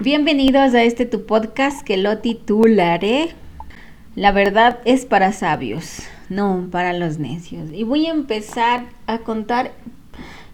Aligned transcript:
Bienvenidos 0.00 0.74
a 0.74 0.84
este 0.84 1.06
tu 1.06 1.26
podcast 1.26 1.82
que 1.82 1.96
lo 1.96 2.18
titularé 2.18 3.30
La 4.14 4.30
verdad 4.30 4.78
es 4.84 5.04
para 5.04 5.32
sabios, 5.32 6.02
no 6.28 6.68
para 6.70 6.92
los 6.92 7.18
necios. 7.18 7.72
Y 7.72 7.82
voy 7.82 8.06
a 8.06 8.12
empezar 8.12 8.84
a 9.08 9.18
contar 9.18 9.72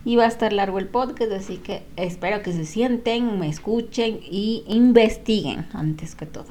y 0.03 0.17
va 0.17 0.25
a 0.25 0.29
estar 0.29 0.55
largo 0.55 0.79
el 0.79 0.89
podcast, 0.89 1.31
así 1.33 1.59
que 1.59 1.83
espero 1.97 2.41
que 2.41 2.55
se 2.55 2.65
sienten, 2.65 3.39
me 3.39 3.51
escuchen 3.51 4.19
y 4.23 4.65
investiguen 4.67 5.67
antes 5.75 6.15
que 6.15 6.25
todo. 6.25 6.47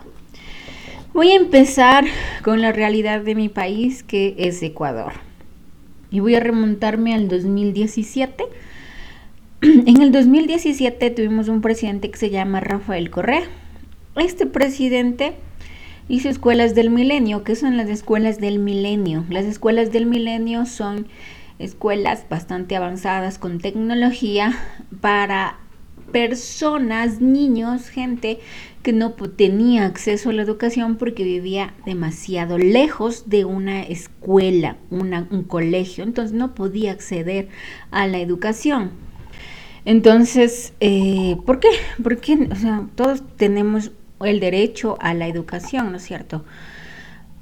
Voy 1.15 1.31
a 1.31 1.37
empezar 1.37 2.05
con 2.43 2.61
la 2.61 2.71
realidad 2.71 3.21
de 3.21 3.33
mi 3.33 3.49
país 3.49 4.03
que 4.03 4.35
es 4.37 4.61
Ecuador. 4.61 5.13
Y 6.11 6.19
voy 6.19 6.35
a 6.35 6.39
remontarme 6.39 7.15
al 7.15 7.27
2017 7.27 8.43
en 9.85 10.01
el 10.01 10.11
2017 10.11 11.09
tuvimos 11.11 11.47
un 11.47 11.61
presidente 11.61 12.11
que 12.11 12.17
se 12.17 12.29
llama 12.29 12.59
Rafael 12.59 13.09
Correa. 13.09 13.43
Este 14.17 14.45
presidente 14.45 15.35
hizo 16.09 16.27
escuelas 16.27 16.75
del 16.75 16.89
milenio. 16.89 17.45
¿Qué 17.45 17.55
son 17.55 17.77
las 17.77 17.87
escuelas 17.87 18.41
del 18.41 18.59
milenio? 18.59 19.23
Las 19.29 19.45
escuelas 19.45 19.93
del 19.93 20.05
milenio 20.05 20.65
son 20.65 21.07
escuelas 21.59 22.25
bastante 22.29 22.75
avanzadas 22.75 23.37
con 23.37 23.59
tecnología 23.59 24.53
para 24.99 25.59
personas, 26.11 27.21
niños, 27.21 27.87
gente 27.87 28.39
que 28.81 28.91
no 28.91 29.13
tenía 29.13 29.85
acceso 29.85 30.31
a 30.31 30.33
la 30.33 30.41
educación 30.41 30.97
porque 30.97 31.23
vivía 31.23 31.73
demasiado 31.85 32.57
lejos 32.57 33.29
de 33.29 33.45
una 33.45 33.83
escuela, 33.83 34.75
un 34.89 35.45
colegio, 35.47 36.03
entonces 36.03 36.35
no 36.35 36.53
podía 36.53 36.91
acceder 36.91 37.47
a 37.91 38.07
la 38.07 38.19
educación. 38.19 38.91
Entonces, 39.85 40.73
eh, 40.79 41.37
¿por 41.45 41.59
qué? 41.59 41.67
Porque, 42.01 42.47
o 42.51 42.55
sea, 42.55 42.85
todos 42.95 43.23
tenemos 43.37 43.91
el 44.21 44.39
derecho 44.39 44.97
a 45.01 45.13
la 45.13 45.27
educación, 45.27 45.91
¿no 45.91 45.97
es 45.97 46.03
cierto? 46.03 46.45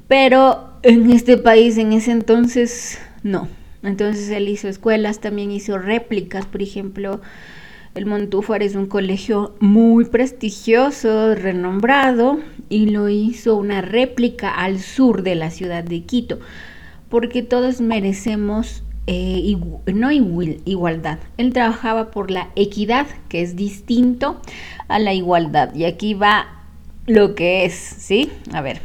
Pero 0.08 0.72
en 0.81 1.12
este 1.12 1.38
país, 1.38 1.78
en 1.78 1.94
ese 1.94 2.12
entonces, 2.12 3.00
no. 3.23 3.47
Entonces 3.84 4.30
él 4.30 4.47
hizo 4.47 4.67
escuelas, 4.67 5.19
también 5.19 5.52
hizo 5.52 5.78
réplicas, 5.78 6.45
por 6.45 6.62
ejemplo, 6.62 7.22
el 7.94 8.06
Montúfar 8.06 8.64
es 8.64 8.75
un 8.75 8.86
colegio 8.86 9.56
muy 9.59 10.06
prestigioso, 10.06 11.36
renombrado, 11.36 12.39
y 12.69 12.89
lo 12.89 13.09
hizo 13.09 13.58
una 13.58 13.81
réplica 13.81 14.50
al 14.50 14.80
sur 14.80 15.23
de 15.23 15.36
la 15.36 15.52
ciudad 15.52 15.84
de 15.84 16.03
Quito, 16.03 16.39
porque 17.09 17.42
todos 17.42 17.81
merecemos 17.81 18.84
eh, 19.07 19.57
no 19.94 20.11
igualdad, 20.11 21.19
él 21.38 21.53
trabajaba 21.53 22.11
por 22.11 22.31
la 22.31 22.49
equidad, 22.55 23.07
que 23.30 23.41
es 23.41 23.55
distinto 23.55 24.41
a 24.88 24.99
la 24.99 25.13
igualdad. 25.13 25.73
Y 25.75 25.85
aquí 25.85 26.13
va 26.13 26.47
lo 27.07 27.35
que 27.35 27.66
es, 27.66 27.73
¿sí? 27.73 28.29
A 28.53 28.61
ver, 28.61 28.81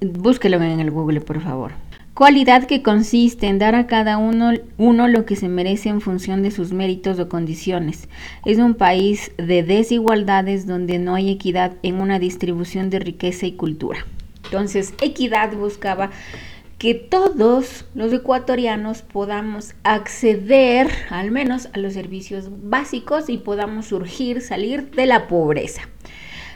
búsquelo 0.00 0.60
en 0.62 0.80
el 0.80 0.90
Google, 0.90 1.20
por 1.20 1.40
favor. 1.40 1.72
Cualidad 2.14 2.64
que 2.64 2.82
consiste 2.82 3.46
en 3.46 3.58
dar 3.58 3.74
a 3.74 3.86
cada 3.86 4.18
uno, 4.18 4.52
uno 4.76 5.08
lo 5.08 5.24
que 5.24 5.36
se 5.36 5.48
merece 5.48 5.88
en 5.88 6.02
función 6.02 6.42
de 6.42 6.50
sus 6.50 6.70
méritos 6.70 7.18
o 7.18 7.30
condiciones. 7.30 8.10
Es 8.44 8.58
un 8.58 8.74
país 8.74 9.32
de 9.38 9.62
desigualdades 9.62 10.66
donde 10.66 10.98
no 10.98 11.14
hay 11.14 11.30
equidad 11.30 11.72
en 11.82 12.00
una 12.00 12.18
distribución 12.18 12.90
de 12.90 12.98
riqueza 12.98 13.46
y 13.46 13.52
cultura. 13.52 14.04
Entonces, 14.44 14.92
equidad 15.00 15.54
buscaba 15.54 16.10
que 16.80 16.94
todos 16.94 17.84
los 17.94 18.10
ecuatorianos 18.10 19.02
podamos 19.02 19.74
acceder 19.84 20.90
al 21.10 21.30
menos 21.30 21.68
a 21.74 21.78
los 21.78 21.92
servicios 21.92 22.48
básicos 22.62 23.28
y 23.28 23.36
podamos 23.36 23.88
surgir, 23.88 24.40
salir 24.40 24.90
de 24.92 25.04
la 25.04 25.28
pobreza. 25.28 25.82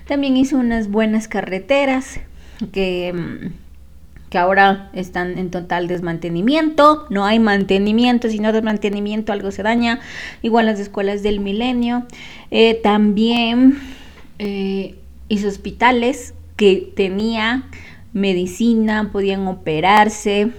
También 0.08 0.38
hizo 0.38 0.56
unas 0.56 0.88
buenas 0.88 1.28
carreteras 1.28 2.20
que, 2.72 3.12
mm, 3.12 3.52
que 4.30 4.38
ahora 4.38 4.88
están 4.94 5.36
en 5.36 5.50
total 5.50 5.88
desmantenimiento. 5.88 7.06
No 7.10 7.26
hay 7.26 7.38
mantenimiento, 7.38 8.30
sino 8.30 8.50
desmantenimiento 8.50 9.30
algo 9.30 9.50
se 9.50 9.62
daña. 9.62 10.00
Igual 10.40 10.64
las 10.64 10.80
escuelas 10.80 11.22
del 11.22 11.40
milenio. 11.40 12.06
Eh, 12.50 12.80
también 12.82 13.78
eh, 14.38 14.94
hizo 15.28 15.48
hospitales 15.48 16.32
que 16.56 16.90
tenía 16.96 17.64
medicina, 18.14 19.10
podían 19.12 19.46
operarse. 19.46 20.52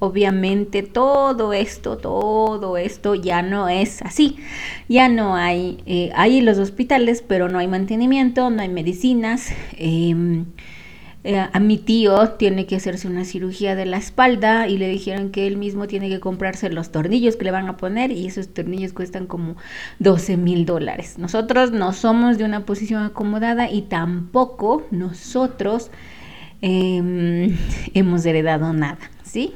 Obviamente 0.00 0.82
todo 0.82 1.52
esto, 1.52 1.98
todo 1.98 2.78
esto 2.78 3.14
ya 3.14 3.42
no 3.42 3.68
es 3.68 4.00
así. 4.02 4.38
Ya 4.88 5.08
no 5.08 5.36
hay, 5.36 5.82
eh, 5.86 6.10
hay 6.14 6.40
los 6.40 6.58
hospitales, 6.58 7.22
pero 7.26 7.48
no 7.50 7.58
hay 7.58 7.68
mantenimiento, 7.68 8.48
no 8.48 8.62
hay 8.62 8.70
medicinas. 8.70 9.52
Em, 9.76 10.46
eh, 11.22 11.46
a 11.52 11.60
mi 11.60 11.76
tío 11.76 12.30
tiene 12.30 12.64
que 12.64 12.76
hacerse 12.76 13.06
una 13.06 13.26
cirugía 13.26 13.76
de 13.76 13.84
la 13.84 13.98
espalda 13.98 14.68
y 14.68 14.78
le 14.78 14.88
dijeron 14.88 15.30
que 15.30 15.46
él 15.46 15.58
mismo 15.58 15.86
tiene 15.86 16.08
que 16.08 16.18
comprarse 16.18 16.70
los 16.70 16.92
tornillos 16.92 17.36
que 17.36 17.44
le 17.44 17.50
van 17.50 17.68
a 17.68 17.76
poner 17.76 18.10
y 18.10 18.26
esos 18.26 18.54
tornillos 18.54 18.94
cuestan 18.94 19.26
como 19.26 19.56
12 19.98 20.38
mil 20.38 20.64
dólares. 20.64 21.18
Nosotros 21.18 21.72
no 21.72 21.92
somos 21.92 22.38
de 22.38 22.44
una 22.44 22.64
posición 22.64 23.02
acomodada 23.02 23.70
y 23.70 23.82
tampoco 23.82 24.86
nosotros 24.90 25.90
Em, 26.62 27.56
hemos 27.94 28.26
heredado 28.26 28.72
nada, 28.72 28.98
¿sí? 29.24 29.54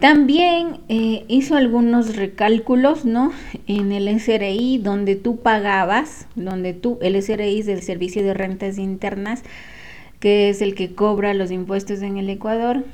También 0.00 0.80
eh, 0.88 1.24
hizo 1.28 1.56
algunos 1.56 2.16
recálculos, 2.16 3.04
¿no? 3.04 3.32
En 3.68 3.92
el 3.92 4.08
SRI, 4.20 4.78
donde 4.78 5.14
tú 5.14 5.38
pagabas, 5.38 6.26
donde 6.34 6.74
tú, 6.74 6.98
el 7.00 7.14
SRI 7.22 7.60
es 7.60 7.68
el 7.68 7.82
Servicio 7.82 8.24
de 8.24 8.34
Rentas 8.34 8.78
Internas, 8.78 9.42
que 10.18 10.50
es 10.50 10.60
el 10.60 10.74
que 10.74 10.94
cobra 10.94 11.34
los 11.34 11.50
impuestos 11.52 12.02
en 12.02 12.16
el 12.16 12.28
Ecuador, 12.28 12.84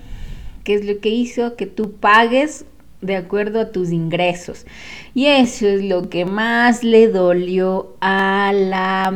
que 0.62 0.74
es 0.74 0.84
lo 0.84 0.98
que 1.00 1.08
hizo 1.08 1.56
que 1.56 1.66
tú 1.66 1.92
pagues 1.92 2.66
de 3.00 3.16
acuerdo 3.16 3.60
a 3.60 3.72
tus 3.72 3.90
ingresos. 3.90 4.66
Y 5.14 5.26
eso 5.26 5.66
es 5.66 5.82
lo 5.82 6.10
que 6.10 6.26
más 6.26 6.84
le 6.84 7.08
dolió 7.08 7.96
a 8.00 8.52
la, 8.54 9.06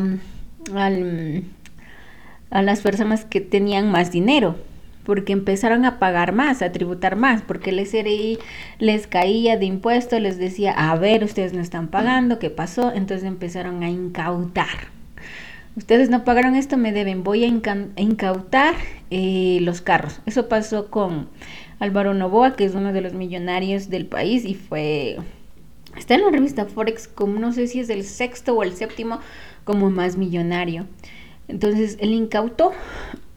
al, 0.75 1.45
a 2.55 2.63
las 2.63 2.81
personas 2.81 3.25
que 3.25 3.41
tenían 3.41 3.91
más 3.91 4.13
dinero, 4.13 4.55
porque 5.03 5.33
empezaron 5.33 5.85
a 5.85 5.99
pagar 5.99 6.33
más, 6.33 6.63
a 6.63 6.71
tributar 6.71 7.17
más, 7.17 7.43
porque 7.43 7.71
el 7.71 7.85
SRI 7.85 8.39
les 8.79 9.09
caía 9.09 9.59
de 9.59 9.67
impuestos, 9.67 10.21
les 10.21 10.39
decía, 10.39 10.73
a 10.73 10.97
ver, 10.97 11.25
ustedes 11.25 11.53
no 11.53 11.61
están 11.61 11.89
pagando, 11.89 12.39
¿qué 12.39 12.51
pasó? 12.51 12.93
Entonces 12.95 13.27
empezaron 13.27 13.83
a 13.83 13.91
incautar. 13.91 14.95
Ustedes 15.77 16.09
no 16.11 16.23
pagaron 16.23 16.55
esto, 16.55 16.77
me 16.77 16.93
deben, 16.93 17.25
voy 17.25 17.43
a 17.43 17.49
incautar 17.49 18.75
eh, 19.11 19.59
los 19.61 19.81
carros. 19.81 20.21
Eso 20.25 20.49
pasó 20.49 20.93
con 20.93 21.29
Álvaro 21.81 22.15
Novoa, 22.15 22.55
que 22.55 22.65
es 22.65 22.77
uno 22.77 22.93
de 22.93 23.01
los 23.01 23.15
millonarios 23.15 23.91
del 23.91 24.07
país 24.07 24.45
y 24.45 24.55
fue, 24.55 25.17
está 25.99 26.15
en 26.15 26.23
la 26.23 26.31
revista 26.31 26.67
Forex 26.67 27.09
como 27.09 27.41
no 27.41 27.53
sé 27.53 27.67
si 27.67 27.81
es 27.81 27.91
el 27.91 28.05
sexto 28.05 28.55
o 28.55 28.63
el 28.63 28.75
séptimo 28.75 29.19
como 29.65 29.91
más 29.91 30.17
millonario. 30.17 30.87
Entonces 31.49 31.97
él 32.01 32.13
incautó 32.13 32.73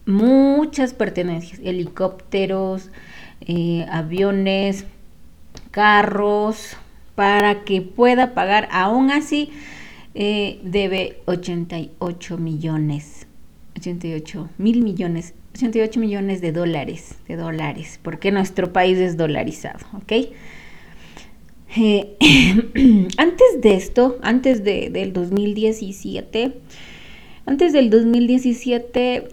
muchas 0.05 0.93
pertenencias, 0.93 1.59
helicópteros, 1.63 2.89
eh, 3.41 3.85
aviones, 3.89 4.85
carros, 5.71 6.77
para 7.15 7.63
que 7.63 7.81
pueda 7.81 8.33
pagar. 8.33 8.69
Aún 8.71 9.11
así, 9.11 9.51
eh, 10.13 10.59
debe 10.63 11.19
88 11.25 12.37
millones, 12.37 13.27
88 13.75 14.49
mil 14.57 14.81
millones, 14.81 15.33
88 15.55 15.99
millones 15.99 16.41
de 16.41 16.51
dólares, 16.51 17.15
de 17.27 17.35
dólares, 17.35 17.99
porque 18.01 18.31
nuestro 18.31 18.71
país 18.71 18.97
es 18.99 19.17
dolarizado, 19.17 19.85
¿ok? 19.93 20.11
Eh, 21.75 22.15
antes 23.17 23.61
de 23.61 23.73
esto, 23.75 24.17
antes 24.21 24.63
de, 24.63 24.89
del 24.89 25.13
2017, 25.13 26.53
antes 27.47 27.73
del 27.73 27.89
2017 27.89 29.29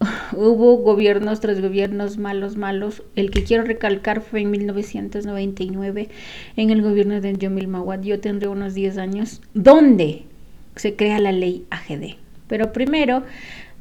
hubo 0.32 0.76
gobiernos 0.76 1.40
tras 1.40 1.60
gobiernos 1.60 2.16
malos, 2.16 2.56
malos. 2.56 3.02
El 3.16 3.30
que 3.30 3.42
quiero 3.42 3.64
recalcar 3.64 4.22
fue 4.22 4.42
en 4.42 4.52
1999, 4.52 6.08
en 6.56 6.70
el 6.70 6.82
gobierno 6.82 7.20
de 7.20 7.36
Yomil 7.36 7.68
Mawad. 7.68 8.02
Yo 8.02 8.20
tendré 8.20 8.48
unos 8.48 8.74
10 8.74 8.98
años, 8.98 9.42
donde 9.54 10.22
se 10.76 10.94
crea 10.94 11.18
la 11.18 11.32
ley 11.32 11.66
AGD. 11.70 12.16
Pero 12.46 12.72
primero 12.72 13.24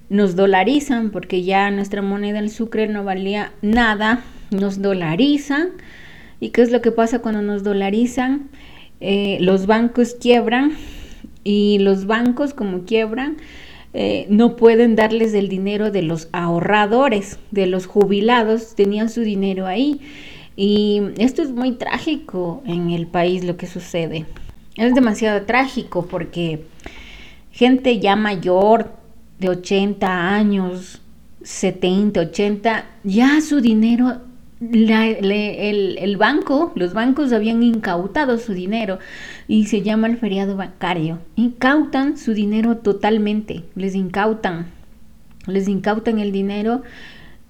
nos 0.09 0.35
dolarizan, 0.35 1.11
porque 1.11 1.43
ya 1.43 1.69
nuestra 1.69 2.01
moneda, 2.01 2.39
el 2.39 2.49
sucre, 2.49 2.87
no 2.87 3.03
valía 3.03 3.53
nada. 3.61 4.23
Nos 4.49 4.81
dolarizan. 4.81 5.69
¿Y 6.39 6.49
qué 6.49 6.61
es 6.61 6.71
lo 6.71 6.81
que 6.81 6.91
pasa 6.91 7.19
cuando 7.19 7.41
nos 7.41 7.63
dolarizan? 7.63 8.49
Eh, 9.01 9.37
los 9.41 9.67
bancos 9.67 10.15
quiebran 10.19 10.73
y 11.43 11.77
los 11.79 12.07
bancos 12.07 12.55
como 12.55 12.85
quiebran 12.85 13.37
eh, 13.99 14.27
no 14.29 14.55
pueden 14.55 14.95
darles 14.95 15.33
el 15.33 15.49
dinero 15.49 15.89
de 15.89 16.03
los 16.03 16.29
ahorradores, 16.31 17.39
de 17.49 17.65
los 17.65 17.87
jubilados, 17.87 18.75
tenían 18.75 19.09
su 19.09 19.21
dinero 19.21 19.65
ahí. 19.65 20.01
Y 20.55 21.01
esto 21.17 21.41
es 21.41 21.49
muy 21.49 21.71
trágico 21.71 22.61
en 22.67 22.91
el 22.91 23.07
país 23.07 23.43
lo 23.43 23.57
que 23.57 23.65
sucede. 23.65 24.27
Es 24.75 24.93
demasiado 24.93 25.47
trágico 25.47 26.05
porque 26.05 26.67
gente 27.51 27.97
ya 27.97 28.15
mayor, 28.15 28.91
de 29.39 29.49
80 29.49 30.29
años, 30.29 31.01
70, 31.41 32.19
80, 32.19 32.85
ya 33.03 33.41
su 33.41 33.61
dinero, 33.61 34.21
el, 34.59 35.97
el, 35.99 36.17
banco, 36.17 36.71
los 36.75 36.93
bancos 36.93 37.31
habían 37.31 37.61
incautado 37.61 38.37
su 38.37 38.53
dinero 38.53 38.99
y 39.47 39.65
se 39.65 39.81
llama 39.81 40.07
el 40.07 40.17
feriado 40.17 40.55
bancario. 40.55 41.19
Incautan 41.35 42.17
su 42.17 42.33
dinero 42.33 42.77
totalmente, 42.77 43.63
les 43.75 43.93
incautan, 43.93 44.67
les 45.45 45.67
incautan 45.67 46.19
el 46.19 46.31
dinero 46.31 46.81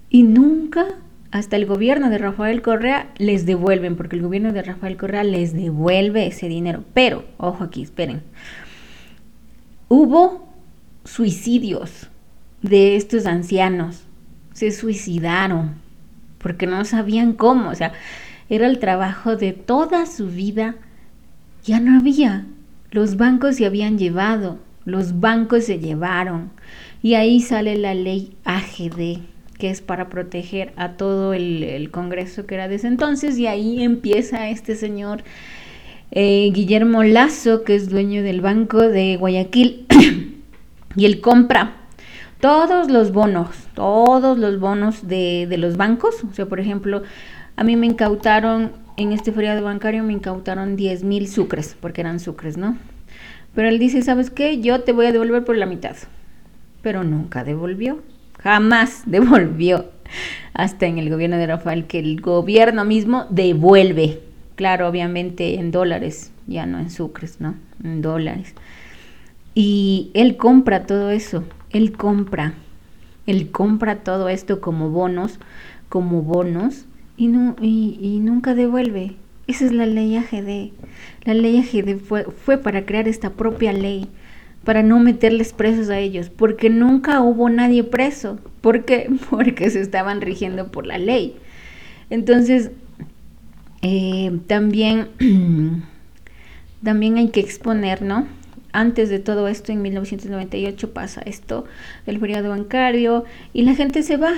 y 0.10 0.24
nunca 0.24 0.86
hasta 1.32 1.56
el 1.56 1.66
gobierno 1.66 2.10
de 2.10 2.18
Rafael 2.18 2.62
Correa 2.62 3.12
les 3.18 3.46
devuelven, 3.46 3.96
porque 3.96 4.16
el 4.16 4.22
gobierno 4.22 4.54
de 4.54 4.64
Rafael 4.64 4.98
Correa 4.98 5.24
les 5.24 5.54
devuelve 5.54 6.28
ese 6.28 6.48
dinero. 6.48 6.84
Pero, 6.94 7.26
ojo 7.38 7.64
aquí, 7.64 7.84
esperen. 7.84 8.22
Hubo 9.90 10.48
suicidios 11.04 12.10
de 12.62 12.96
estos 12.96 13.26
ancianos. 13.26 14.04
Se 14.54 14.72
suicidaron 14.72 15.87
porque 16.38 16.68
no 16.68 16.84
sabían 16.86 17.34
cómo. 17.34 17.70
O 17.70 17.76
sea, 17.76 17.94
era 18.50 18.68
el 18.68 18.80
trabajo 18.80 19.36
de 19.36 19.54
toda 19.54 20.06
su 20.06 20.28
vida. 20.28 20.76
Ya 21.64 21.80
no 21.80 22.00
había. 22.00 22.46
Los 22.92 23.18
bancos 23.18 23.56
se 23.58 23.66
habían 23.66 23.98
llevado. 23.98 24.60
Los 24.86 25.20
bancos 25.20 25.66
se 25.66 25.80
llevaron. 25.80 26.52
Y 27.02 27.16
ahí 27.16 27.42
sale 27.42 27.78
la 27.78 27.94
ley 27.94 28.36
AGD 28.46 29.20
que 29.58 29.70
es 29.70 29.82
para 29.82 30.10
proteger 30.10 30.72
a 30.76 30.94
todo 30.94 31.34
el, 31.34 31.90
Congreso 31.92 32.46
que 32.46 32.56
era 32.56 32.68
de 32.68 32.76
ese 32.76 32.88
entonces, 32.88 33.38
y 33.40 33.48
ahí 33.48 33.84
empieza 33.84 34.50
este 34.50 34.76
señor 34.76 35.24
eh, 36.12 36.52
Guillermo 36.54 37.04
Lazo, 37.04 37.64
que 37.64 37.76
es 37.76 37.90
dueño 37.90 38.24
del 38.24 38.42
Banco 38.42 38.82
de 38.82 39.18
Guayaquil, 39.18 39.88
y 40.96 41.06
él 41.06 41.22
compra 41.22 41.87
todos 42.40 42.90
los 42.90 43.12
bonos, 43.12 43.50
todos 43.74 44.38
los 44.38 44.60
bonos 44.60 45.08
de, 45.08 45.48
los 45.58 45.78
bancos, 45.78 46.24
o 46.24 46.34
sea, 46.34 46.46
por 46.46 46.60
ejemplo, 46.60 47.04
a 47.56 47.64
mí 47.64 47.76
me 47.76 47.88
incautaron, 47.88 48.72
en 48.98 49.12
este 49.12 49.32
feriado 49.32 49.64
bancario 49.64 50.04
me 50.04 50.14
incautaron 50.14 50.76
10 50.76 51.04
mil 51.04 51.28
sucres, 51.28 51.76
porque 51.80 52.02
eran 52.02 52.20
sucres, 52.20 52.58
¿no? 52.58 52.78
Pero 53.56 53.70
él 53.70 53.80
dice, 53.80 54.02
¿sabes 54.02 54.30
qué? 54.30 54.62
Yo 54.62 54.82
te 54.82 54.92
voy 54.92 55.08
a 55.08 55.12
devolver 55.12 55.44
por 55.44 55.58
la 55.58 55.66
mitad. 55.66 55.96
Pero 56.82 57.04
nunca 57.04 57.44
devolvió 57.44 58.02
jamás 58.40 59.04
devolvió 59.06 59.86
hasta 60.54 60.86
en 60.86 60.98
el 60.98 61.10
gobierno 61.10 61.38
de 61.38 61.48
Rafael 61.48 61.86
que 61.86 62.00
el 62.00 62.22
gobierno 62.22 62.86
mismo 62.86 63.26
devuelve, 63.30 64.22
claro, 64.56 64.88
obviamente 64.88 65.56
en 65.56 65.72
dólares, 65.72 66.32
ya 66.48 66.66
no 66.66 66.80
en 66.80 66.90
sucres, 66.90 67.42
¿no? 67.42 67.56
En 67.84 68.02
dólares. 68.02 68.54
Y 69.54 70.12
él 70.14 70.38
compra 70.38 70.86
todo 70.86 71.12
eso, 71.12 71.44
él 71.72 71.92
compra, 71.94 72.54
él 73.26 73.52
compra 73.52 74.04
todo 74.04 74.30
esto 74.30 74.62
como 74.62 74.90
bonos, 74.90 75.40
como 75.90 76.22
bonos, 76.22 76.86
y, 77.18 77.28
no, 77.28 77.56
y, 77.62 78.20
nunca 78.22 78.54
devuelve. 78.54 79.16
Esa 79.48 79.66
es 79.66 79.72
la 79.72 79.86
ley 79.86 80.18
AGD. 80.18 80.72
La 81.24 81.34
ley 81.34 81.58
AGD 81.58 82.00
fue, 82.00 82.26
fue 82.26 82.58
para 82.58 82.86
crear 82.86 83.08
esta 83.08 83.32
propia 83.32 83.74
ley 83.74 84.08
para 84.68 84.84
no 84.84 85.00
meterles 85.00 85.54
presos 85.54 85.90
a 85.90 85.98
ellos, 85.98 86.30
porque 86.30 86.70
nunca 86.70 87.22
hubo 87.22 87.50
nadie 87.50 87.86
preso. 87.86 88.38
¿Por 88.60 88.84
qué? 88.84 89.10
Porque 89.30 89.70
se 89.70 89.80
estaban 89.80 90.20
rigiendo 90.20 90.72
por 90.72 90.86
la 90.86 90.98
ley. 90.98 91.38
Entonces, 92.10 92.72
eh, 93.82 94.38
también, 94.48 95.08
también 96.84 97.16
hay 97.16 97.30
que 97.30 97.40
exponer, 97.40 98.02
¿no? 98.02 98.28
Antes 98.72 99.10
de 99.10 99.20
todo 99.20 99.48
esto, 99.48 99.72
en 99.72 99.82
1998 99.82 100.94
pasa 100.94 101.22
esto 101.22 101.66
del 102.06 102.20
feriado 102.20 102.50
bancario 102.50 103.26
y 103.54 103.64
la 103.64 103.76
gente 103.76 104.04
se 104.04 104.18
va. 104.18 104.34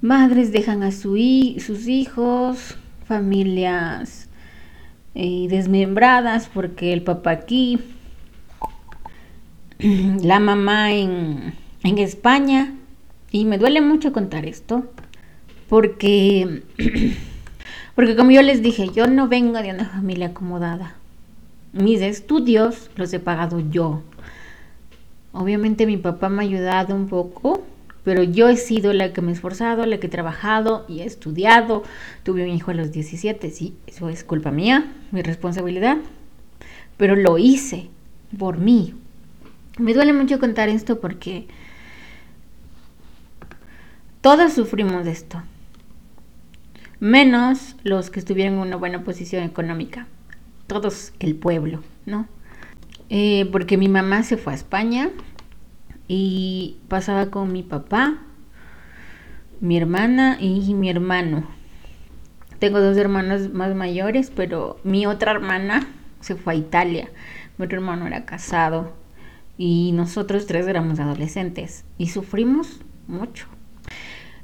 Madres 0.00 0.52
dejan 0.52 0.82
a 0.82 0.90
su 0.90 1.16
sus 1.58 1.86
hijos, 1.86 2.76
familias 3.06 4.28
eh, 5.14 5.46
desmembradas 5.50 6.48
porque 6.52 6.92
el 6.92 7.02
papá 7.02 7.32
aquí, 7.32 7.78
la 9.78 10.40
mamá 10.40 10.92
en, 10.92 11.52
España. 11.82 12.74
Y 13.30 13.44
me 13.44 13.58
duele 13.58 13.80
mucho 13.80 14.12
contar 14.12 14.46
esto, 14.46 14.90
porque, 15.68 16.62
porque 17.94 18.16
como 18.16 18.30
yo 18.30 18.42
les 18.42 18.62
dije, 18.62 18.90
yo 18.94 19.06
no 19.06 19.28
vengo 19.28 19.60
de 19.62 19.70
una 19.70 19.86
familia 19.86 20.28
acomodada. 20.28 20.96
Mis 21.72 22.00
estudios 22.00 22.90
los 22.96 23.12
he 23.12 23.18
pagado 23.18 23.60
yo. 23.60 24.02
Obviamente 25.32 25.86
mi 25.86 25.96
papá 25.96 26.28
me 26.28 26.42
ha 26.42 26.46
ayudado 26.46 26.94
un 26.94 27.08
poco, 27.08 27.62
pero 28.04 28.22
yo 28.22 28.48
he 28.48 28.56
sido 28.56 28.92
la 28.92 29.12
que 29.12 29.22
me 29.22 29.30
he 29.30 29.34
esforzado, 29.34 29.86
la 29.86 29.98
que 29.98 30.08
he 30.08 30.10
trabajado 30.10 30.84
y 30.88 31.00
he 31.00 31.04
estudiado. 31.04 31.82
Tuve 32.22 32.42
un 32.44 32.50
hijo 32.50 32.70
a 32.70 32.74
los 32.74 32.92
17, 32.92 33.50
sí, 33.50 33.74
eso 33.86 34.08
es 34.08 34.24
culpa 34.24 34.50
mía, 34.50 34.92
mi 35.10 35.22
responsabilidad, 35.22 35.96
pero 36.96 37.16
lo 37.16 37.38
hice 37.38 37.88
por 38.38 38.58
mí, 38.58 38.94
me 39.78 39.94
duele 39.94 40.12
mucho 40.12 40.38
contar 40.38 40.68
esto 40.68 41.00
porque 41.00 41.46
todos 44.20 44.52
sufrimos 44.52 45.04
de 45.04 45.10
esto, 45.10 45.42
menos 47.00 47.76
los 47.82 48.10
que 48.10 48.20
estuvieron 48.20 48.54
en 48.54 48.60
una 48.60 48.76
buena 48.76 49.04
posición 49.04 49.42
económica, 49.44 50.06
todos 50.72 51.12
el 51.20 51.34
pueblo, 51.36 51.82
¿no? 52.06 52.26
Eh, 53.10 53.48
porque 53.52 53.76
mi 53.76 53.88
mamá 53.88 54.22
se 54.22 54.36
fue 54.36 54.52
a 54.52 54.56
España 54.56 55.10
y 56.08 56.78
pasaba 56.88 57.26
con 57.30 57.52
mi 57.52 57.62
papá, 57.62 58.18
mi 59.60 59.76
hermana 59.76 60.38
y 60.40 60.74
mi 60.74 60.88
hermano. 60.88 61.46
Tengo 62.58 62.80
dos 62.80 62.96
hermanos 62.96 63.52
más 63.52 63.74
mayores, 63.74 64.32
pero 64.34 64.78
mi 64.82 65.04
otra 65.06 65.32
hermana 65.32 65.86
se 66.20 66.36
fue 66.36 66.54
a 66.54 66.56
Italia. 66.56 67.10
Mi 67.58 67.66
otro 67.66 67.78
hermano 67.78 68.06
era 68.06 68.24
casado 68.24 68.94
y 69.58 69.92
nosotros 69.92 70.46
tres 70.46 70.66
éramos 70.66 70.98
adolescentes 70.98 71.84
y 71.98 72.08
sufrimos 72.08 72.80
mucho. 73.06 73.46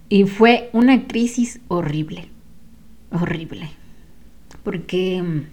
Y 0.08 0.24
fue 0.24 0.70
una 0.72 1.06
crisis 1.06 1.60
horrible, 1.68 2.28
horrible, 3.10 3.70
porque 4.62 5.46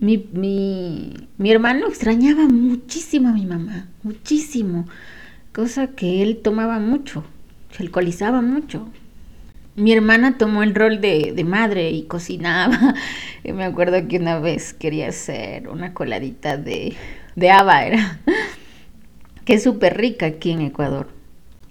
mm, 0.00 0.06
mi, 0.06 1.16
mi, 1.38 1.50
hermano 1.50 1.86
extrañaba 1.86 2.46
muchísimo 2.48 3.28
a 3.28 3.32
mi 3.32 3.46
mamá, 3.46 3.88
muchísimo, 4.02 4.86
cosa 5.52 5.88
que 5.88 6.22
él 6.22 6.40
tomaba 6.42 6.78
mucho, 6.78 7.24
se 7.72 7.82
alcoholizaba 7.82 8.42
mucho. 8.42 8.88
Mi 9.76 9.92
hermana 9.92 10.36
tomó 10.36 10.62
el 10.62 10.74
rol 10.74 11.00
de, 11.00 11.32
de 11.34 11.44
madre 11.44 11.90
y 11.90 12.02
cocinaba. 12.04 12.94
Y 13.42 13.52
me 13.52 13.64
acuerdo 13.64 14.06
que 14.06 14.18
una 14.18 14.38
vez 14.38 14.74
quería 14.74 15.08
hacer 15.08 15.68
una 15.68 15.94
coladita 15.94 16.58
de 16.58 16.94
de 17.36 17.50
Ava 17.50 17.84
era, 17.84 18.18
que 19.44 19.54
es 19.54 19.62
súper 19.62 19.96
rica 19.96 20.26
aquí 20.26 20.52
en 20.52 20.62
Ecuador. 20.62 21.08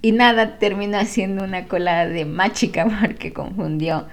Y 0.02 0.14
nada, 0.14 0.58
terminó 0.60 0.98
haciendo 0.98 1.44
una 1.44 1.66
cola 1.66 2.08
de 2.08 2.26
machica 2.26 2.88
porque 3.02 3.34
confundió. 3.34 4.08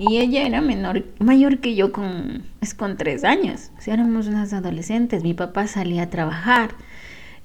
Y 0.00 0.16
ella 0.16 0.46
era 0.46 0.62
menor, 0.62 1.04
mayor 1.18 1.58
que 1.58 1.74
yo 1.74 1.92
con, 1.92 2.44
es 2.62 2.72
con 2.72 2.96
tres 2.96 3.22
años. 3.22 3.70
O 3.76 3.82
sea, 3.82 3.92
éramos 3.92 4.28
unas 4.28 4.54
adolescentes. 4.54 5.22
Mi 5.22 5.34
papá 5.34 5.66
salía 5.66 6.04
a 6.04 6.08
trabajar. 6.08 6.70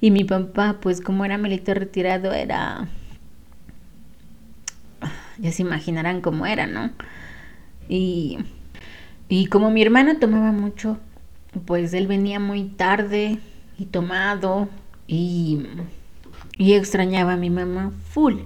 Y 0.00 0.10
mi 0.10 0.24
papá, 0.24 0.78
pues 0.80 1.02
como 1.02 1.26
era 1.26 1.36
militar 1.36 1.78
retirado, 1.78 2.32
era... 2.32 2.88
Ya 5.36 5.52
se 5.52 5.60
imaginarán 5.60 6.22
cómo 6.22 6.46
era, 6.46 6.66
¿no? 6.66 6.92
Y, 7.90 8.38
y 9.28 9.48
como 9.48 9.70
mi 9.70 9.82
hermana 9.82 10.18
tomaba 10.18 10.50
mucho, 10.50 10.96
pues 11.66 11.92
él 11.92 12.06
venía 12.06 12.40
muy 12.40 12.64
tarde 12.64 13.38
y 13.76 13.84
tomado 13.84 14.70
y, 15.06 15.60
y 16.56 16.72
extrañaba 16.72 17.34
a 17.34 17.36
mi 17.36 17.50
mamá 17.50 17.92
full. 18.08 18.36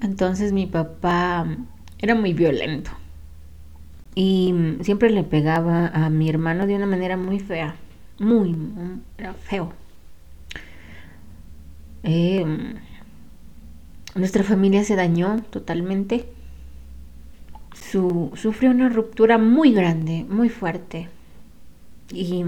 Entonces 0.00 0.52
mi 0.52 0.66
papá 0.66 1.46
era 2.06 2.14
muy 2.14 2.32
violento 2.32 2.90
y 4.16 4.54
siempre 4.80 5.10
le 5.10 5.22
pegaba 5.24 5.88
a 5.88 6.08
mi 6.08 6.28
hermano 6.28 6.66
de 6.66 6.74
una 6.74 6.86
manera 6.86 7.18
muy 7.18 7.38
fea, 7.38 7.76
muy, 8.18 8.56
era 9.18 9.34
feo. 9.34 9.74
Em, 12.02 12.76
nuestra 14.14 14.42
familia 14.42 14.84
se 14.84 14.96
dañó 14.96 15.42
totalmente. 15.50 16.24
Su, 17.74 18.32
sufrió 18.36 18.70
una 18.70 18.88
ruptura 18.88 19.36
muy 19.36 19.72
grande, 19.72 20.24
muy 20.26 20.48
fuerte. 20.48 21.10
Y, 22.10 22.42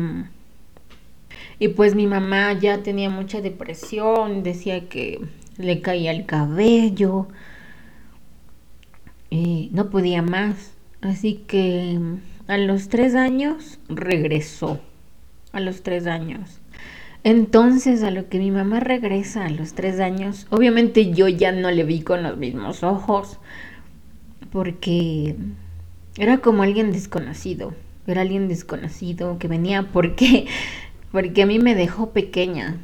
y 1.58 1.68
pues 1.68 1.94
mi 1.94 2.06
mamá 2.06 2.54
ya 2.54 2.82
tenía 2.82 3.10
mucha 3.10 3.42
depresión, 3.42 4.42
decía 4.42 4.88
que 4.88 5.20
le 5.58 5.82
caía 5.82 6.12
el 6.12 6.24
cabello, 6.24 7.28
y 9.30 9.70
no 9.72 9.90
podía 9.90 10.22
más. 10.22 10.74
Así 11.00 11.44
que 11.46 11.98
a 12.46 12.58
los 12.58 12.88
tres 12.88 13.14
años 13.14 13.78
regresó. 13.88 14.80
a 15.52 15.60
los 15.60 15.82
tres 15.82 16.06
años. 16.06 16.60
Entonces, 17.24 18.02
a 18.02 18.10
lo 18.10 18.28
que 18.28 18.38
mi 18.38 18.50
mamá 18.50 18.80
regresa 18.80 19.46
a 19.46 19.50
los 19.50 19.72
tres 19.74 19.98
años, 19.98 20.46
obviamente 20.50 21.10
yo 21.12 21.26
ya 21.28 21.52
no 21.52 21.70
le 21.70 21.84
vi 21.84 22.02
con 22.02 22.22
los 22.22 22.36
mismos 22.36 22.82
ojos, 22.82 23.38
porque 24.52 25.36
era 26.16 26.38
como 26.38 26.62
alguien 26.62 26.92
desconocido, 26.92 27.74
era 28.06 28.20
alguien 28.20 28.46
desconocido 28.48 29.38
que 29.38 29.48
venía 29.48 29.90
porque, 29.92 30.46
porque 31.12 31.42
a 31.42 31.46
mí 31.46 31.58
me 31.58 31.74
dejó 31.74 32.10
pequeña, 32.10 32.76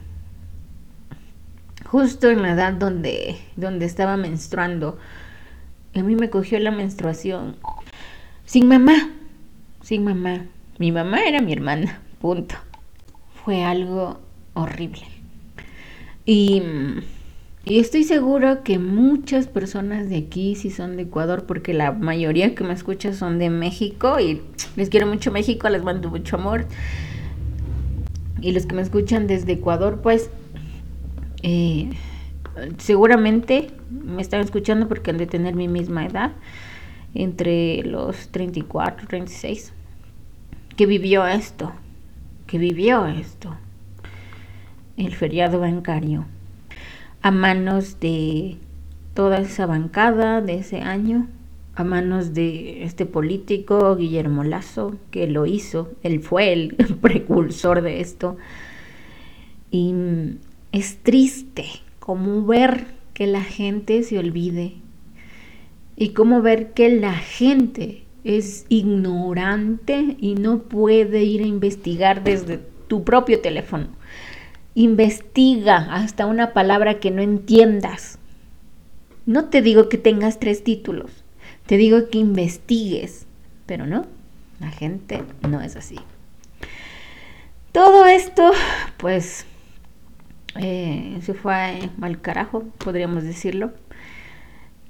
justo 1.87 2.31
en 2.31 2.43
la 2.43 2.53
edad 2.53 2.73
donde, 2.73 3.37
donde 3.57 3.87
estaba 3.87 4.17
menstruando. 4.17 4.99
A 5.95 6.03
mí 6.03 6.17
me 6.17 6.29
cogió 6.29 6.59
la 6.59 6.73
menstruación 6.73 7.57
sin 8.45 8.67
mamá, 8.69 9.11
sin 9.83 10.05
mamá. 10.05 10.47
Mi 10.79 10.91
mamá 10.91 11.21
era 11.25 11.41
mi 11.41 11.53
hermana, 11.53 12.01
punto. 12.21 12.57
Fue 13.45 13.63
algo 13.63 14.19
horrible. 14.55 15.03
Y, 16.27 16.63
y, 17.65 17.79
estoy 17.79 18.03
seguro 18.05 18.65
que 18.65 18.79
muchas 18.79 19.47
personas 19.47 20.09
de 20.09 20.17
aquí 20.17 20.57
sí 20.57 20.71
son 20.71 20.97
de 20.97 21.03
Ecuador, 21.03 21.45
porque 21.47 21.75
la 21.75 21.93
mayoría 21.93 22.55
que 22.55 22.65
me 22.65 22.73
escucha 22.73 23.13
son 23.13 23.39
de 23.39 23.51
México 23.51 24.19
y 24.19 24.41
les 24.77 24.89
quiero 24.89 25.07
mucho 25.07 25.31
México, 25.31 25.69
les 25.69 25.85
mando 25.85 26.11
mucho 26.11 26.37
amor. 26.37 26.67
Y 28.41 28.53
los 28.53 28.67
que 28.67 28.75
me 28.75 28.83
escuchan 28.83 29.27
desde 29.27 29.53
Ecuador, 29.53 30.01
pues 30.03 30.31
eh, 31.43 31.91
seguramente 32.79 33.71
me 33.91 34.23
están 34.23 34.41
escuchando 34.41 34.89
porque 34.89 35.11
han 35.11 35.19
de 35.19 35.27
tener 35.27 35.55
mi 35.55 35.69
misma 35.69 36.07
edad, 36.07 36.33
entre 37.15 37.83
los 37.85 38.29
34, 38.29 39.07
36, 39.07 39.73
que 40.77 40.87
vivió 40.87 41.27
esto, 41.27 41.73
que 42.47 42.59
vivió 42.59 43.07
esto 43.07 43.57
el 44.97 45.15
feriado 45.15 45.61
bancario 45.61 46.25
a 47.23 47.31
manos 47.31 48.01
de 48.01 48.59
toda 49.15 49.39
esa 49.39 49.67
bancada 49.67 50.43
de 50.43 50.57
ese 50.57 50.83
año, 50.83 51.27
a 51.75 51.83
manos 51.83 52.35
de 52.35 52.85
este 52.85 53.07
político 53.07 53.97
Guillermo 53.97 54.45
Lazo, 54.45 54.97
que 55.11 55.27
lo 55.27 55.47
hizo, 55.47 55.93
él 56.03 56.21
fue 56.21 56.53
el 56.53 56.75
precursor 57.01 57.81
de 57.81 58.01
esto. 58.01 58.37
Y 59.71 59.95
es 60.71 60.99
triste 60.99 61.65
como 62.05 62.45
ver 62.45 62.85
que 63.15 63.27
la 63.27 63.41
gente 63.41 64.03
se 64.03 64.19
olvide 64.19 64.75
y 65.97 66.11
como 66.11 66.43
ver 66.43 66.75
que 66.75 66.91
la 66.91 67.15
gente 67.15 68.05
es 68.25 68.67
ignorante 68.69 70.19
y 70.21 70.35
no 70.35 70.65
puede 70.65 71.23
ir 71.23 71.41
a 71.41 71.47
investigar 71.47 72.23
desde 72.23 72.59
tu 72.89 73.05
propio 73.05 73.41
teléfono 73.41 73.89
Investiga 74.75 75.77
hasta 75.95 76.27
una 76.27 76.53
palabra 76.53 76.99
que 77.01 77.11
no 77.11 77.23
entiendas. 77.23 78.19
No 79.25 79.47
te 79.47 79.63
digo 79.63 79.89
que 79.89 79.97
tengas 79.97 80.41
tres 80.41 80.63
títulos, 80.63 81.25
te 81.65 81.79
digo 81.79 82.11
que 82.11 82.19
investigues, 82.19 83.25
pero 83.65 83.87
no, 83.87 84.05
la 84.61 84.71
gente 84.71 85.23
no 85.49 85.63
es 85.63 85.77
así. 85.77 85.99
Todo 87.73 88.05
esto, 88.05 88.51
pues, 88.99 89.47
eh, 90.57 91.19
se 91.23 91.35
fue 91.35 91.91
al 92.01 92.21
carajo, 92.21 92.65
podríamos 92.79 93.25
decirlo, 93.25 93.73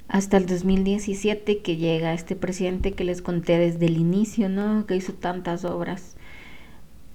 hasta 0.09 0.37
el 0.37 0.47
2017 0.47 1.59
que 1.59 1.77
llega 1.77 2.13
este 2.13 2.37
presidente 2.37 2.93
que 2.93 3.05
les 3.05 3.23
conté 3.23 3.59
desde 3.59 3.87
el 3.87 3.97
inicio, 3.97 4.49
¿no? 4.49 4.87
Que 4.87 4.97
hizo 4.97 5.15
tantas 5.15 5.65
obras. 5.65 6.17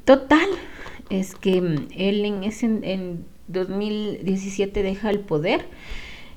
Total, 0.06 0.48
es 1.10 1.36
que 1.36 1.62
mm, 1.62 1.88
él 1.96 2.25
en, 2.25 2.44
ese, 2.44 2.65
en 2.65 3.25
2017 3.48 4.84
deja 4.84 5.10
el 5.10 5.20
poder 5.20 5.65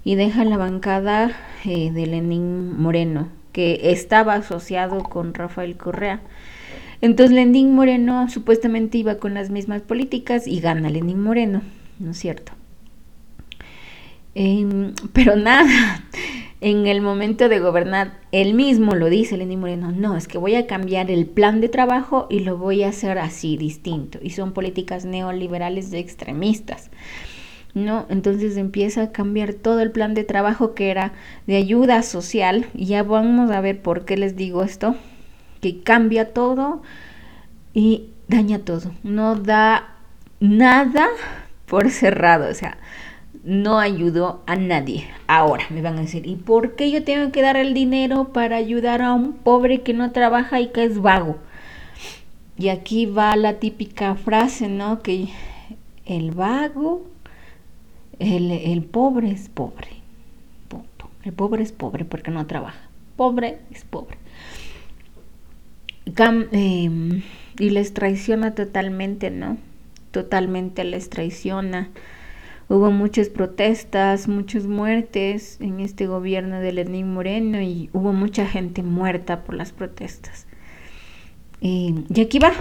y 0.05 0.15
deja 0.17 0.45
la 0.45 0.57
bancada 0.57 1.35
eh, 1.65 1.91
de 1.91 2.07
Lenín 2.07 2.79
Moreno, 2.79 3.29
que 3.53 3.93
estaba 3.93 4.35
asociado 4.35 5.03
con 5.03 5.33
Rafael 5.33 5.77
Correa. 5.77 6.21
Entonces 7.01 7.35
Lenín 7.35 7.75
Moreno 7.75 8.29
supuestamente 8.29 8.99
iba 8.99 9.17
con 9.17 9.35
las 9.35 9.51
mismas 9.51 9.83
políticas 9.83 10.47
y 10.47 10.61
gana 10.61 10.91
Lenín 10.91 11.21
Moreno, 11.21 11.63
¿no 12.03 12.11
es 12.11 12.19
cierto? 12.19 12.53
Em, 14.35 14.95
pero 15.13 15.37
nada, 15.37 16.05
en 16.61 16.87
el 16.87 17.01
momento 17.01 17.49
de 17.49 17.61
gobernar, 17.61 18.21
él 18.33 18.55
mismo 18.55 18.95
lo 18.95 19.09
dice, 19.09 19.37
Lenín 19.37 19.61
Moreno, 19.61 19.93
no, 19.93 20.17
es 20.17 20.29
que 20.29 20.39
voy 20.39 20.55
a 20.55 20.67
cambiar 20.67 21.11
el 21.11 21.27
plan 21.27 21.61
de 21.61 21.69
trabajo 21.69 22.27
y 22.31 22.41
lo 22.41 22.57
voy 22.57 22.83
a 22.83 22.89
hacer 22.89 23.19
así, 23.19 23.57
distinto. 23.57 24.19
Y 24.23 24.31
son 24.31 24.53
políticas 24.53 25.05
neoliberales 25.05 25.91
de 25.91 25.99
extremistas. 25.99 26.91
¿no? 27.75 28.07
Entonces 28.11 28.57
empieza 28.57 29.03
a 29.03 29.13
cambiar 29.13 29.55
todo 29.55 29.81
el 29.81 29.91
plan 29.91 30.15
de 30.15 30.25
trabajo 30.25 30.75
que 30.75 30.91
era 30.91 31.13
de 31.47 31.57
ayuda 31.57 32.03
social. 32.03 32.67
Y 32.75 32.87
ya 32.87 33.03
vamos 33.03 33.51
a 33.51 33.61
ver 33.61 33.81
por 33.81 34.05
qué 34.05 34.17
les 34.17 34.37
digo 34.37 34.63
esto, 34.63 34.97
que 35.61 35.81
cambia 35.81 36.33
todo 36.33 36.83
y 37.73 38.11
daña 38.29 38.59
todo. 38.59 38.93
No 39.03 39.37
da 39.37 39.97
nada 40.41 41.09
por 41.73 41.89
cerrado, 41.89 42.51
o 42.51 42.55
sea, 42.55 42.77
no 43.45 43.79
ayudó 43.79 44.43
a 44.45 44.57
nadie. 44.57 45.09
Ahora 45.27 45.65
me 45.71 45.81
van 45.81 45.97
a 45.97 46.03
decir, 46.03 46.27
¿y 46.27 46.37
por 46.37 46.77
qué 46.77 46.91
yo 46.91 47.03
tengo 47.03 47.33
que 47.33 47.41
dar 47.41 47.57
el 47.57 47.73
dinero 47.73 48.29
para 48.35 48.57
ayudar 48.57 49.01
a 49.01 49.15
un 49.15 49.33
pobre 49.33 49.81
que 49.81 49.95
no 49.95 50.13
trabaja 50.13 50.61
y 50.61 50.67
que 50.67 50.85
es 50.85 51.01
vago? 51.01 51.39
Y 52.59 52.69
aquí 52.69 53.07
va 53.07 53.35
la 53.37 53.55
típica 53.55 54.17
frase, 54.17 54.69
¿no? 54.69 55.01
Que 55.01 55.29
el 56.05 56.33
vago, 56.33 57.07
el, 58.19 58.83
pobre 58.83 59.31
es 59.31 59.49
pobre. 59.49 59.89
Punto. 60.69 61.09
El 61.25 61.33
pobre 61.33 61.63
es 61.63 61.73
pobre 61.73 62.05
porque 62.05 62.31
no 62.31 62.47
trabaja. 62.47 62.83
Pobre 63.17 63.61
es 63.71 63.83
pobre. 63.85 64.19
Em, 66.53 67.23
y 67.59 67.71
les 67.71 67.95
traiciona 67.95 68.55
totalmente, 68.55 69.31
¿no? 69.31 69.57
Totalmente 70.13 70.85
les 70.85 71.11
traiciona 71.11 71.91
Hubo 72.73 72.91
muchas 72.91 73.29
protestas, 73.29 74.29
muchas 74.29 74.67
muertes 74.67 75.59
en 75.61 75.81
este 75.81 76.07
gobierno 76.07 76.59
de 76.59 76.73
Lenín 76.73 77.13
Moreno 77.13 77.61
y 77.61 77.91
hubo 77.93 78.15
mucha 78.15 78.47
gente 78.47 78.83
muerta 78.83 79.45
por 79.45 79.57
las 79.57 79.73
protestas. 79.73 80.47
y 81.61 82.19
aquí 82.19 82.39
va. 82.39 82.53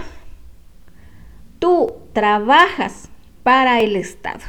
Tú 1.58 1.94
trabajas 2.12 3.08
para 3.42 3.80
el 3.80 3.96
Estado. 3.96 4.44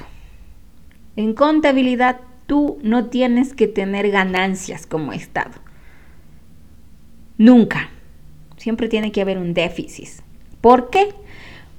En 1.15 1.33
contabilidad 1.33 2.19
tú 2.45 2.77
no 2.83 3.05
tienes 3.05 3.53
que 3.53 3.67
tener 3.67 4.11
ganancias 4.11 4.85
como 4.85 5.13
Estado. 5.13 5.53
Nunca. 7.37 7.89
Siempre 8.57 8.89
tiene 8.89 9.13
que 9.13 9.21
haber 9.21 9.37
un 9.37 9.53
déficit. 9.53 10.09
¿Por 10.59 10.89
qué? 10.89 11.13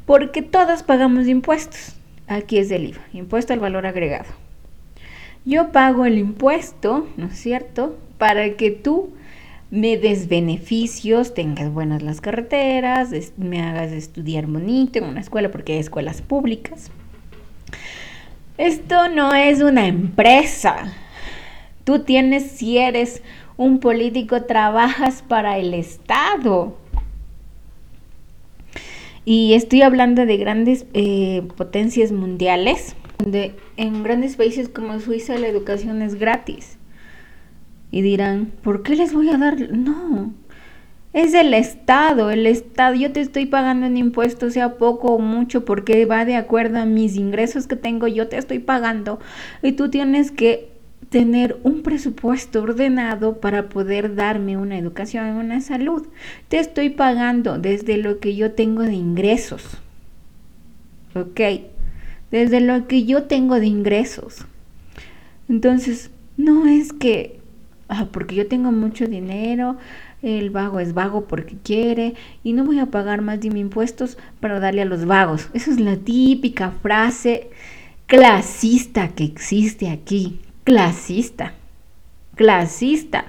Porque 0.06 0.42
todas 0.42 0.82
pagamos 0.82 1.26
impuestos. 1.28 1.94
Aquí 2.26 2.58
es 2.58 2.70
el 2.70 2.87
IVA, 2.87 3.00
impuesto 3.12 3.52
al 3.52 3.61
valor 3.61 3.87
agregado. 3.87 4.26
Yo 5.44 5.73
pago 5.73 6.06
el 6.06 6.18
impuesto, 6.18 7.06
¿no 7.16 7.26
es 7.26 7.38
cierto? 7.38 7.99
Para 8.16 8.56
que 8.56 8.70
tú 8.70 9.12
me 9.70 9.99
des 9.99 10.28
beneficios, 10.28 11.34
tengas 11.34 11.70
buenas 11.70 12.02
las 12.02 12.20
carreteras, 12.20 13.11
me 13.37 13.61
hagas 13.61 13.92
estudiar 13.92 14.46
bonito 14.46 15.00
en 15.00 15.04
una 15.04 15.20
escuela, 15.20 15.50
porque 15.50 15.75
hay 15.75 15.80
escuelas 15.80 16.23
públicas. 16.23 16.90
Esto 18.56 19.08
no 19.08 19.34
es 19.34 19.61
una 19.61 19.87
empresa. 19.87 20.94
Tú 21.82 22.04
tienes, 22.04 22.52
si 22.52 22.78
eres 22.78 23.20
un 23.56 23.80
político, 23.80 24.44
trabajas 24.44 25.23
para 25.23 25.58
el 25.58 25.75
Estado. 25.75 26.78
Y 29.25 29.54
estoy 29.54 29.83
hablando 29.83 30.26
de 30.26 30.37
grandes 30.37 30.87
eh, 30.93 31.43
potencias 31.57 32.12
mundiales, 32.12 32.95
donde 33.19 33.54
en 33.76 34.02
grandes 34.02 34.37
países 34.37 34.69
como 34.69 35.00
Suiza 35.00 35.38
la 35.38 35.49
educación 35.49 36.02
es 36.02 36.16
gratis. 36.16 36.76
Y 37.90 38.02
dirán, 38.02 38.52
¿por 38.62 38.83
qué 38.83 38.97
les 38.97 39.14
voy 39.14 39.31
a 39.31 39.38
dar? 39.38 39.71
No, 39.71 40.35
es 41.14 41.33
el 41.33 41.54
Estado, 41.54 42.31
el 42.31 42.45
Estado, 42.47 42.97
yo 42.97 43.12
te 43.12 43.21
estoy 43.21 43.47
pagando 43.47 43.87
en 43.87 43.97
impuestos, 43.97 44.52
sea 44.52 44.78
poco 44.78 45.14
o 45.14 45.19
mucho, 45.21 45.64
porque 45.64 46.04
va 46.07 46.25
de 46.25 46.35
acuerdo 46.35 46.81
a 46.81 46.87
mis 46.87 47.16
ingresos 47.16 47.69
que 47.69 47.76
tengo, 47.76 48.09
yo 48.09 48.26
te 48.26 48.37
estoy 48.37 48.59
pagando 48.59 49.21
y 49.62 49.73
tú 49.73 49.90
tienes 49.90 50.33
que 50.33 50.74
tener 51.11 51.58
un 51.62 51.82
presupuesto 51.82 52.62
ordenado 52.62 53.40
para 53.40 53.68
poder 53.68 54.14
darme 54.14 54.56
una 54.56 54.78
educación, 54.78 55.37
una 55.37 55.61
salud. 55.61 56.06
Te 56.49 56.58
estoy 56.58 56.90
pagando 56.90 57.58
desde 57.58 57.96
lo 57.96 58.18
que 58.20 58.37
yo 58.37 58.52
tengo 58.52 58.82
de 58.82 58.94
ingresos. 58.94 59.78
¿Ok? 61.14 61.40
Desde 62.30 62.61
lo 62.61 62.87
que 62.87 63.04
yo 63.04 63.25
tengo 63.25 63.61
de 63.61 63.66
ingresos. 63.66 64.46
Entonces, 65.49 66.11
no 66.37 66.66
es 66.66 66.92
que, 66.92 67.40
ah, 67.88 68.08
porque 68.11 68.34
yo 68.34 68.49
tengo 68.49 68.73
mucho 68.73 69.06
dinero, 69.06 69.76
el 70.23 70.50
vago 70.50 70.80
es 70.80 70.94
vago 70.94 71.26
porque 71.26 71.56
quiere 71.62 72.14
y 72.42 72.54
no 72.54 72.64
voy 72.64 72.78
a 72.78 72.87
pagar 72.87 73.20
más 73.20 73.40
de 73.40 73.50
mis 73.50 73.61
impuestos 73.61 74.16
para 74.40 74.58
darle 74.58 74.82
a 74.82 74.87
los 74.87 75.04
vagos. 75.04 75.49
Esa 75.52 75.70
es 75.70 75.80
la 75.80 75.96
típica 75.96 76.70
frase 76.70 77.50
clasista 78.06 79.08
que 79.08 79.25
existe 79.25 79.90
aquí. 79.90 80.40
Clasista. 80.64 81.52
Clasista. 82.35 83.26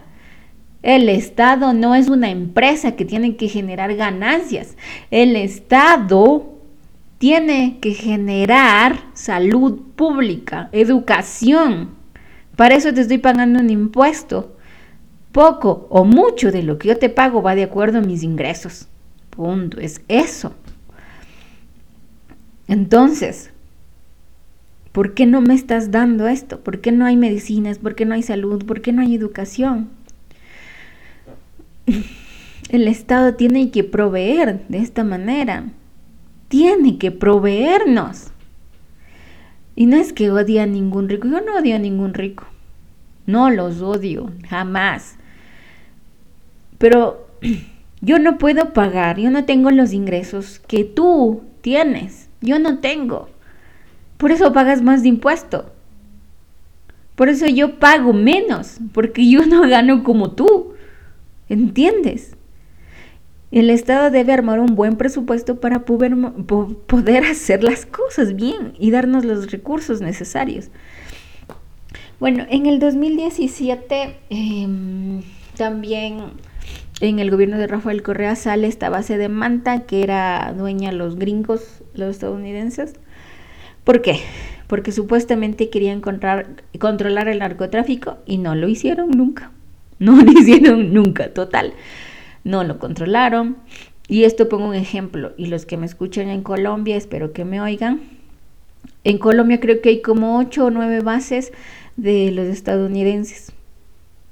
El 0.81 1.09
Estado 1.09 1.73
no 1.73 1.95
es 1.95 2.09
una 2.09 2.29
empresa 2.29 2.95
que 2.95 3.05
tiene 3.05 3.35
que 3.35 3.49
generar 3.49 3.95
ganancias. 3.95 4.77
El 5.11 5.35
Estado 5.35 6.53
tiene 7.17 7.79
que 7.81 7.93
generar 7.93 8.99
salud 9.13 9.81
pública, 9.95 10.69
educación. 10.71 11.95
Para 12.55 12.75
eso 12.75 12.93
te 12.93 13.01
estoy 13.01 13.17
pagando 13.17 13.59
un 13.59 13.69
impuesto. 13.69 14.55
Poco 15.31 15.87
o 15.89 16.05
mucho 16.05 16.51
de 16.51 16.63
lo 16.63 16.77
que 16.77 16.87
yo 16.89 16.97
te 16.97 17.09
pago 17.09 17.41
va 17.41 17.55
de 17.55 17.63
acuerdo 17.63 17.97
a 17.97 18.01
mis 18.01 18.23
ingresos. 18.23 18.87
Punto. 19.31 19.79
Es 19.79 20.01
eso. 20.07 20.53
Entonces, 22.67 23.51
¿por 24.95 25.13
qué 25.13 25.25
no 25.25 25.41
me 25.41 25.53
estás 25.53 25.91
dando 25.91 26.25
esto? 26.25 26.61
¿Por 26.61 26.79
qué 26.79 26.93
no 26.93 27.03
hay 27.05 27.17
medicinas? 27.17 27.79
¿Por 27.79 27.95
qué 27.95 28.05
no 28.05 28.13
hay 28.13 28.23
salud? 28.23 28.63
¿Por 28.63 28.79
qué 28.79 28.93
no 28.93 29.01
hay 29.01 29.13
educación? 29.13 29.89
El 32.69 32.87
Estado 32.87 33.33
tiene 33.33 33.71
que 33.71 33.83
proveer 33.83 34.65
de 34.69 34.77
esta 34.77 35.03
manera. 35.03 35.65
Tiene 36.47 36.97
que 36.97 37.11
proveernos. 37.11 38.31
Y 39.75 39.87
no 39.87 39.97
es 39.97 40.13
que 40.13 40.31
odie 40.31 40.61
a 40.61 40.65
ningún 40.65 41.09
rico. 41.09 41.27
Yo 41.27 41.41
no 41.41 41.57
odio 41.57 41.75
a 41.75 41.79
ningún 41.79 42.13
rico. 42.13 42.45
No 43.25 43.49
los 43.49 43.81
odio, 43.81 44.31
jamás. 44.47 45.17
Pero 46.77 47.27
yo 47.99 48.17
no 48.17 48.37
puedo 48.37 48.71
pagar, 48.71 49.19
yo 49.19 49.29
no 49.29 49.43
tengo 49.43 49.71
los 49.71 49.91
ingresos 49.91 50.59
que 50.59 50.85
tú 50.85 51.43
tienes. 51.59 52.29
Yo 52.39 52.59
no 52.59 52.79
tengo. 52.79 53.34
Por 54.17 54.31
eso 54.31 54.53
pagas 54.53 54.81
más 54.81 55.03
de 55.03 55.09
impuesto. 55.09 55.71
Por 57.15 57.29
eso 57.29 57.47
yo 57.47 57.79
pago 57.79 58.13
menos, 58.13 58.79
porque 58.93 59.29
yo 59.29 59.45
no 59.45 59.67
gano 59.67 60.03
como 60.03 60.31
tú. 60.31 60.73
¿Entiendes? 61.47 62.35
El 63.51 63.69
Estado 63.69 64.11
debe 64.11 64.33
armar 64.33 64.59
un 64.59 64.75
buen 64.75 64.97
presupuesto 64.97 65.59
para 65.59 65.85
poder, 65.85 66.13
hacer 67.29 67.63
las 67.63 67.85
cosas 67.85 68.35
bien 68.35 68.73
y 68.77 68.91
darnos 68.91 69.23
los 69.23 69.51
recursos 69.51 70.01
necesarios. 70.01 70.69
Bueno, 72.19 72.45
en 72.49 72.65
el 72.65 72.79
2017 72.79 74.17
em, 74.29 75.21
también 75.55 76.31
en 77.01 77.19
el 77.19 77.29
gobierno 77.29 77.57
de 77.57 77.67
Rafael 77.67 78.03
Correa 78.03 78.35
sale 78.35 78.67
esta 78.67 78.89
base 78.89 79.17
de 79.17 79.29
Manta 79.29 79.81
que 79.85 80.01
era 80.01 80.53
dueña 80.57 80.91
los 80.91 81.17
gringos, 81.17 81.83
los 81.93 82.11
estadounidenses. 82.11 82.95
¿Por 83.85 84.01
qué? 84.01 84.19
Porque 84.67 84.91
supuestamente 84.91 85.69
querían 85.69 86.01
controlar 86.01 87.27
el 87.27 87.39
narcotráfico 87.39 88.17
y 88.25 88.39
no 88.39 88.55
lo 88.55 88.67
hicieron 88.67 89.11
nunca. 89.11 89.51
No 89.99 90.21
lo 90.21 90.31
hicieron 90.39 90.93
nunca, 90.93 91.33
total. 91.33 91.73
No 92.43 92.63
lo 92.63 92.79
controlaron. 92.79 93.57
Y 94.07 94.23
esto 94.23 94.49
pongo 94.49 94.67
un 94.67 94.75
ejemplo. 94.75 95.33
Y 95.37 95.47
los 95.47 95.65
que 95.65 95.77
me 95.77 95.85
escuchan 95.85 96.29
en 96.29 96.41
Colombia, 96.41 96.95
espero 96.97 97.31
que 97.31 97.45
me 97.45 97.61
oigan. 97.61 98.01
En 99.03 99.19
Colombia 99.19 99.59
creo 99.59 99.81
que 99.81 99.89
hay 99.89 100.01
como 100.01 100.39
ocho 100.39 100.65
o 100.65 100.71
nueve 100.71 101.01
bases 101.01 101.53
de 101.95 102.31
los 102.31 102.47
estadounidenses. 102.47 103.53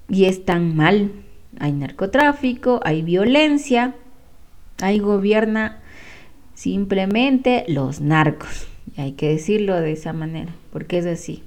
Y 0.09 0.25
están 0.25 0.75
mal. 0.75 1.11
Hay 1.59 1.73
narcotráfico, 1.73 2.79
hay 2.83 3.03
violencia, 3.03 3.93
hay 4.81 4.97
gobierna 4.97 5.79
simplemente 6.55 7.65
los 7.67 8.01
narcos. 8.01 8.72
Y 8.95 9.01
hay 9.01 9.13
que 9.13 9.29
decirlo 9.29 9.79
de 9.79 9.91
esa 9.91 10.13
manera, 10.13 10.51
porque 10.71 10.97
es 10.97 11.05
así. 11.05 11.43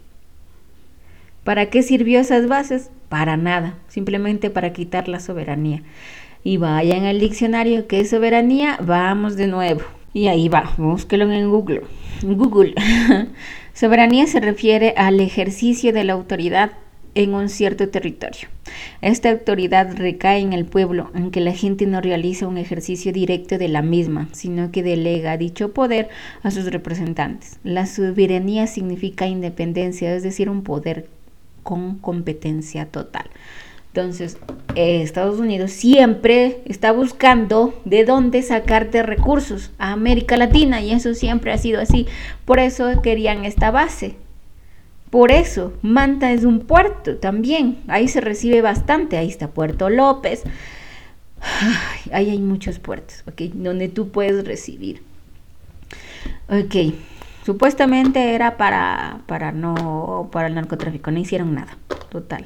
¿Para 1.45 1.71
qué 1.71 1.83
sirvió 1.83 2.21
esas 2.21 2.49
bases? 2.49 2.91
Para 3.09 3.37
nada, 3.37 3.75
simplemente 3.89 4.51
para 4.51 4.73
quitar 4.73 5.07
la 5.09 5.21
soberanía. 5.21 5.83
Y 6.43 6.57
vayan 6.57 7.05
al 7.05 7.21
diccionario, 7.21 7.87
¿qué 7.87 8.01
es 8.01 8.11
soberanía? 8.11 8.79
Vamos 8.81 9.37
de 9.37 9.47
nuevo. 9.47 9.83
Y 10.13 10.29
ahí 10.29 10.49
va, 10.49 10.75
búsquelo 10.77 11.31
en 11.31 11.51
Google. 11.51 11.83
Google. 12.23 12.75
soberanía 13.75 14.27
se 14.27 14.41
refiere 14.41 14.95
al 14.97 15.21
ejercicio 15.21 15.93
de 15.93 16.05
la 16.05 16.15
autoridad 16.15 16.73
en 17.15 17.35
un 17.35 17.49
cierto 17.49 17.89
territorio. 17.89 18.49
Esta 19.01 19.31
autoridad 19.31 19.97
recae 19.97 20.41
en 20.41 20.53
el 20.53 20.65
pueblo, 20.65 21.11
aunque 21.15 21.41
la 21.41 21.53
gente 21.53 21.87
no 21.87 22.01
realiza 22.01 22.49
un 22.49 22.59
ejercicio 22.59 23.13
directo 23.13 23.59
de 23.59 23.69
la 23.69 23.83
misma, 23.83 24.29
sino 24.33 24.71
que 24.71 24.83
delega 24.83 25.37
dicho 25.37 25.73
poder 25.73 26.09
a 26.43 26.51
sus 26.51 26.71
representantes. 26.71 27.59
La 27.65 27.87
soberanía 27.87 28.67
significa 28.67 29.27
independencia, 29.27 30.15
es 30.15 30.23
decir, 30.23 30.51
un 30.51 30.63
poder 30.63 31.09
con 31.63 31.99
competencia 31.99 32.87
total. 32.87 33.27
Entonces, 33.89 34.37
Estados 34.75 35.41
Unidos 35.41 35.71
siempre 35.71 36.59
está 36.67 36.93
buscando 36.93 37.81
de 37.87 38.05
dónde 38.05 38.43
sacarte 38.43 39.03
recursos 39.03 39.71
a 39.79 39.93
América 39.93 40.37
Latina 40.37 40.83
y 40.83 40.93
eso 40.93 41.15
siempre 41.15 41.51
ha 41.51 41.57
sido 41.57 41.81
así. 41.81 42.07
Por 42.45 42.59
eso 42.59 43.01
querían 43.01 43.47
esta 43.47 43.71
base. 43.71 44.17
Por 45.17 45.33
eso, 45.33 45.73
Manta 45.81 46.31
es 46.33 46.45
un 46.45 46.61
puerto 46.61 47.17
también. 47.17 47.79
Ahí 47.89 48.07
se 48.07 48.21
recibe 48.21 48.61
bastante. 48.61 49.17
Ahí 49.17 49.31
está 49.31 49.49
Puerto 49.49 49.89
López. 49.89 50.43
ahí 52.13 52.29
hay 52.29 52.39
muchos 52.39 52.79
puertos. 52.79 53.25
Donde 53.55 53.89
tú 53.89 54.11
puedes 54.11 54.47
recibir. 54.47 55.03
Ok. 56.51 56.93
Supuestamente 57.47 58.35
era 58.35 58.59
para, 58.59 59.23
para 59.25 59.53
no, 59.53 60.29
para 60.33 60.49
el 60.49 60.55
narcotráfico, 60.55 61.11
no 61.11 61.19
hicieron 61.19 61.55
nada, 61.55 61.79
total. 62.11 62.45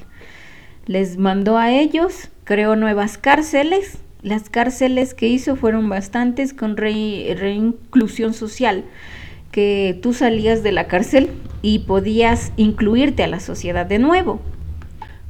Les 0.86 1.16
mandó 1.16 1.58
a 1.58 1.72
ellos, 1.72 2.28
creó 2.44 2.76
nuevas 2.76 3.18
cárceles. 3.18 3.98
Las 4.22 4.48
cárceles 4.48 5.14
que 5.14 5.26
hizo 5.26 5.56
fueron 5.56 5.88
bastantes 5.88 6.54
con 6.54 6.76
reinclusión 6.76 8.32
social, 8.32 8.84
que 9.50 9.98
tú 10.02 10.12
salías 10.12 10.62
de 10.62 10.72
la 10.72 10.86
cárcel 10.86 11.30
y 11.62 11.80
podías 11.80 12.52
incluirte 12.56 13.22
a 13.24 13.28
la 13.28 13.40
sociedad 13.40 13.86
de 13.86 13.98
nuevo. 13.98 14.40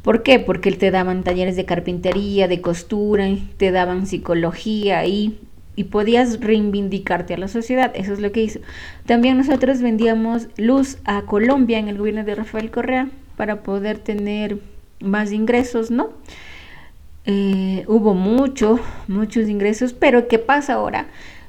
¿Por 0.03 0.23
qué? 0.23 0.39
Porque 0.39 0.73
te 0.73 0.91
daban 0.91 1.23
talleres 1.25 1.57
de 1.57 1.65
carpintería, 1.65 2.49
de 2.49 2.61
costura, 2.61 3.29
te 3.59 3.71
daban 3.71 4.07
psicología 4.07 5.05
y 5.07 5.39
y 5.81 5.85
podías 5.85 6.41
reivindicarte 6.41 7.33
a 7.33 7.39
la 7.39 7.49
sociedad. 7.49 7.91
Eso 7.95 8.13
es 8.13 8.21
lo 8.21 8.33
que 8.33 8.43
hizo. 8.43 8.61
También 9.07 9.39
nosotros 9.39 9.81
vendíamos 9.81 10.49
luz 10.59 10.99
a 11.05 11.23
Colombia 11.23 11.79
en 11.79 11.89
el 11.89 11.97
gobierno 11.97 12.23
de 12.23 12.35
Rafael 12.35 12.71
Correa 12.71 13.09
para 13.37 13.63
poder 13.63 13.99
tener 13.99 14.59
más 15.01 15.33
ingresos, 15.33 15.91
¿no? 15.91 16.11
Eh, 17.25 17.85
hubo 17.87 18.13
mucho, 18.13 18.79
muchos 19.09 19.49
ingresos, 19.49 19.95
pero 19.95 20.29
¿qué 20.29 20.39
pasa 20.39 20.75
ahora? 20.75 21.07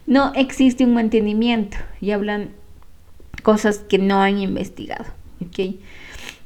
No 0.07 0.31
existe 0.33 0.85
un 0.85 0.93
mantenimiento 0.93 1.75
y 1.99 2.11
hablan 2.11 2.51
cosas 3.41 3.79
que 3.79 3.97
no 3.97 4.21
han 4.21 4.39
investigado. 4.39 5.05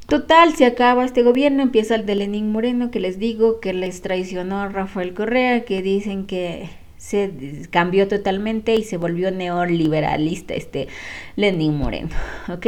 Total, 0.07 0.55
se 0.55 0.65
acaba 0.65 1.03
este 1.03 1.23
gobierno, 1.23 1.63
empieza 1.63 1.95
el 1.95 2.05
de 2.05 2.15
Lenín 2.15 2.51
Moreno, 2.51 2.91
que 2.91 2.99
les 2.99 3.17
digo 3.17 3.59
que 3.59 3.73
les 3.73 4.01
traicionó 4.01 4.59
a 4.59 4.69
Rafael 4.69 5.13
Correa, 5.13 5.65
que 5.65 5.81
dicen 5.81 6.27
que 6.27 6.69
se 6.97 7.67
cambió 7.71 8.07
totalmente 8.07 8.75
y 8.75 8.83
se 8.83 8.97
volvió 8.97 9.31
neoliberalista 9.31 10.53
este 10.53 10.87
Lenin 11.35 11.77
Moreno, 11.77 12.09
¿ok? 12.49 12.67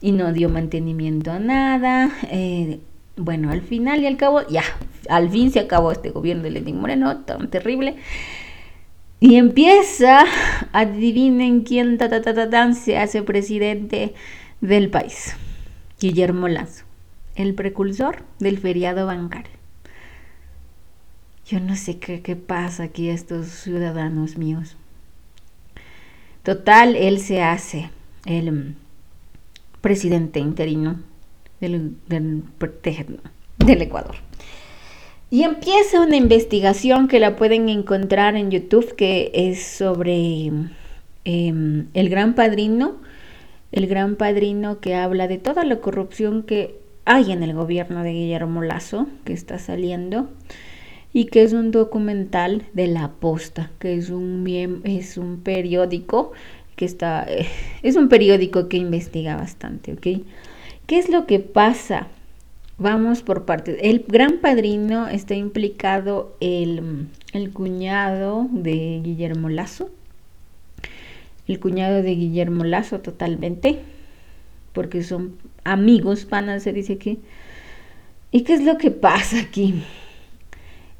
Y 0.00 0.12
no 0.12 0.32
dio 0.32 0.48
mantenimiento 0.48 1.32
a 1.32 1.38
nada. 1.38 2.10
Eh, 2.30 2.80
bueno, 3.16 3.50
al 3.50 3.62
final 3.62 4.02
y 4.02 4.06
al 4.06 4.16
cabo, 4.16 4.46
ya, 4.48 4.64
al 5.08 5.30
fin 5.30 5.52
se 5.52 5.60
acabó 5.60 5.92
este 5.92 6.10
gobierno 6.10 6.42
de 6.42 6.50
Lenin 6.50 6.80
Moreno, 6.80 7.24
tan 7.24 7.50
terrible. 7.50 7.96
Y 9.24 9.36
empieza, 9.36 10.26
adivinen 10.74 11.62
quién 11.62 11.96
ta, 11.96 12.10
ta, 12.10 12.50
ta, 12.50 12.74
se 12.74 12.98
hace 12.98 13.22
presidente 13.22 14.12
del 14.60 14.90
país. 14.90 15.34
Guillermo 15.98 16.46
Lazo, 16.46 16.84
el 17.34 17.54
precursor 17.54 18.22
del 18.38 18.58
feriado 18.58 19.06
bancario. 19.06 19.50
Yo 21.46 21.58
no 21.58 21.74
sé 21.74 21.98
qué, 21.98 22.20
qué 22.20 22.36
pasa 22.36 22.82
aquí 22.82 23.08
a 23.08 23.14
estos 23.14 23.46
ciudadanos 23.46 24.36
míos. 24.36 24.76
Total, 26.42 26.94
él 26.94 27.18
se 27.18 27.40
hace 27.40 27.88
el 28.26 28.52
mm, 28.52 28.74
presidente 29.80 30.38
interino 30.38 31.00
del, 31.62 31.96
del, 32.08 32.42
Ecuador. 33.80 34.16
Y 35.34 35.42
empieza 35.42 36.00
una 36.00 36.14
investigación 36.14 37.08
que 37.08 37.18
la 37.18 37.34
pueden 37.34 37.68
encontrar 37.68 38.36
en 38.36 38.52
YouTube, 38.52 38.94
que 38.94 39.32
es 39.34 39.64
sobre 39.64 40.52
em, 41.24 41.88
el 41.92 42.08
gran 42.08 42.36
padrino, 42.36 43.00
el 43.72 43.88
gran 43.88 44.14
padrino 44.14 44.78
que 44.78 44.94
habla 44.94 45.26
de 45.26 45.38
toda 45.38 45.64
la 45.64 45.80
corrupción 45.80 46.44
que 46.44 46.76
hay 47.04 47.32
en 47.32 47.42
el 47.42 47.52
gobierno 47.52 48.04
de 48.04 48.12
Guillermo 48.12 48.62
Lazo, 48.62 49.08
que 49.24 49.32
está 49.32 49.58
saliendo 49.58 50.30
y 51.12 51.24
que 51.24 51.42
es 51.42 51.52
un 51.52 51.72
documental 51.72 52.62
de 52.72 52.86
La 52.86 53.08
Posta, 53.08 53.72
que 53.80 53.96
es 53.96 54.10
un, 54.10 54.46
es 54.84 55.16
un 55.16 55.40
periódico 55.40 56.30
que 56.76 56.84
está, 56.84 57.26
es 57.82 57.96
un 57.96 58.08
periódico 58.08 58.68
que 58.68 58.76
investiga 58.76 59.34
bastante, 59.34 59.94
¿ok? 59.94 60.24
¿Qué 60.86 60.96
es 60.96 61.08
lo 61.08 61.26
que 61.26 61.40
pasa? 61.40 62.06
Vamos 62.76 63.22
por 63.22 63.44
partes. 63.44 63.78
El 63.82 64.04
gran 64.08 64.38
padrino 64.38 65.06
está 65.06 65.34
implicado 65.34 66.36
el, 66.40 67.06
el 67.32 67.52
cuñado 67.52 68.48
de 68.50 69.00
Guillermo 69.02 69.48
Lazo. 69.48 69.90
El 71.46 71.60
cuñado 71.60 72.02
de 72.02 72.14
Guillermo 72.16 72.64
Lazo 72.64 73.00
totalmente. 73.00 73.78
Porque 74.72 75.04
son 75.04 75.36
amigos, 75.62 76.28
van 76.28 76.60
se 76.60 76.72
dice 76.72 76.94
aquí. 76.94 77.20
¿Y 78.32 78.42
qué 78.42 78.54
es 78.54 78.64
lo 78.64 78.76
que 78.76 78.90
pasa 78.90 79.38
aquí? 79.38 79.84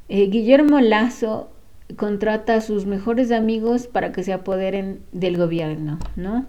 Eh, 0.09 0.29
Guillermo 0.29 0.81
Lazo 0.81 1.51
contrata 1.97 2.55
a 2.55 2.61
sus 2.61 2.87
mejores 2.87 3.33
amigos 3.33 3.89
para 3.89 4.13
que 4.13 4.23
se 4.23 4.33
apoderen 4.33 5.01
del 5.11 5.37
gobierno, 5.37 5.99
¿no? 6.15 6.47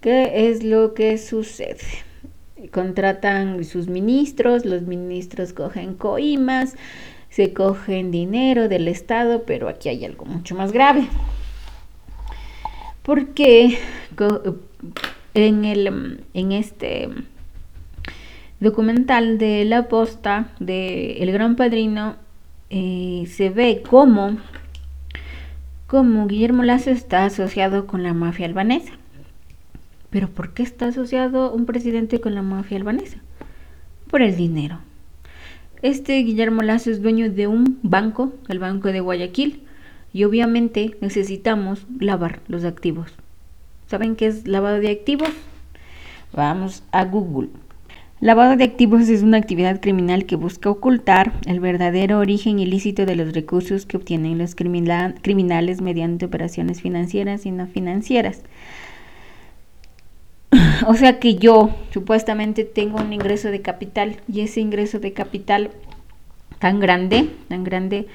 ¿Qué 0.00 0.48
es 0.48 0.64
lo 0.64 0.94
que 0.94 1.18
sucede? 1.18 2.07
Contratan 2.72 3.64
sus 3.64 3.88
ministros, 3.88 4.64
los 4.64 4.82
ministros 4.82 5.52
cogen 5.52 5.94
coimas, 5.94 6.74
se 7.30 7.52
cogen 7.52 8.10
dinero 8.10 8.68
del 8.68 8.88
Estado, 8.88 9.44
pero 9.46 9.68
aquí 9.68 9.88
hay 9.88 10.04
algo 10.04 10.24
mucho 10.24 10.54
más 10.54 10.72
grave. 10.72 11.06
Porque 13.02 13.78
en, 15.34 15.64
el, 15.64 16.24
en 16.34 16.52
este 16.52 17.08
documental 18.60 19.38
de 19.38 19.64
La 19.64 19.88
Posta 19.88 20.50
de 20.58 21.22
El 21.22 21.32
Gran 21.32 21.56
Padrino 21.56 22.16
eh, 22.70 23.24
se 23.30 23.50
ve 23.50 23.82
cómo, 23.88 24.36
cómo 25.86 26.26
Guillermo 26.26 26.64
Lazo 26.64 26.90
está 26.90 27.24
asociado 27.24 27.86
con 27.86 28.02
la 28.02 28.14
mafia 28.14 28.46
albanesa. 28.46 28.92
Pero 30.10 30.28
¿por 30.28 30.54
qué 30.54 30.62
está 30.62 30.86
asociado 30.86 31.52
un 31.52 31.66
presidente 31.66 32.20
con 32.20 32.34
la 32.34 32.42
mafia 32.42 32.76
albanesa? 32.76 33.18
Por 34.10 34.22
el 34.22 34.36
dinero. 34.36 34.80
Este 35.82 36.18
Guillermo 36.18 36.62
Lazo 36.62 36.90
es 36.90 37.02
dueño 37.02 37.30
de 37.30 37.46
un 37.46 37.78
banco, 37.82 38.32
el 38.48 38.58
Banco 38.58 38.88
de 38.88 39.00
Guayaquil, 39.00 39.62
y 40.12 40.24
obviamente 40.24 40.96
necesitamos 41.00 41.86
lavar 42.00 42.40
los 42.48 42.64
activos. 42.64 43.12
¿Saben 43.86 44.16
qué 44.16 44.26
es 44.26 44.48
lavado 44.48 44.80
de 44.80 44.90
activos? 44.90 45.28
Vamos 46.32 46.82
a 46.90 47.04
Google. 47.04 47.50
Lavado 48.20 48.56
de 48.56 48.64
activos 48.64 49.08
es 49.08 49.22
una 49.22 49.36
actividad 49.36 49.80
criminal 49.80 50.26
que 50.26 50.34
busca 50.34 50.68
ocultar 50.68 51.32
el 51.46 51.60
verdadero 51.60 52.18
origen 52.18 52.58
ilícito 52.58 53.06
de 53.06 53.14
los 53.14 53.32
recursos 53.32 53.86
que 53.86 53.96
obtienen 53.96 54.38
los 54.38 54.56
criminales 54.56 55.80
mediante 55.80 56.26
operaciones 56.26 56.82
financieras 56.82 57.46
y 57.46 57.52
no 57.52 57.68
financieras. 57.68 58.42
O 60.86 60.94
sea 60.94 61.18
que 61.18 61.36
yo 61.36 61.70
supuestamente 61.92 62.64
tengo 62.64 62.98
un 62.98 63.12
ingreso 63.12 63.50
de 63.50 63.62
capital 63.62 64.16
y 64.32 64.40
ese 64.40 64.60
ingreso 64.60 64.98
de 64.98 65.12
capital 65.12 65.70
tan 66.58 66.80
grande, 66.80 67.30
tan 67.48 67.64
grande, 67.64 68.06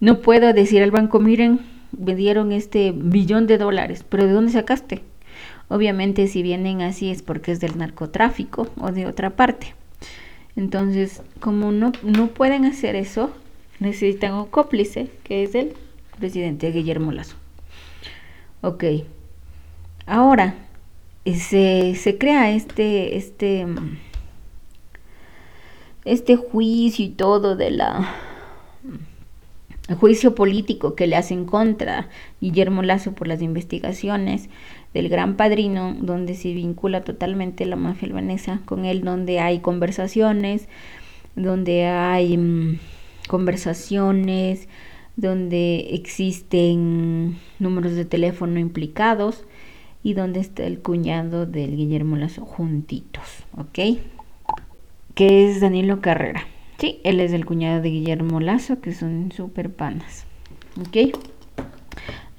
no 0.00 0.20
puedo 0.20 0.52
decir 0.52 0.82
al 0.82 0.90
banco, 0.90 1.20
miren, 1.20 1.60
me 1.96 2.14
dieron 2.14 2.52
este 2.52 2.92
billón 2.94 3.46
de 3.46 3.58
dólares, 3.58 4.04
pero 4.08 4.26
¿de 4.26 4.32
dónde 4.32 4.52
sacaste? 4.52 5.02
Obviamente 5.68 6.26
si 6.26 6.42
vienen 6.42 6.82
así 6.82 7.10
es 7.10 7.22
porque 7.22 7.52
es 7.52 7.60
del 7.60 7.78
narcotráfico 7.78 8.68
o 8.80 8.92
de 8.92 9.06
otra 9.06 9.30
parte. 9.30 9.74
Entonces, 10.56 11.22
como 11.38 11.70
no, 11.70 11.92
no 12.02 12.28
pueden 12.28 12.64
hacer 12.64 12.96
eso, 12.96 13.30
necesitan 13.78 14.34
un 14.34 14.46
cómplice, 14.46 15.10
que 15.22 15.44
es 15.44 15.54
el 15.54 15.74
presidente 16.18 16.70
Guillermo 16.72 17.12
Lazo. 17.12 17.36
Ok. 18.62 18.84
Ahora, 20.06 20.54
se, 21.34 21.94
se 21.94 22.18
crea 22.18 22.50
este, 22.50 23.16
este, 23.16 23.66
este 26.04 26.36
juicio 26.36 27.04
y 27.04 27.10
todo 27.10 27.56
de 27.56 27.70
la 27.70 28.14
el 29.90 29.96
juicio 29.96 30.36
político 30.36 30.94
que 30.94 31.08
le 31.08 31.16
hacen 31.16 31.44
contra 31.44 32.08
Guillermo 32.40 32.82
Lazo 32.84 33.12
por 33.12 33.26
las 33.26 33.42
investigaciones 33.42 34.48
del 34.94 35.08
Gran 35.08 35.36
Padrino, 35.36 35.96
donde 36.00 36.36
se 36.36 36.54
vincula 36.54 37.02
totalmente 37.02 37.66
la 37.66 37.74
mafia 37.74 38.06
albanesa 38.06 38.60
con 38.66 38.84
él, 38.84 39.02
donde 39.02 39.40
hay 39.40 39.58
conversaciones, 39.58 40.68
donde 41.34 41.86
hay 41.86 42.38
mm, 42.38 42.78
conversaciones, 43.26 44.68
donde 45.16 45.88
existen 45.90 47.36
números 47.58 47.94
de 47.94 48.04
teléfono 48.04 48.60
implicados 48.60 49.44
y 50.02 50.14
donde 50.14 50.40
está 50.40 50.64
el 50.64 50.80
cuñado 50.80 51.46
del 51.46 51.76
Guillermo 51.76 52.16
Lazo 52.16 52.44
juntitos, 52.44 53.44
¿ok? 53.56 53.98
Que 55.14 55.50
es 55.50 55.60
Danilo 55.60 56.00
Carrera. 56.00 56.46
Sí, 56.78 57.00
él 57.04 57.20
es 57.20 57.32
el 57.32 57.44
cuñado 57.44 57.82
de 57.82 57.90
Guillermo 57.90 58.40
Lazo, 58.40 58.80
que 58.80 58.92
son 58.92 59.32
súper 59.32 59.70
panas, 59.70 60.24
¿ok? 60.80 61.14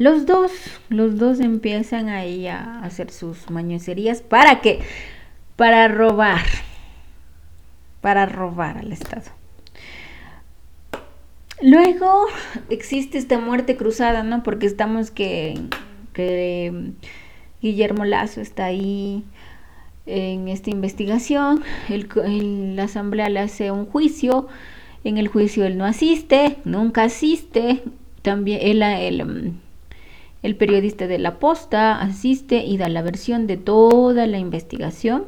Los 0.01 0.25
dos, 0.25 0.51
los 0.89 1.19
dos 1.19 1.39
empiezan 1.39 2.09
ahí 2.09 2.47
a 2.47 2.79
hacer 2.79 3.11
sus 3.11 3.51
mañoserías. 3.51 4.23
¿Para 4.23 4.59
qué? 4.59 4.79
Para 5.55 5.87
robar. 5.87 6.41
Para 8.01 8.25
robar 8.25 8.79
al 8.79 8.91
Estado. 8.91 9.29
Luego 11.61 12.25
existe 12.71 13.19
esta 13.19 13.37
muerte 13.37 13.77
cruzada, 13.77 14.23
¿no? 14.23 14.41
Porque 14.41 14.65
estamos 14.65 15.11
que, 15.11 15.61
que 16.13 16.93
Guillermo 17.61 18.05
Lazo 18.05 18.41
está 18.41 18.65
ahí 18.65 19.23
en 20.05 20.47
esta 20.47 20.69
investigación. 20.69 21.63
la 21.87 22.83
asamblea 22.83 23.29
le 23.29 23.39
hace 23.39 23.71
un 23.71 23.85
juicio. 23.85 24.47
En 25.03 25.17
el 25.17 25.27
juicio 25.27 25.65
él 25.65 25.77
no 25.77 25.85
asiste, 25.85 26.57
nunca 26.65 27.03
asiste. 27.03 27.83
También 28.21 28.59
él, 28.61 28.83
él 28.83 29.53
el 30.43 30.55
periodista 30.55 31.07
de 31.07 31.19
la 31.19 31.39
posta 31.39 31.99
asiste 32.01 32.63
y 32.65 32.77
da 32.77 32.89
la 32.89 33.01
versión 33.01 33.47
de 33.47 33.57
toda 33.57 34.25
la 34.27 34.39
investigación 34.39 35.25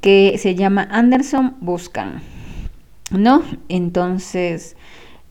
que 0.00 0.36
se 0.38 0.54
llama 0.54 0.88
Anderson 0.90 1.56
Buscan. 1.60 2.22
¿No? 3.10 3.42
Entonces, 3.68 4.76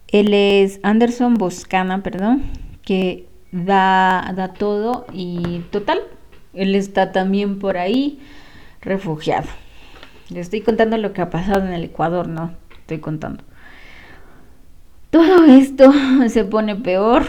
él 0.10 0.34
es 0.34 0.82
Anderson 0.84 1.36
Buscana, 1.36 2.04
perdón, 2.04 2.44
que 2.82 3.29
da, 3.52 4.34
da 4.36 4.54
todo 4.54 5.06
y 5.14 5.60
total, 5.72 6.00
él 6.54 6.76
está 6.76 7.12
también 7.12 7.60
por 7.60 7.78
ahí 7.78 8.20
refugiado. 8.82 9.48
Le 10.30 10.40
estoy 10.40 10.62
contando 10.62 10.98
lo 10.98 11.14
que 11.14 11.22
ha 11.22 11.30
pasado 11.30 11.66
en 11.66 11.74
el 11.74 11.84
Ecuador, 11.84 12.28
no, 12.28 12.54
estoy 12.72 13.00
contando. 13.00 13.44
Todo 15.10 15.46
esto 15.46 15.92
se 16.28 16.44
pone 16.46 16.76
peor 16.76 17.26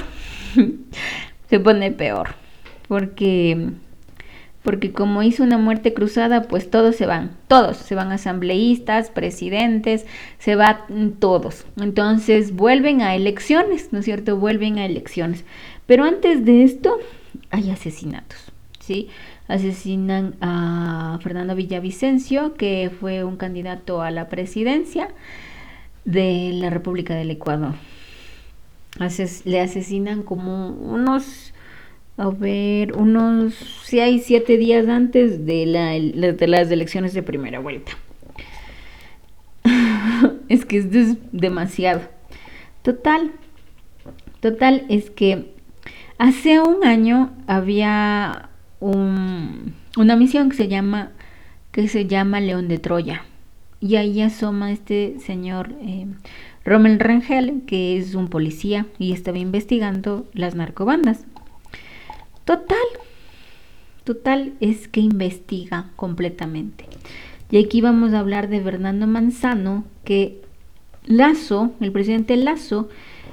se 1.48 1.60
pone 1.60 1.90
peor. 1.92 2.30
Porque, 2.88 3.70
porque 4.62 4.92
como 4.92 5.22
hizo 5.22 5.42
una 5.44 5.58
muerte 5.58 5.94
cruzada, 5.94 6.42
pues 6.42 6.70
todos 6.70 6.96
se 6.96 7.06
van, 7.06 7.36
todos 7.46 7.76
se 7.76 7.94
van 7.94 8.10
asambleístas, 8.10 9.10
presidentes, 9.10 10.06
se 10.38 10.56
van 10.56 11.16
todos. 11.18 11.66
Entonces 11.80 12.54
vuelven 12.54 13.02
a 13.02 13.14
elecciones, 13.14 13.92
¿no 13.92 14.00
es 14.00 14.04
cierto? 14.04 14.36
Vuelven 14.36 14.78
a 14.78 14.86
elecciones. 14.86 15.44
Pero 15.90 16.04
antes 16.04 16.44
de 16.44 16.62
esto 16.62 17.00
hay 17.50 17.68
asesinatos, 17.70 18.52
¿sí? 18.78 19.08
Asesinan 19.48 20.36
a 20.40 21.18
Fernando 21.20 21.56
Villavicencio, 21.56 22.54
que 22.54 22.92
fue 23.00 23.24
un 23.24 23.36
candidato 23.36 24.00
a 24.00 24.12
la 24.12 24.28
presidencia 24.28 25.08
de 26.04 26.52
la 26.54 26.70
República 26.70 27.16
del 27.16 27.32
Ecuador 27.32 27.74
le 29.44 29.60
asesinan 29.60 30.22
como 30.22 30.68
unos, 30.68 31.52
a 32.16 32.28
ver, 32.28 32.96
unos 32.96 33.54
seis, 33.82 34.22
siete 34.26 34.58
días 34.58 34.86
antes 34.86 35.44
de, 35.44 36.34
de 36.38 36.46
las 36.46 36.70
elecciones 36.70 37.14
de 37.14 37.24
primera 37.24 37.58
vuelta. 37.58 37.90
es 40.48 40.64
que 40.64 40.78
esto 40.78 40.98
es 40.98 41.16
demasiado. 41.32 42.02
Total, 42.82 43.32
total, 44.38 44.86
es 44.88 45.10
que 45.10 45.58
hace 46.20 46.60
un 46.60 46.84
año 46.84 47.30
había 47.46 48.50
un, 48.78 49.74
una 49.96 50.16
misión 50.16 50.50
que 50.50 50.56
se 50.56 50.68
llama 50.68 51.12
que 51.72 51.88
se 51.88 52.06
llama 52.06 52.40
León 52.40 52.68
de 52.68 52.78
Troya 52.78 53.24
y 53.80 53.96
ahí 53.96 54.20
asoma 54.20 54.70
este 54.70 55.18
señor 55.20 55.72
eh, 55.80 56.06
Rommel 56.62 57.00
Rangel, 57.00 57.62
que 57.66 57.96
es 57.96 58.14
un 58.14 58.28
policía 58.28 58.86
y 58.98 59.12
estaba 59.12 59.38
investigando 59.38 60.26
las 60.34 60.54
narcobandas. 60.54 61.24
Total, 62.44 62.76
total 64.04 64.52
es 64.60 64.88
que 64.88 65.00
investiga 65.00 65.90
completamente. 65.96 66.84
Y 67.50 67.64
aquí 67.64 67.80
vamos 67.80 68.12
a 68.12 68.18
hablar 68.18 68.50
de 68.50 68.60
Fernando 68.60 69.06
Manzano, 69.06 69.84
que 70.04 70.42
Lazo, 71.06 71.72
el 71.80 71.92
presidente 71.92 72.36
Lazo, 72.36 72.90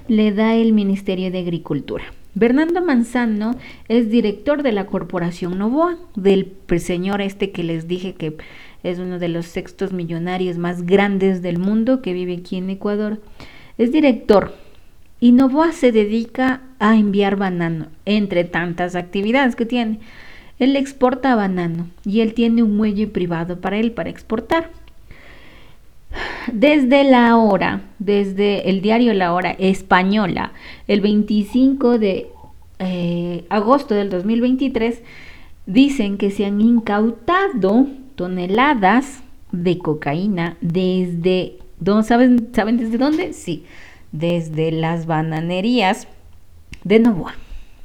le 0.08 0.32
da 0.32 0.56
el 0.56 0.72
Ministerio 0.72 1.32
de 1.32 1.40
Agricultura. 1.40 2.06
Bernardo 2.40 2.86
Manzano 2.86 3.56
es 3.88 4.12
director 4.12 4.62
de 4.62 4.72
la 4.72 4.86
Corporación 4.86 5.58
Novoa, 5.58 5.98
del 6.16 6.54
señor 6.78 7.20
este 7.20 7.50
que 7.50 7.64
les 7.64 7.88
dije 7.88 8.14
que 8.14 8.38
es 8.84 9.00
uno 9.00 9.18
de 9.18 9.28
los 9.28 9.48
sextos 9.48 9.92
millonarios 9.92 10.60
más 10.60 10.86
grandes 10.86 11.42
del 11.42 11.58
mundo 11.58 12.04
que 12.04 12.14
vive 12.14 12.38
aquí 12.38 12.58
en 12.58 12.70
Ecuador. 12.70 13.20
Es 13.80 13.92
director 13.92 14.54
y 15.20 15.32
Novoa 15.32 15.72
se 15.72 15.92
dedica 15.92 16.62
a 16.78 16.96
enviar 16.96 17.38
banano, 17.38 17.88
entre 18.06 18.44
tantas 18.44 18.96
actividades 18.96 19.56
que 19.56 19.66
tiene. 19.66 20.00
Él 20.60 20.76
exporta 20.76 21.36
banano 21.36 21.88
y 22.06 22.20
él 22.22 22.36
tiene 22.36 22.62
un 22.62 22.78
muelle 22.78 23.08
privado 23.08 23.60
para 23.62 23.80
él, 23.80 23.94
para 23.94 24.12
exportar. 24.12 24.70
Desde 26.52 27.04
la 27.04 27.36
hora, 27.38 27.82
desde 28.00 28.70
el 28.70 28.82
diario 28.82 29.14
La 29.14 29.34
Hora 29.34 29.52
Española, 29.52 30.54
el 30.88 31.02
25 31.02 32.00
de 32.00 32.30
eh, 32.80 33.46
agosto 33.50 33.96
del 33.96 34.10
2023, 34.10 35.02
dicen 35.66 36.18
que 36.18 36.32
se 36.32 36.46
han 36.46 36.62
incautado 36.62 37.88
toneladas 38.16 39.24
de 39.52 39.78
cocaína 39.78 40.58
desde, 40.62 41.58
¿saben, 42.04 42.50
¿saben 42.54 42.78
desde 42.78 42.98
dónde? 42.98 43.34
Sí, 43.34 43.66
desde 44.12 44.72
las 44.72 45.06
bananerías 45.06 46.08
de 46.84 47.00
Novoa, 47.00 47.36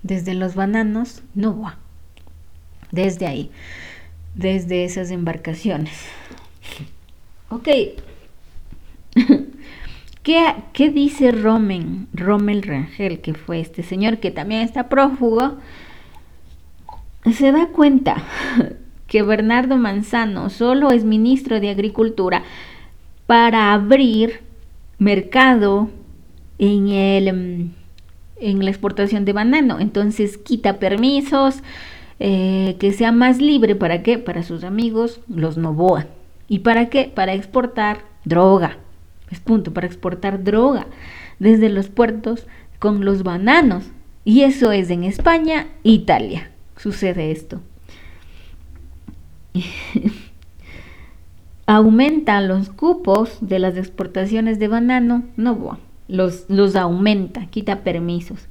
desde 0.03 0.35
los 0.35 0.55
bananos 0.55 1.23
Novoa, 1.35 1.79
desde 2.90 3.27
ahí, 3.27 3.51
desde 4.35 4.85
esas 4.85 5.11
embarcaciones. 5.11 5.95
Ok. 7.51 7.68
¿Qué, 10.22 10.40
¿Qué, 10.72 10.90
dice 10.90 11.32
Romen, 11.32 12.06
Rommel 12.14 12.62
Rangel, 12.62 13.20
que 13.20 13.35
fue 13.35 13.61
este 13.61 13.82
señor 13.82 14.18
que 14.18 14.30
también 14.30 14.61
está 14.61 14.88
prófugo? 14.88 15.56
Se 17.32 17.50
da 17.50 17.68
cuenta 17.68 18.22
que 19.08 19.22
Bernardo 19.22 19.76
Manzano 19.76 20.48
solo 20.48 20.90
es 20.90 21.04
ministro 21.04 21.58
de 21.58 21.70
Agricultura 21.70 22.44
para 23.26 23.72
abrir 23.72 24.40
mercado 24.98 25.90
en, 26.58 26.88
el, 26.88 27.32
mm, 27.32 27.70
en 28.37 28.64
la 28.64 28.70
exportación 28.70 29.24
de 29.24 29.32
banano. 29.32 29.80
Entonces 29.80 30.38
quita 30.38 30.78
permisos, 30.78 31.62
eh, 32.20 32.76
que 32.78 32.92
sea 32.92 33.11
más 33.11 33.40
libre. 33.40 33.74
¿Para 33.74 34.04
qué? 34.04 34.18
Para 34.18 34.44
sus 34.44 34.62
amigos, 34.62 35.20
los 35.28 35.56
Novoa. 35.56 36.06
¿Y 36.46 36.61
para 36.61 36.88
qué? 36.88 37.11
Para 37.12 37.35
exportar 37.35 38.04
droga. 38.24 38.78
Es 39.33 39.40
punto, 39.40 39.73
para 39.73 39.88
exportar 39.88 40.45
droga 40.45 40.87
desde 41.40 41.68
los 41.68 41.88
puertos 41.88 42.47
con 42.79 43.05
los 43.05 43.25
bananos. 43.25 43.90
Y 44.25 44.42
eso 44.42 44.71
es 44.71 44.90
en 44.90 45.03
España, 45.03 45.66
Italia. 45.83 46.53
Sucede 46.77 47.33
esto. 47.33 47.61
aumenta 51.66 52.40
los 52.40 52.68
cupos 52.68 53.38
de 53.40 53.59
las 53.59 53.77
exportaciones 53.77 54.59
de 54.59 54.68
banano, 54.68 55.25
no, 55.37 55.79
los, 56.09 56.45
los 56.49 56.77
aumenta, 56.77 57.47
quita 57.47 57.81
permisos. 57.81 58.47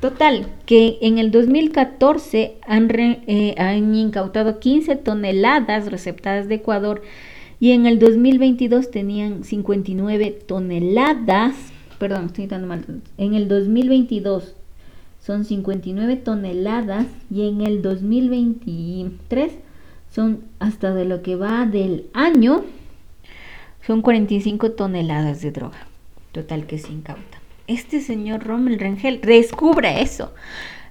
Total, 0.00 0.48
que 0.66 0.98
en 1.00 1.18
el 1.18 1.30
2014 1.30 2.56
han, 2.66 2.90
eh, 2.90 3.54
han, 3.56 3.94
incautado 3.94 4.58
15 4.58 4.96
toneladas 4.96 5.90
receptadas 5.90 6.48
de 6.48 6.56
Ecuador 6.56 7.02
y 7.62 7.70
en 7.70 7.86
el 7.86 8.00
2022 8.00 8.90
tenían 8.90 9.44
59 9.44 10.36
toneladas, 10.48 11.54
perdón, 12.00 12.26
estoy 12.26 12.48
dando 12.48 12.66
mal, 12.66 12.84
en 13.18 13.34
el 13.34 13.46
2022 13.46 14.56
son 15.20 15.44
59 15.44 16.16
toneladas 16.16 17.06
y 17.30 17.46
en 17.46 17.60
el 17.60 17.80
2023 17.80 19.52
son 20.10 20.40
hasta 20.58 20.92
de 20.92 21.04
lo 21.04 21.22
que 21.22 21.36
va 21.36 21.64
del 21.64 22.06
año 22.14 22.64
son 23.86 24.02
45 24.02 24.72
toneladas 24.72 25.40
de 25.40 25.52
droga 25.52 25.86
total 26.32 26.66
que 26.66 26.78
se 26.78 26.90
incauta. 26.90 27.40
Este 27.68 28.00
señor 28.00 28.42
Rommel 28.42 28.80
Rengel 28.80 29.20
descubre 29.20 30.02
eso, 30.02 30.32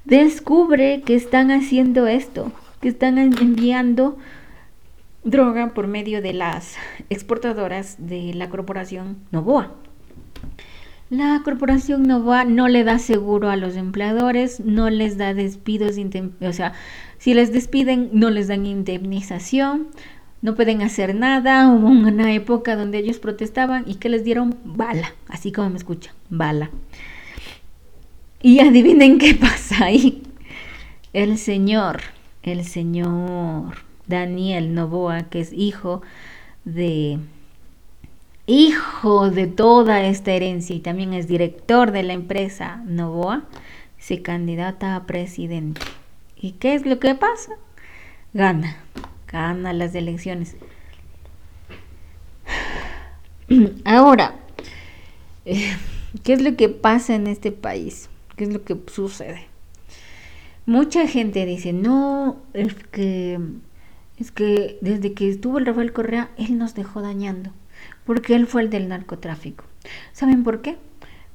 descubre 0.05 1.01
que 1.01 1.15
están 1.15 1.51
haciendo 1.51 2.07
esto, 2.07 2.53
que 2.79 2.87
están 2.87 3.17
enviando 3.17 4.17
droga 5.23 5.73
por 5.73 5.87
medio 5.87 6.21
de 6.21 6.33
las 6.33 6.75
exportadoras 7.09 7.95
de 7.99 8.33
la 8.33 8.49
corporación 8.49 9.17
Novoa. 9.31 9.75
La 11.09 11.41
corporación 11.43 12.03
Nova 12.03 12.45
no 12.45 12.69
le 12.69 12.85
da 12.85 12.97
seguro 12.97 13.49
a 13.49 13.57
los 13.57 13.75
empleadores, 13.75 14.61
no 14.61 14.89
les 14.89 15.17
da 15.17 15.33
despidos, 15.33 15.97
o 16.39 16.53
sea, 16.53 16.71
si 17.17 17.33
les 17.33 17.51
despiden 17.51 18.11
no 18.13 18.29
les 18.29 18.47
dan 18.47 18.65
indemnización, 18.65 19.89
no 20.41 20.55
pueden 20.55 20.81
hacer 20.81 21.13
nada. 21.13 21.67
Hubo 21.67 21.87
una 21.87 22.33
época 22.33 22.77
donde 22.77 22.99
ellos 22.99 23.19
protestaban 23.19 23.83
y 23.87 23.95
que 23.95 24.07
les 24.07 24.23
dieron 24.23 24.55
bala, 24.63 25.13
así 25.27 25.51
como 25.51 25.69
me 25.69 25.77
escuchan, 25.77 26.15
bala. 26.29 26.71
Y 28.41 28.61
adivinen 28.61 29.17
qué 29.17 29.35
pasa 29.35 29.83
ahí. 29.83 30.23
El 31.11 31.37
señor, 31.37 31.99
el 32.41 32.63
señor 32.63 33.90
Daniel 34.11 34.75
Novoa, 34.75 35.23
que 35.23 35.39
es 35.39 35.51
hijo 35.51 36.03
de 36.63 37.17
hijo 38.45 39.29
de 39.31 39.47
toda 39.47 40.03
esta 40.05 40.31
herencia 40.31 40.75
y 40.75 40.79
también 40.79 41.13
es 41.13 41.27
director 41.27 41.91
de 41.91 42.03
la 42.03 42.13
empresa 42.13 42.83
Novoa, 42.85 43.43
se 43.97 44.21
candidata 44.21 44.95
a 44.95 45.05
presidente. 45.05 45.81
¿Y 46.35 46.53
qué 46.53 46.75
es 46.75 46.85
lo 46.85 46.99
que 46.99 47.15
pasa? 47.15 47.53
Gana, 48.33 48.77
gana 49.31 49.73
las 49.73 49.95
elecciones. 49.95 50.55
Ahora, 53.85 54.35
eh, 55.45 55.75
¿qué 56.23 56.33
es 56.33 56.41
lo 56.41 56.55
que 56.55 56.69
pasa 56.69 57.15
en 57.15 57.27
este 57.27 57.51
país? 57.51 58.09
¿Qué 58.35 58.45
es 58.45 58.53
lo 58.53 58.63
que 58.63 58.75
sucede? 58.91 59.47
Mucha 60.65 61.07
gente 61.07 61.45
dice, 61.45 61.73
no, 61.73 62.37
es 62.53 62.73
que, 62.91 63.39
es 64.21 64.31
que 64.31 64.77
desde 64.81 65.13
que 65.13 65.29
estuvo 65.29 65.57
el 65.57 65.65
Rafael 65.65 65.93
Correa, 65.93 66.29
él 66.37 66.57
nos 66.57 66.75
dejó 66.75 67.01
dañando 67.01 67.51
porque 68.05 68.35
él 68.35 68.47
fue 68.47 68.61
el 68.63 68.69
del 68.69 68.87
narcotráfico. 68.89 69.63
¿Saben 70.13 70.43
por 70.43 70.61
qué? 70.61 70.77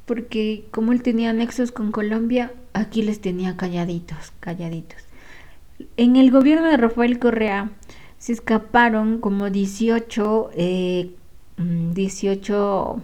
Porque 0.05 0.67
como 0.71 0.93
él 0.93 1.03
tenía 1.03 1.33
nexos 1.33 1.73
con 1.73 1.91
Colombia, 1.91 2.53
aquí 2.73 3.03
les 3.03 3.21
tenía 3.21 3.57
calladitos, 3.57 4.33
calladitos. 4.41 5.03
En 5.97 6.17
el 6.17 6.31
gobierno 6.31 6.69
de 6.69 6.77
Rafael 6.77 7.19
Correa 7.19 7.71
se 8.19 8.33
escaparon 8.33 9.21
como 9.21 9.51
18, 9.51 10.51
18 11.57 12.97
mm, 12.97 13.03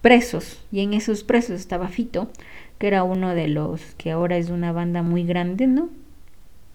presos 0.00 0.64
y 0.70 0.80
en 0.80 0.94
esos 0.94 1.24
presos 1.24 1.60
estaba 1.60 1.88
Fito, 1.88 2.30
que 2.78 2.88
era 2.88 3.02
uno 3.02 3.34
de 3.34 3.48
los 3.48 3.80
que 3.96 4.10
ahora 4.10 4.36
es 4.36 4.50
una 4.50 4.72
banda 4.72 5.02
muy 5.02 5.24
grande, 5.24 5.66
¿no? 5.66 5.88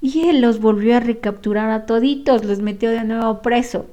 Y 0.02 0.28
él 0.28 0.42
los 0.42 0.60
volvió 0.60 0.98
a 0.98 1.00
recapturar 1.00 1.70
a 1.72 1.86
toditos, 1.86 2.46
los 2.46 2.60
metió 2.60 2.92
de 2.92 3.04
nuevo 3.04 3.42
preso. 3.42 3.88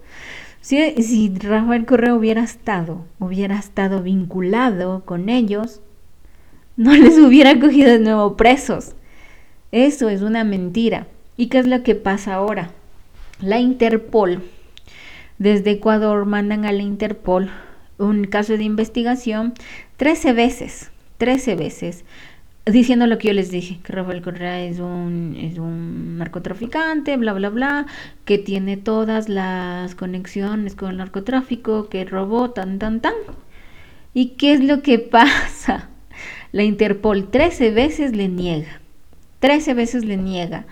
Si, 0.61 1.31
Rafael 1.41 1.85
Correa 1.85 2.15
hubiera 2.15 2.43
estado, 2.43 3.05
hubiera 3.19 3.59
estado 3.59 4.03
vinculado 4.03 5.03
con 5.05 5.29
ellos, 5.29 5.81
no 6.77 6.95
les 6.95 7.19
hubiera 7.19 7.59
cogido 7.61 7.91
de 7.91 7.99
nuevo 7.99 8.37
presos. 8.37 8.93
Eso 9.73 10.09
es 10.09 10.23
una 10.23 10.45
mentira. 10.45 11.07
¿Y 11.37 11.49
qué 11.49 11.59
es 11.59 11.67
lo 11.67 11.83
que 11.83 11.95
pasa 11.95 12.35
ahora? 12.35 12.71
La 13.41 13.59
Interpol, 13.59 14.43
desde 15.39 15.73
Ecuador 15.73 16.25
mandan 16.27 16.65
a 16.65 16.73
la 16.73 16.83
Interpol 16.83 17.51
un 17.99 18.25
caso 18.25 18.57
de 18.57 18.65
investigación 18.65 19.55
13 19.97 20.33
veces, 20.33 20.91
13 21.19 21.57
veces 21.57 22.05
diciendo 22.73 23.07
lo 23.07 23.19
que 23.19 23.29
yo 23.29 23.35
les 23.35 23.51
dije, 23.51 23.79
que 23.83 23.93
Rafael 23.93 24.23
Correa 24.23 24.65
es 24.65 24.79
un, 24.79 25.37
es 25.39 25.59
un 25.59 26.19
narcotraficante, 26.19 27.17
bla, 27.17 27.35
bla, 27.35 27.51
bla, 27.51 27.87
que 28.25 28.39
tiene 28.39 28.77
todas 28.77 29.29
las 29.29 29.95
conexiones 29.95 30.75
con 30.75 30.91
el 30.91 30.97
narcotráfico, 30.97 31.89
que 31.89 32.05
robó, 32.05 32.51
tan, 32.51 32.79
tan, 32.79 33.01
tan. 33.01 33.15
¿Y 34.15 34.31
qué 34.31 34.53
es 34.53 34.65
lo 34.65 34.83
que 34.83 34.99
pasa? 35.19 35.91
La 36.53 36.63
Interpol 36.63 37.31
13 37.31 37.71
veces 37.71 38.17
le 38.17 38.29
niega, 38.29 38.81
13 39.41 39.75
veces 39.75 40.05
le 40.05 40.17
niega, 40.17 40.65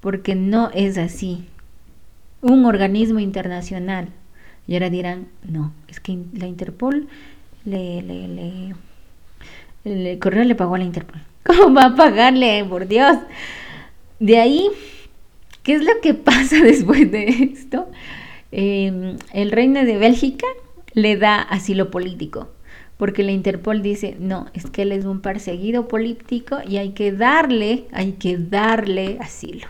porque 0.00 0.34
no 0.34 0.70
es 0.74 0.98
así. 0.98 1.46
Un 2.40 2.64
organismo 2.64 3.20
internacional. 3.20 4.08
Y 4.66 4.74
ahora 4.74 4.90
dirán, 4.90 5.28
no, 5.44 5.72
es 5.86 6.00
que 6.00 6.18
la 6.32 6.46
Interpol 6.46 7.08
le, 7.64 8.02
le, 8.02 8.26
le 8.26 8.74
el 9.84 10.18
correo 10.18 10.44
le 10.44 10.54
pagó 10.54 10.74
a 10.74 10.78
la 10.78 10.84
Interpol. 10.84 11.20
¿Cómo 11.44 11.74
va 11.74 11.86
a 11.86 11.96
pagarle? 11.96 12.64
Por 12.68 12.86
Dios. 12.86 13.16
De 14.20 14.38
ahí, 14.38 14.68
¿qué 15.62 15.74
es 15.74 15.82
lo 15.82 16.00
que 16.02 16.14
pasa 16.30 16.56
después 16.62 17.10
de 17.10 17.24
esto? 17.52 17.88
em, 18.52 19.16
el 19.32 19.50
reino 19.50 19.84
de 19.84 19.96
Bélgica 19.96 20.46
le 20.92 21.16
da 21.16 21.40
asilo 21.40 21.90
político, 21.90 22.50
porque 22.98 23.22
la 23.22 23.32
Interpol 23.32 23.82
dice, 23.82 24.16
no, 24.20 24.46
es 24.52 24.66
que 24.66 24.82
él 24.82 24.92
es 24.92 25.06
un 25.06 25.20
perseguido 25.20 25.88
político 25.88 26.58
y 26.68 26.76
hay 26.76 26.90
que 26.90 27.10
darle, 27.12 27.86
hay 27.92 28.12
que 28.12 28.36
darle 28.36 29.16
asilo. 29.20 29.66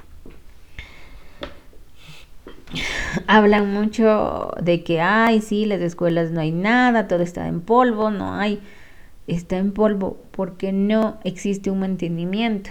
Hablan 3.27 3.72
mucho 3.72 4.53
de 4.61 4.83
que, 4.83 5.01
ay, 5.01 5.40
sí, 5.40 5.64
las 5.64 5.81
escuelas 5.81 6.31
no 6.33 6.40
hay 6.40 6.51
nada, 6.51 7.09
todo 7.09 7.22
está 7.22 7.46
en 7.46 7.61
polvo, 7.61 8.11
no 8.11 8.35
hay, 8.35 8.61
está 9.26 9.58
en 9.58 9.72
polvo 9.72 10.18
porque 10.30 10.72
no 10.72 11.18
existe 11.24 11.70
un 11.70 11.80
mantenimiento, 11.80 12.70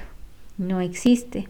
no 0.58 0.82
existe. 0.82 1.48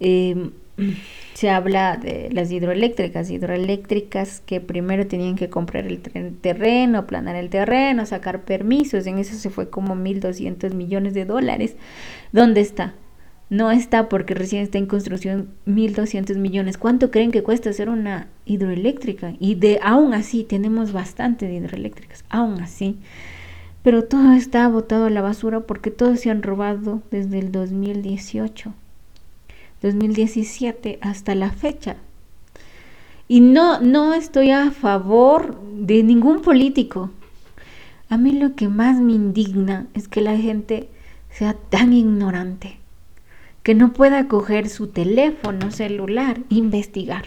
Em, 0.00 0.52
se 1.34 1.50
habla 1.50 1.96
de 1.96 2.30
las 2.32 2.50
hidroeléctricas, 2.50 3.30
hidroeléctricas 3.30 4.40
que 4.40 4.60
primero 4.60 5.06
tenían 5.06 5.36
que 5.36 5.48
comprar 5.48 5.86
el 5.86 6.00
terreno, 6.00 6.98
aplanar 6.98 7.36
el 7.36 7.50
terreno, 7.50 8.06
sacar 8.06 8.42
permisos, 8.42 9.06
en 9.06 9.18
eso 9.18 9.34
se 9.36 9.50
fue 9.50 9.70
como 9.70 9.94
1.200 9.94 10.74
millones 10.74 11.14
de 11.14 11.24
dólares. 11.24 11.76
¿Dónde 12.32 12.60
está? 12.60 12.94
No 13.48 13.72
está 13.72 14.08
porque 14.08 14.34
recién 14.34 14.62
está 14.62 14.78
en 14.78 14.86
construcción 14.86 15.48
1.200 15.66 16.36
millones. 16.36 16.78
¿Cuánto 16.78 17.10
creen 17.10 17.32
que 17.32 17.42
cuesta 17.42 17.70
hacer 17.70 17.88
una 17.88 18.28
hidroeléctrica? 18.44 19.34
Y 19.40 19.56
de 19.56 19.80
aún 19.82 20.14
así 20.14 20.44
tenemos 20.44 20.92
bastante 20.92 21.46
de 21.46 21.54
hidroeléctricas, 21.54 22.24
aún 22.28 22.60
así. 22.60 22.98
Pero 23.82 24.04
todo 24.04 24.32
está 24.32 24.68
botado 24.68 25.06
a 25.06 25.10
la 25.10 25.22
basura 25.22 25.60
porque 25.60 25.90
todos 25.90 26.20
se 26.20 26.30
han 26.30 26.42
robado 26.42 27.02
desde 27.10 27.38
el 27.38 27.50
2018. 27.50 28.74
2017 29.82 30.98
hasta 31.00 31.34
la 31.34 31.50
fecha. 31.50 31.96
Y 33.28 33.40
no, 33.40 33.80
no 33.80 34.12
estoy 34.14 34.50
a 34.50 34.70
favor 34.70 35.60
de 35.62 36.02
ningún 36.02 36.42
político. 36.42 37.10
A 38.08 38.18
mí 38.18 38.32
lo 38.32 38.54
que 38.56 38.68
más 38.68 39.00
me 39.00 39.12
indigna 39.12 39.86
es 39.94 40.08
que 40.08 40.20
la 40.20 40.36
gente 40.36 40.88
sea 41.30 41.54
tan 41.54 41.92
ignorante 41.92 42.78
que 43.62 43.74
no 43.74 43.92
pueda 43.92 44.26
coger 44.26 44.68
su 44.68 44.88
teléfono 44.88 45.70
celular 45.70 46.40
e 46.50 46.56
investigar. 46.56 47.26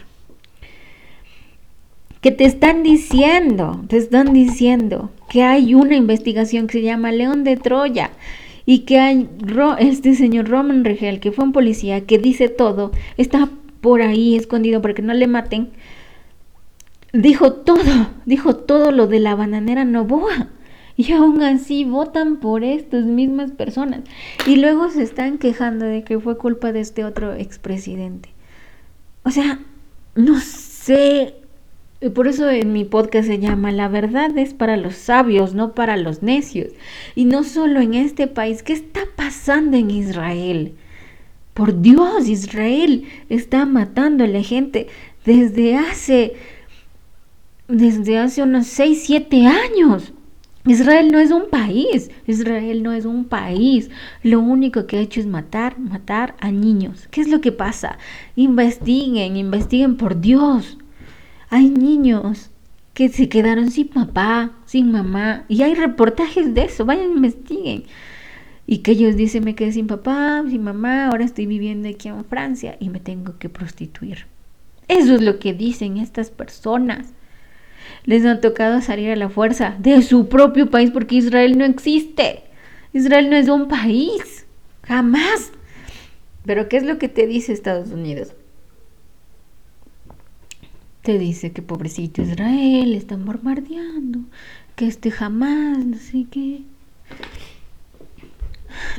Que 2.21 2.31
te 2.31 2.45
están 2.45 2.83
diciendo, 2.83 3.83
te 3.87 3.97
están 3.97 4.33
diciendo 4.33 5.11
que 5.33 5.41
hay 5.41 5.73
una 5.73 5.95
investigación 5.95 6.67
que 6.67 6.73
se 6.73 6.83
llama 6.83 7.11
León 7.11 7.43
de 7.43 7.57
Troya 7.57 8.11
y 8.67 8.81
que 8.81 8.99
hay 8.99 9.27
este 9.79 10.13
señor 10.13 10.47
Roman 10.47 10.85
Regel, 10.85 11.19
que 11.19 11.31
fue 11.31 11.43
un 11.43 11.53
policía, 11.53 12.05
que 12.05 12.19
dice 12.19 12.49
todo, 12.49 12.91
está 13.17 13.49
por 13.81 14.03
ahí 14.03 14.35
escondido 14.35 14.79
para 14.83 14.93
que 14.93 15.01
no 15.01 15.11
le 15.15 15.25
maten, 15.25 15.69
dijo 17.13 17.51
todo, 17.51 18.09
dijo 18.27 18.57
todo 18.57 18.91
lo 18.91 19.07
de 19.07 19.21
la 19.21 19.33
bananera 19.33 19.85
Novoa. 19.85 20.49
Y 20.95 21.13
aún 21.13 21.41
así 21.41 21.83
votan 21.83 22.37
por 22.37 22.63
estas 22.63 23.03
mismas 23.03 23.51
personas. 23.51 24.01
Y 24.45 24.57
luego 24.57 24.91
se 24.91 25.01
están 25.01 25.39
quejando 25.39 25.85
de 25.85 26.03
que 26.03 26.19
fue 26.19 26.37
culpa 26.37 26.71
de 26.71 26.81
este 26.81 27.03
otro 27.03 27.33
expresidente. 27.33 28.29
O 29.23 29.31
sea, 29.31 29.57
no 30.13 30.39
sé 30.39 31.42
por 32.09 32.27
eso 32.27 32.49
en 32.49 32.73
mi 32.73 32.83
podcast 32.85 33.27
se 33.27 33.39
llama 33.39 33.71
La 33.71 33.87
verdad 33.87 34.37
es 34.37 34.53
para 34.53 34.77
los 34.77 34.95
sabios, 34.95 35.53
no 35.53 35.73
para 35.73 35.97
los 35.97 36.21
necios. 36.21 36.69
Y 37.15 37.25
no 37.25 37.43
solo 37.43 37.79
en 37.79 37.93
este 37.93 38.27
país, 38.27 38.63
¿qué 38.63 38.73
está 38.73 39.01
pasando 39.15 39.77
en 39.77 39.89
Israel? 39.91 40.73
Por 41.53 41.81
Dios, 41.81 42.27
Israel 42.27 43.05
está 43.29 43.65
matando 43.65 44.23
a 44.23 44.27
la 44.27 44.41
gente 44.41 44.87
desde 45.25 45.77
hace 45.77 46.33
desde 47.67 48.17
hace 48.17 48.43
unos 48.43 48.67
6, 48.67 49.03
7 49.05 49.47
años. 49.47 50.13
Israel 50.65 51.09
no 51.11 51.19
es 51.19 51.31
un 51.31 51.49
país, 51.49 52.09
Israel 52.25 52.83
no 52.83 52.93
es 52.93 53.05
un 53.05 53.25
país. 53.25 53.89
Lo 54.21 54.39
único 54.39 54.87
que 54.87 54.97
ha 54.97 55.01
hecho 55.01 55.19
es 55.19 55.25
matar, 55.25 55.77
matar 55.77 56.35
a 56.39 56.51
niños. 56.51 57.07
¿Qué 57.11 57.21
es 57.21 57.27
lo 57.27 57.41
que 57.41 57.51
pasa? 57.51 57.97
Investiguen, 58.35 59.35
investiguen 59.35 59.97
por 59.97 60.21
Dios. 60.21 60.77
Hay 61.53 61.69
niños 61.69 62.49
que 62.95 63.09
se 63.09 63.29
quedaron 63.29 63.69
sin 63.69 63.87
papá, 63.87 64.53
sin 64.65 64.91
mamá, 64.91 65.45
y 65.47 65.61
hay 65.61 65.75
reportajes 65.75 66.51
de 66.55 66.63
eso, 66.63 66.83
vayan, 66.83 67.11
investiguen. 67.11 67.83
Y 68.65 68.79
que 68.79 68.93
ellos 68.93 69.15
dicen, 69.15 69.43
me 69.43 69.53
quedé 69.53 69.71
sin 69.71 69.85
papá, 69.85 70.43
sin 70.49 70.63
mamá, 70.63 71.09
ahora 71.09 71.23
estoy 71.23 71.45
viviendo 71.45 71.87
aquí 71.87 72.07
en 72.07 72.25
Francia 72.25 72.75
y 72.79 72.89
me 72.89 72.99
tengo 72.99 73.37
que 73.37 73.49
prostituir. 73.49 74.25
Eso 74.87 75.13
es 75.13 75.21
lo 75.21 75.37
que 75.37 75.53
dicen 75.53 75.97
estas 75.97 76.31
personas. 76.31 77.13
Les 78.03 78.25
ha 78.25 78.41
tocado 78.41 78.81
salir 78.81 79.11
a 79.11 79.15
la 79.15 79.29
fuerza 79.29 79.75
de 79.77 80.01
su 80.01 80.29
propio 80.29 80.71
país 80.71 80.89
porque 80.89 81.17
Israel 81.17 81.55
no 81.59 81.65
existe. 81.65 82.45
Israel 82.93 83.29
no 83.29 83.35
es 83.35 83.47
un 83.47 83.67
país. 83.67 84.47
Jamás. 84.81 85.51
Pero 86.47 86.67
¿qué 86.67 86.77
es 86.77 86.83
lo 86.83 86.97
que 86.97 87.09
te 87.09 87.27
dice 87.27 87.53
Estados 87.53 87.89
Unidos? 87.89 88.33
Te 91.03 91.19
dice 91.19 91.51
que 91.51 91.61
pobrecito 91.61 92.21
Israel, 92.21 92.95
están 92.95 93.25
bombardeando, 93.25 94.19
que 94.75 94.87
este 94.87 95.11
jamás, 95.11 95.85
no 95.85 95.97
sé 95.97 96.25
qué. 96.31 96.61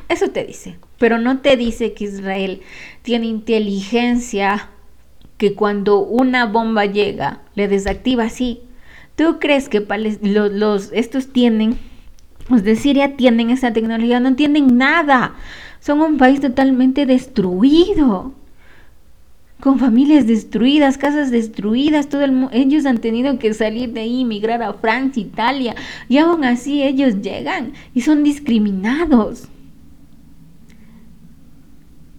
Eso 0.09 0.29
te 0.29 0.45
dice, 0.45 0.77
pero 0.99 1.19
no 1.19 1.41
te 1.41 1.57
dice 1.57 1.95
que 1.95 2.05
Israel 2.05 2.61
tiene 3.03 3.27
inteligencia 3.27 4.69
que 5.39 5.55
cuando 5.55 5.99
una 5.99 6.45
bomba 6.47 6.85
llega 6.85 7.41
le 7.55 7.69
desactiva 7.69 8.25
así. 8.25 8.61
¿Tú 9.17 9.39
crees 9.41 9.69
que 9.71 9.81
los, 10.21 10.53
los, 10.53 10.93
estos 10.93 11.33
tienen, 11.33 11.79
los 12.51 12.65
de 12.65 12.77
Siria 12.77 13.17
tienen 13.17 13.49
esa 13.49 13.73
tecnología? 13.73 14.21
No 14.21 14.37
tienen 14.37 14.77
nada. 14.77 15.35
Son 15.81 16.01
un 16.01 16.19
país 16.19 16.41
totalmente 16.41 17.07
destruido 17.07 18.35
con 19.65 19.79
familias 19.79 20.27
destruidas, 20.27 20.99
casas 20.99 21.31
destruidas, 21.31 22.11
todo 22.11 22.23
el 22.23 22.49
ellos 22.53 22.85
han 22.85 22.99
tenido 22.99 23.39
que 23.39 23.55
salir 23.55 23.95
de 23.95 24.03
ahí, 24.03 24.27
migrar 24.27 24.63
a 24.63 24.75
Francia, 24.75 25.23
Italia, 25.23 25.75
y 26.07 26.19
aún 26.19 26.45
así 26.45 26.83
ellos 26.83 27.23
llegan 27.23 27.73
y 27.95 28.03
son 28.03 28.23
discriminados. 28.23 29.49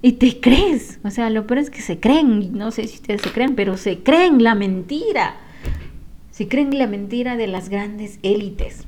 Y 0.02 0.14
te 0.14 0.40
crees, 0.40 1.00
o 1.04 1.12
sea, 1.12 1.30
lo 1.30 1.46
peor 1.46 1.60
es 1.60 1.70
que 1.70 1.84
se 1.84 2.00
creen, 2.00 2.58
no 2.58 2.72
sé 2.72 2.88
si 2.88 2.96
ustedes 2.96 3.22
se 3.22 3.30
creen, 3.30 3.54
pero 3.54 3.78
se 3.78 4.00
creen 4.00 4.44
la 4.44 4.56
mentira. 4.56 5.36
Se 6.32 6.48
creen 6.48 6.76
la 6.76 6.88
mentira 6.88 7.38
de 7.38 7.46
las 7.46 7.70
grandes 7.70 8.18
élites. 8.24 8.86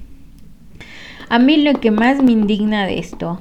A 1.29 1.37
mí 1.37 1.57
lo 1.57 1.79
que 1.79 1.91
más 1.91 2.23
me 2.23 2.31
indigna 2.31 2.87
de 2.87 2.97
esto, 2.97 3.39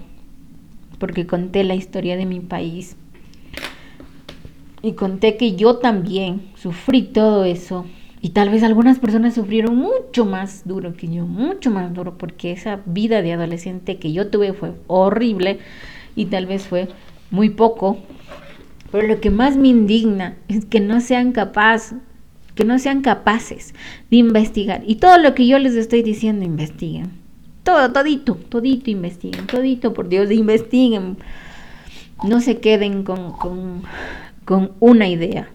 porque 0.99 1.27
conté 1.27 1.65
la 1.65 1.75
historia 1.75 2.19
de 2.19 2.27
mi 2.27 2.41
país, 2.41 2.97
y 4.87 4.93
conté 4.93 5.37
que 5.37 5.57
yo 5.57 5.77
también 5.77 6.43
sufrí 6.55 7.03
todo 7.03 7.45
eso. 7.45 7.85
Y 8.21 8.31
tal 8.31 8.51
vez 8.51 8.63
algunas 8.63 8.99
personas 8.99 9.35
sufrieron 9.35 9.77
mucho 9.77 10.25
más 10.25 10.63
duro 10.65 10.95
que 10.95 11.09
yo, 11.09 11.27
mucho 11.27 11.71
más 11.71 11.93
duro, 11.93 12.17
porque 12.17 12.53
esa 12.53 12.81
vida 12.87 13.21
de 13.21 13.33
adolescente 13.33 13.99
que 13.99 14.13
yo 14.13 14.29
tuve 14.29 14.53
fue 14.53 14.73
horrible 14.87 15.59
y 16.15 16.27
tal 16.27 16.47
vez 16.47 16.67
fue 16.67 16.89
muy 17.31 17.51
poco. 17.51 17.99
Pero 18.93 19.07
lo 19.09 19.21
que 19.21 19.31
más 19.31 19.57
me 19.57 19.69
indigna 19.69 20.37
es 20.49 20.65
que 20.65 20.81
no 20.81 21.01
sean 21.01 21.33
capaces, 21.33 21.99
que 22.55 22.65
no 22.65 22.79
sean 22.79 23.03
capaces 23.03 23.75
de 24.11 24.17
investigar. 24.17 24.83
Y 24.87 24.97
todo 24.97 25.19
lo 25.19 25.35
que 25.35 25.47
yo 25.47 25.59
les 25.59 25.75
estoy 25.75 26.03
diciendo, 26.03 26.45
investiguen. 26.45 27.11
Todo, 27.65 27.93
todito, 27.93 28.37
todito 28.37 28.91
investiguen, 28.91 29.47
todito, 29.47 29.93
por 29.93 30.09
Dios, 30.09 30.31
investiguen. 30.31 31.17
No 32.25 32.41
se 32.41 32.59
queden 32.61 33.03
con, 33.03 33.33
con 33.33 33.83
con 34.47 34.73
una 34.81 35.09
idea. 35.09 35.51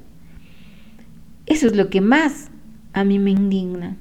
Eso 1.47 1.65
es 1.65 1.75
lo 1.75 1.89
que 1.89 2.01
más 2.01 2.51
a 2.93 3.03
mí 3.03 3.17
me 3.17 3.31
indigna. 3.31 3.97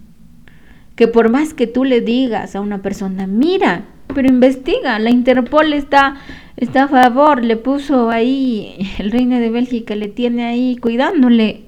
Que 0.97 1.09
por 1.09 1.31
más 1.31 1.55
que 1.55 1.67
tú 1.67 1.85
le 1.85 2.03
digas 2.03 2.55
a 2.55 2.61
una 2.61 2.83
persona, 2.83 3.27
mira, 3.27 3.87
pero 4.15 4.29
investiga, 4.29 4.99
la 4.99 5.09
Interpol 5.09 5.73
está, 5.73 6.17
está 6.57 6.85
a 6.85 6.89
favor, 6.89 7.43
le 7.43 7.57
puso 7.57 8.11
ahí, 8.11 8.77
el 8.99 9.11
reino 9.11 9.39
de 9.39 9.49
Bélgica 9.51 9.95
le 9.95 10.09
tiene 10.09 10.45
ahí 10.45 10.77
cuidándole. 10.77 11.65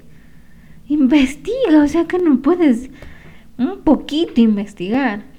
Investiga, 0.89 1.83
o 1.83 1.89
sea 1.89 2.05
que 2.07 2.19
no 2.19 2.43
puedes 2.43 2.91
un 3.57 3.79
poquito 3.79 4.41
investigar. 4.41 5.32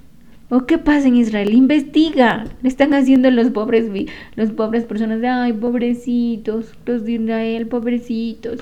¿O 0.56 0.68
qué 0.68 0.78
pasa 0.78 1.08
en 1.08 1.16
Israel? 1.16 1.52
Investiga. 1.52 2.46
Le 2.62 2.70
están 2.70 2.94
haciendo 2.94 3.32
los 3.32 3.50
pobres, 3.50 3.90
los 4.36 4.52
pobres 4.52 4.84
personas 4.84 5.20
de, 5.20 5.28
ay, 5.28 5.52
pobrecitos, 5.52 6.76
los 6.86 7.04
de 7.06 7.14
Israel, 7.14 7.66
pobrecitos. 7.66 8.60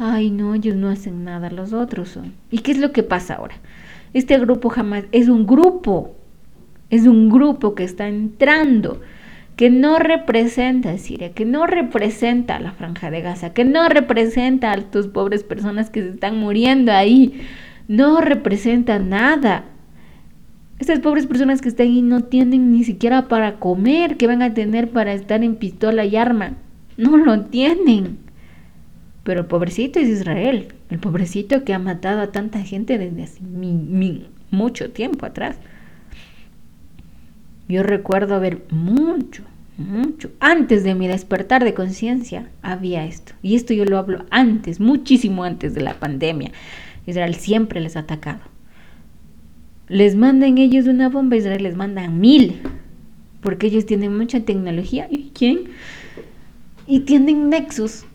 Ay, 0.00 0.32
no, 0.32 0.52
ellos 0.52 0.74
no 0.74 0.88
hacen 0.88 1.22
nada, 1.22 1.48
los 1.48 1.72
otros 1.72 2.08
son. 2.08 2.32
¿Y 2.50 2.58
qué 2.58 2.72
es 2.72 2.78
lo 2.78 2.90
que 2.90 3.04
pasa 3.04 3.34
ahora? 3.34 3.54
Este 4.14 4.36
grupo 4.40 4.68
jamás 4.68 5.04
es 5.12 5.28
un 5.28 5.46
grupo, 5.46 6.16
es 6.88 7.06
un 7.06 7.30
grupo 7.30 7.76
que 7.76 7.84
está 7.84 8.08
entrando, 8.08 9.00
que 9.54 9.70
no 9.70 10.00
representa 10.00 10.98
Siria, 10.98 11.34
que 11.34 11.44
no 11.44 11.68
representa 11.68 12.58
la 12.58 12.72
franja 12.72 13.12
de 13.12 13.20
Gaza, 13.20 13.52
que 13.52 13.64
no 13.64 13.88
representa 13.88 14.72
a 14.72 14.90
tus 14.90 15.06
pobres 15.06 15.44
personas 15.44 15.88
que 15.88 16.02
se 16.02 16.08
están 16.08 16.36
muriendo 16.36 16.90
ahí, 16.90 17.42
no 17.86 18.20
representa 18.20 18.98
nada. 18.98 19.66
Estas 20.80 21.00
pobres 21.00 21.26
personas 21.26 21.60
que 21.60 21.68
están 21.68 21.88
ahí 21.88 22.00
no 22.00 22.22
tienen 22.24 22.72
ni 22.72 22.84
siquiera 22.84 23.28
para 23.28 23.58
comer, 23.58 24.16
que 24.16 24.26
van 24.26 24.40
a 24.40 24.54
tener 24.54 24.90
para 24.90 25.12
estar 25.12 25.44
en 25.44 25.56
pistola 25.56 26.06
y 26.06 26.16
arma. 26.16 26.54
No 26.96 27.18
lo 27.18 27.42
tienen. 27.42 28.16
Pero 29.22 29.40
el 29.40 29.46
pobrecito 29.46 30.00
es 30.00 30.08
Israel, 30.08 30.68
el 30.88 30.98
pobrecito 30.98 31.64
que 31.64 31.74
ha 31.74 31.78
matado 31.78 32.22
a 32.22 32.32
tanta 32.32 32.60
gente 32.62 32.96
desde 32.96 33.24
hace 33.24 33.40
mucho 34.50 34.90
tiempo 34.90 35.26
atrás. 35.26 35.56
Yo 37.68 37.82
recuerdo 37.82 38.34
haber 38.34 38.64
mucho, 38.70 39.42
mucho, 39.76 40.30
antes 40.40 40.82
de 40.82 40.94
mi 40.94 41.08
despertar 41.08 41.62
de 41.62 41.74
conciencia, 41.74 42.48
había 42.62 43.04
esto. 43.04 43.34
Y 43.42 43.54
esto 43.54 43.74
yo 43.74 43.84
lo 43.84 43.98
hablo 43.98 44.24
antes, 44.30 44.80
muchísimo 44.80 45.44
antes 45.44 45.74
de 45.74 45.82
la 45.82 46.00
pandemia. 46.00 46.52
Israel 47.06 47.34
siempre 47.34 47.82
les 47.82 47.96
ha 47.96 48.00
atacado. 48.00 48.40
Les 49.90 50.14
mandan 50.14 50.56
ellos 50.56 50.86
una 50.86 51.08
bomba, 51.08 51.36
Israel 51.36 51.64
les 51.64 51.74
manda 51.74 52.08
mil. 52.08 52.60
Porque 53.42 53.66
ellos 53.66 53.86
tienen 53.86 54.16
mucha 54.16 54.38
tecnología. 54.38 55.08
¿Y 55.10 55.32
quién? 55.34 55.64
Y 56.86 57.00
tienen 57.00 57.48
nexos 57.48 58.06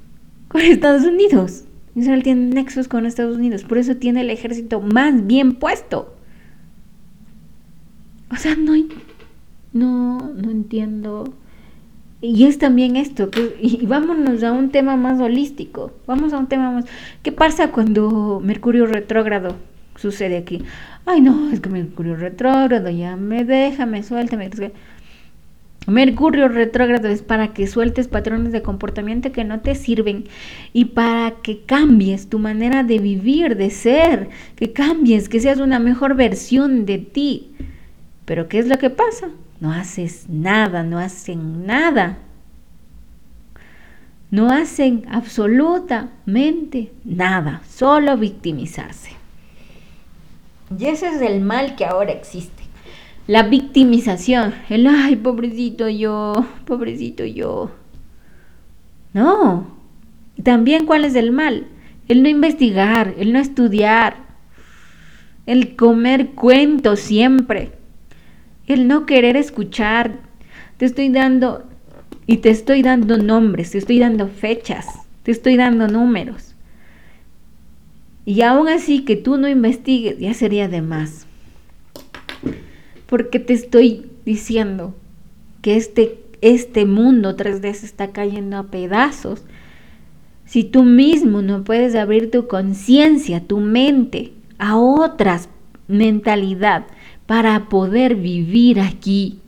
con 0.48 0.62
Estados 0.62 1.04
Unidos. 1.04 1.66
Israel 1.94 2.24
tiene 2.24 2.56
nexos 2.56 2.88
con 2.88 3.06
Estados 3.06 3.36
Unidos. 3.36 3.66
Por 3.66 3.78
eso 3.78 3.98
tiene 3.98 4.22
el 4.22 4.30
ejército 4.30 4.80
más 4.80 5.28
bien 5.28 5.56
puesto. 5.56 6.16
O 8.32 8.38
sea, 8.38 8.56
no 8.56 8.74
no, 9.74 10.32
no 10.34 10.52
entiendo. 10.52 11.34
Y 12.22 12.46
es 12.46 12.58
también 12.58 12.96
esto, 12.96 13.30
que, 13.30 13.58
y 13.60 13.86
vámonos 13.86 14.44
a 14.44 14.54
un 14.54 14.72
tema 14.72 14.96
más 14.96 15.20
holístico, 15.20 15.92
vamos 16.08 16.32
a 16.32 16.38
un 16.38 16.48
tema 16.48 16.72
más... 16.72 16.86
¿Qué 17.22 17.34
pasa 17.34 17.72
cuando 17.72 18.40
Mercurio 18.42 18.86
retrógrado 18.86 19.56
sucede 19.96 20.38
aquí? 20.38 20.64
Ay, 21.06 21.22
no, 21.22 21.52
es 21.52 21.60
que 21.60 21.70
Mercurio 21.70 22.16
retrógrado 22.16 22.90
ya 22.90 23.16
me 23.16 23.44
deja, 23.44 23.86
me 23.86 24.04
suelta, 24.04 24.38
me... 24.38 24.50
Mercurio 25.88 26.48
retrógrado 26.48 27.10
es 27.10 27.22
para 27.22 27.54
que 27.54 27.68
sueltes 27.68 28.08
patrones 28.08 28.52
de 28.52 28.64
comportamiento 28.64 29.32
que 29.32 29.44
no 29.44 29.60
te 29.60 29.76
sirven 29.76 30.26
y 30.74 30.86
para 30.86 31.36
que 31.44 31.62
cambies 31.62 32.28
tu 32.28 32.40
manera 32.40 32.84
de 32.84 32.98
vivir, 32.98 33.56
de 33.56 33.70
ser, 33.70 34.30
que 34.56 34.74
cambies, 34.74 35.30
que 35.30 35.40
seas 35.40 35.60
una 35.60 35.78
mejor 35.78 36.16
versión 36.16 36.88
de 36.88 36.98
ti. 36.98 37.52
Pero 38.26 38.48
¿qué 38.48 38.58
es 38.58 38.68
lo 38.68 38.80
que 38.80 38.90
pasa? 38.90 39.30
No 39.60 39.72
haces 39.72 40.26
nada, 40.28 40.82
no 40.82 40.98
hacen 40.98 41.68
nada. 41.68 42.18
No 44.32 44.50
hacen 44.52 45.06
absolutamente 45.08 46.92
nada, 47.04 47.62
solo 47.70 48.18
victimizarse. 48.18 49.12
Y 50.78 50.86
ese 50.86 51.08
es 51.08 51.22
el 51.22 51.42
mal 51.42 51.76
que 51.76 51.86
ahora 51.86 52.12
existe. 52.12 52.64
La 53.28 53.44
victimización, 53.44 54.54
el 54.70 54.88
ay, 54.88 55.16
pobrecito 55.16 55.90
yo, 55.90 56.34
pobrecito 56.66 57.26
yo. 57.26 57.72
No. 59.14 59.68
También 60.44 60.86
cuál 60.86 61.06
es 61.06 61.16
el 61.16 61.32
mal? 61.32 61.68
El 62.08 62.22
no 62.22 62.30
investigar, 62.30 63.16
el 63.18 63.34
no 63.34 63.40
estudiar, 63.40 64.18
el 65.46 65.76
comer 65.76 66.32
cuentos 66.32 67.00
siempre 67.00 67.72
el 68.68 68.88
no 68.88 69.06
querer 69.06 69.38
escuchar. 69.38 70.20
Te 70.78 70.86
estoy 70.86 71.10
dando 71.10 71.66
y 72.28 72.38
te 72.38 72.50
estoy 72.50 72.82
dando 72.82 73.18
nombres, 73.18 73.72
te 73.72 73.78
estoy 73.78 74.00
dando 74.00 74.28
fechas, 74.28 74.88
te 75.24 75.32
estoy 75.32 75.58
dando 75.58 75.88
números. 75.88 76.55
Y 78.26 78.42
aún 78.42 78.68
así 78.68 79.06
que 79.06 79.16
tú 79.16 79.38
no 79.38 79.48
investigues, 79.48 80.18
ya 80.18 80.34
sería 80.34 80.68
de 80.68 80.82
más. 80.82 81.28
Porque 83.06 83.40
te 83.40 83.54
estoy 83.54 84.10
diciendo 84.26 84.96
que 85.62 85.78
este, 85.78 86.20
este 86.42 86.86
mundo 86.86 87.38
3D 87.38 87.74
se 87.74 87.86
está 87.86 88.12
cayendo 88.12 88.58
a 88.58 88.64
pedazos. 88.64 89.44
Si 90.46 90.64
tú 90.64 90.84
mismo 90.84 91.44
no 91.44 91.64
puedes 91.64 91.96
abrir 91.96 92.32
tu 92.32 92.48
conciencia, 92.48 93.42
tu 93.42 93.60
mente 93.60 94.34
a 94.58 94.78
otras 94.78 95.50
mentalidad, 95.88 96.86
para 97.26 97.70
poder 97.70 98.16
vivir 98.16 98.80
aquí. 98.80 99.40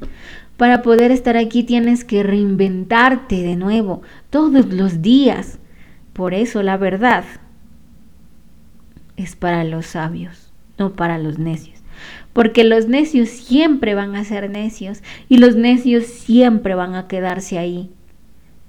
Para 0.58 0.82
poder 0.82 1.12
estar 1.12 1.38
aquí 1.38 1.64
tienes 1.64 2.04
que 2.04 2.24
reinventarte 2.24 3.44
de 3.44 3.56
nuevo 3.56 4.02
todos 4.30 4.74
los 4.74 5.02
días. 5.02 5.60
Por 6.14 6.34
eso 6.34 6.64
la 6.64 6.78
verdad 6.78 7.24
es 9.18 9.36
para 9.36 9.64
los 9.64 9.88
sabios, 9.88 10.54
no 10.78 10.94
para 10.94 11.18
los 11.18 11.38
necios. 11.38 11.82
Porque 12.32 12.64
los 12.64 12.88
necios 12.88 13.30
siempre 13.30 13.96
van 13.96 14.16
a 14.16 14.24
ser 14.24 14.50
necios 14.50 15.04
y 15.28 15.38
los 15.38 15.56
necios 15.56 16.06
siempre 16.06 16.76
van 16.76 16.96
a 16.96 17.08
quedarse 17.08 17.58
ahí. 17.58 17.90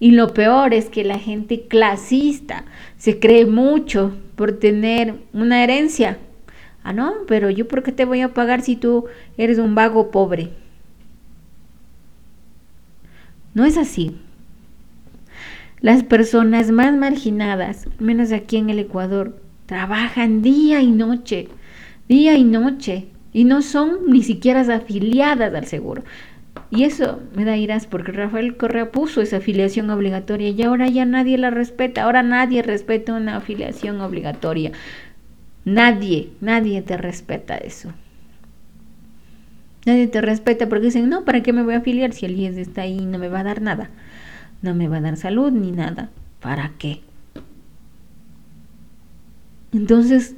Y 0.00 0.12
lo 0.12 0.34
peor 0.34 0.74
es 0.74 0.88
que 0.88 1.04
la 1.04 1.18
gente 1.18 1.66
clasista 1.68 2.64
se 2.96 3.18
cree 3.18 3.46
mucho 3.46 4.16
por 4.36 4.52
tener 4.52 5.14
una 5.32 5.62
herencia 5.62 6.18
Ah, 6.88 6.94
no, 6.94 7.12
pero 7.26 7.50
yo 7.50 7.68
por 7.68 7.82
qué 7.82 7.92
te 7.92 8.06
voy 8.06 8.22
a 8.22 8.32
pagar 8.32 8.62
si 8.62 8.74
tú 8.74 9.04
eres 9.36 9.58
un 9.58 9.74
vago 9.74 10.10
pobre. 10.10 10.48
No 13.52 13.66
es 13.66 13.76
así. 13.76 14.16
Las 15.82 16.02
personas 16.02 16.70
más 16.70 16.96
marginadas, 16.96 17.86
menos 17.98 18.32
aquí 18.32 18.56
en 18.56 18.70
el 18.70 18.78
Ecuador, 18.78 19.38
trabajan 19.68 20.40
día 20.40 20.80
y 20.80 20.90
noche, 20.90 21.48
día 22.08 22.34
y 22.36 22.42
noche, 22.42 23.08
y 23.34 23.44
no 23.44 23.60
son 23.60 24.06
ni 24.08 24.22
siquiera 24.22 24.62
afiliadas 24.62 25.54
al 25.54 25.66
seguro. 25.66 26.02
Y 26.70 26.84
eso 26.84 27.20
me 27.36 27.44
da 27.44 27.54
iras 27.58 27.86
porque 27.86 28.12
Rafael 28.12 28.56
Correa 28.56 28.90
puso 28.90 29.20
esa 29.20 29.36
afiliación 29.36 29.90
obligatoria 29.90 30.48
y 30.48 30.62
ahora 30.62 30.88
ya 30.88 31.04
nadie 31.04 31.36
la 31.36 31.50
respeta, 31.50 32.04
ahora 32.04 32.22
nadie 32.22 32.62
respeta 32.62 33.12
una 33.12 33.36
afiliación 33.36 34.00
obligatoria. 34.00 34.72
Nadie, 35.66 36.30
nadie 36.40 36.80
te 36.80 36.96
respeta 36.96 37.58
eso. 37.58 37.92
Nadie 39.84 40.06
te 40.06 40.22
respeta 40.22 40.66
porque 40.70 40.86
dicen, 40.86 41.10
no, 41.10 41.26
¿para 41.26 41.42
qué 41.42 41.52
me 41.52 41.62
voy 41.62 41.74
a 41.74 41.78
afiliar 41.78 42.14
si 42.14 42.24
el 42.24 42.38
IES 42.38 42.56
está 42.56 42.82
ahí 42.82 43.00
y 43.00 43.06
no 43.06 43.18
me 43.18 43.28
va 43.28 43.40
a 43.40 43.44
dar 43.44 43.60
nada? 43.60 43.90
No 44.62 44.74
me 44.74 44.88
va 44.88 44.96
a 44.96 45.02
dar 45.02 45.18
salud 45.18 45.52
ni 45.52 45.72
nada. 45.72 46.08
¿Para 46.40 46.72
qué? 46.78 47.02
Entonces, 49.72 50.34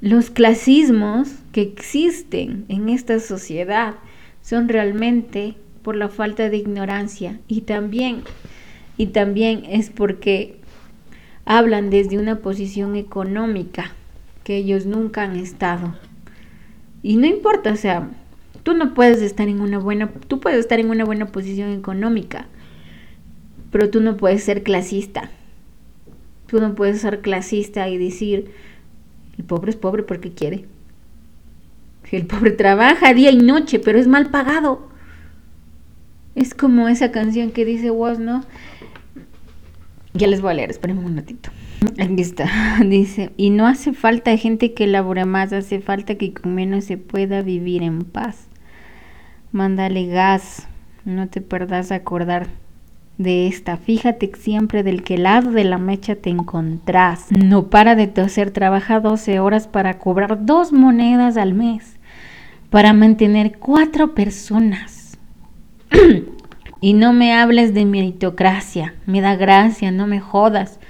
los 0.00 0.30
clasismos 0.30 1.28
que 1.52 1.62
existen 1.62 2.64
en 2.68 2.88
esta 2.88 3.20
sociedad 3.20 3.94
son 4.40 4.68
realmente 4.68 5.54
por 5.82 5.96
la 5.96 6.08
falta 6.08 6.48
de 6.48 6.56
ignorancia 6.56 7.38
y 7.46 7.62
también 7.62 8.22
y 8.96 9.06
también 9.06 9.64
es 9.68 9.90
porque 9.90 10.60
hablan 11.44 11.90
desde 11.90 12.18
una 12.18 12.40
posición 12.40 12.96
económica 12.96 13.92
que 14.44 14.56
ellos 14.56 14.86
nunca 14.86 15.22
han 15.22 15.36
estado. 15.36 15.96
Y 17.02 17.16
no 17.16 17.26
importa, 17.26 17.72
o 17.72 17.76
sea, 17.76 18.10
tú 18.62 18.74
no 18.74 18.94
puedes 18.94 19.22
estar 19.22 19.48
en 19.48 19.60
una 19.60 19.78
buena, 19.78 20.10
tú 20.28 20.40
puedes 20.40 20.60
estar 20.60 20.78
en 20.78 20.90
una 20.90 21.04
buena 21.04 21.26
posición 21.26 21.72
económica, 21.72 22.46
pero 23.70 23.90
tú 23.90 24.00
no 24.00 24.16
puedes 24.16 24.44
ser 24.44 24.62
clasista. 24.62 25.30
Tú 26.52 26.60
no 26.60 26.74
puedes 26.74 27.00
ser 27.00 27.22
clasista 27.22 27.88
y 27.88 27.96
decir, 27.96 28.50
el 29.38 29.44
pobre 29.44 29.70
es 29.70 29.76
pobre 29.76 30.02
porque 30.02 30.32
quiere. 30.32 30.66
El 32.10 32.26
pobre 32.26 32.50
trabaja 32.50 33.14
día 33.14 33.30
y 33.30 33.38
noche, 33.38 33.78
pero 33.78 33.98
es 33.98 34.06
mal 34.06 34.28
pagado. 34.28 34.86
Es 36.34 36.52
como 36.52 36.88
esa 36.88 37.10
canción 37.10 37.52
que 37.52 37.64
dice 37.64 37.88
vos, 37.88 38.18
¿no? 38.18 38.44
Ya 40.12 40.26
les 40.26 40.42
voy 40.42 40.50
a 40.50 40.54
leer, 40.56 40.70
espérenme 40.70 41.06
un 41.06 41.16
ratito. 41.16 41.48
Aquí 41.98 42.20
está, 42.20 42.50
dice, 42.84 43.32
y 43.38 43.48
no 43.48 43.66
hace 43.66 43.94
falta 43.94 44.36
gente 44.36 44.74
que 44.74 44.86
labore 44.86 45.24
más, 45.24 45.54
hace 45.54 45.80
falta 45.80 46.16
que 46.16 46.34
con 46.34 46.54
menos 46.54 46.84
se 46.84 46.98
pueda 46.98 47.40
vivir 47.40 47.82
en 47.82 48.00
paz. 48.00 48.46
Mándale 49.52 50.06
gas, 50.06 50.68
no 51.06 51.30
te 51.30 51.40
perdas 51.40 51.92
acordar 51.92 52.48
de 53.18 53.46
esta. 53.46 53.76
Fíjate 53.76 54.30
siempre 54.36 54.82
del 54.82 55.02
que 55.02 55.18
lado 55.18 55.52
de 55.52 55.64
la 55.64 55.78
mecha 55.78 56.16
te 56.16 56.30
encontrás. 56.30 57.26
No 57.30 57.68
para 57.68 57.94
de 57.94 58.06
toser, 58.06 58.50
trabaja 58.50 59.00
12 59.00 59.40
horas 59.40 59.68
para 59.68 59.98
cobrar 59.98 60.44
dos 60.44 60.72
monedas 60.72 61.36
al 61.36 61.54
mes, 61.54 61.98
para 62.70 62.92
mantener 62.92 63.58
cuatro 63.58 64.14
personas. 64.14 65.18
Y 66.84 66.94
no 66.94 67.12
me 67.12 67.32
hables 67.32 67.74
de 67.74 67.84
meritocracia, 67.84 68.96
me 69.06 69.20
da 69.20 69.36
gracia, 69.36 69.92
no 69.92 70.08
me 70.08 70.18
jodas, 70.18 70.80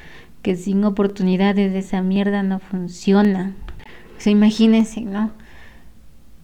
que 0.41 0.57
sin 0.57 0.83
oportunidades 0.85 1.75
esa 1.75 2.01
mierda 2.01 2.43
no 2.43 2.61
funciona. 2.61 3.53
O 4.17 4.21
sea, 4.21 4.33
imagínense, 4.33 5.03
¿no? 5.03 5.33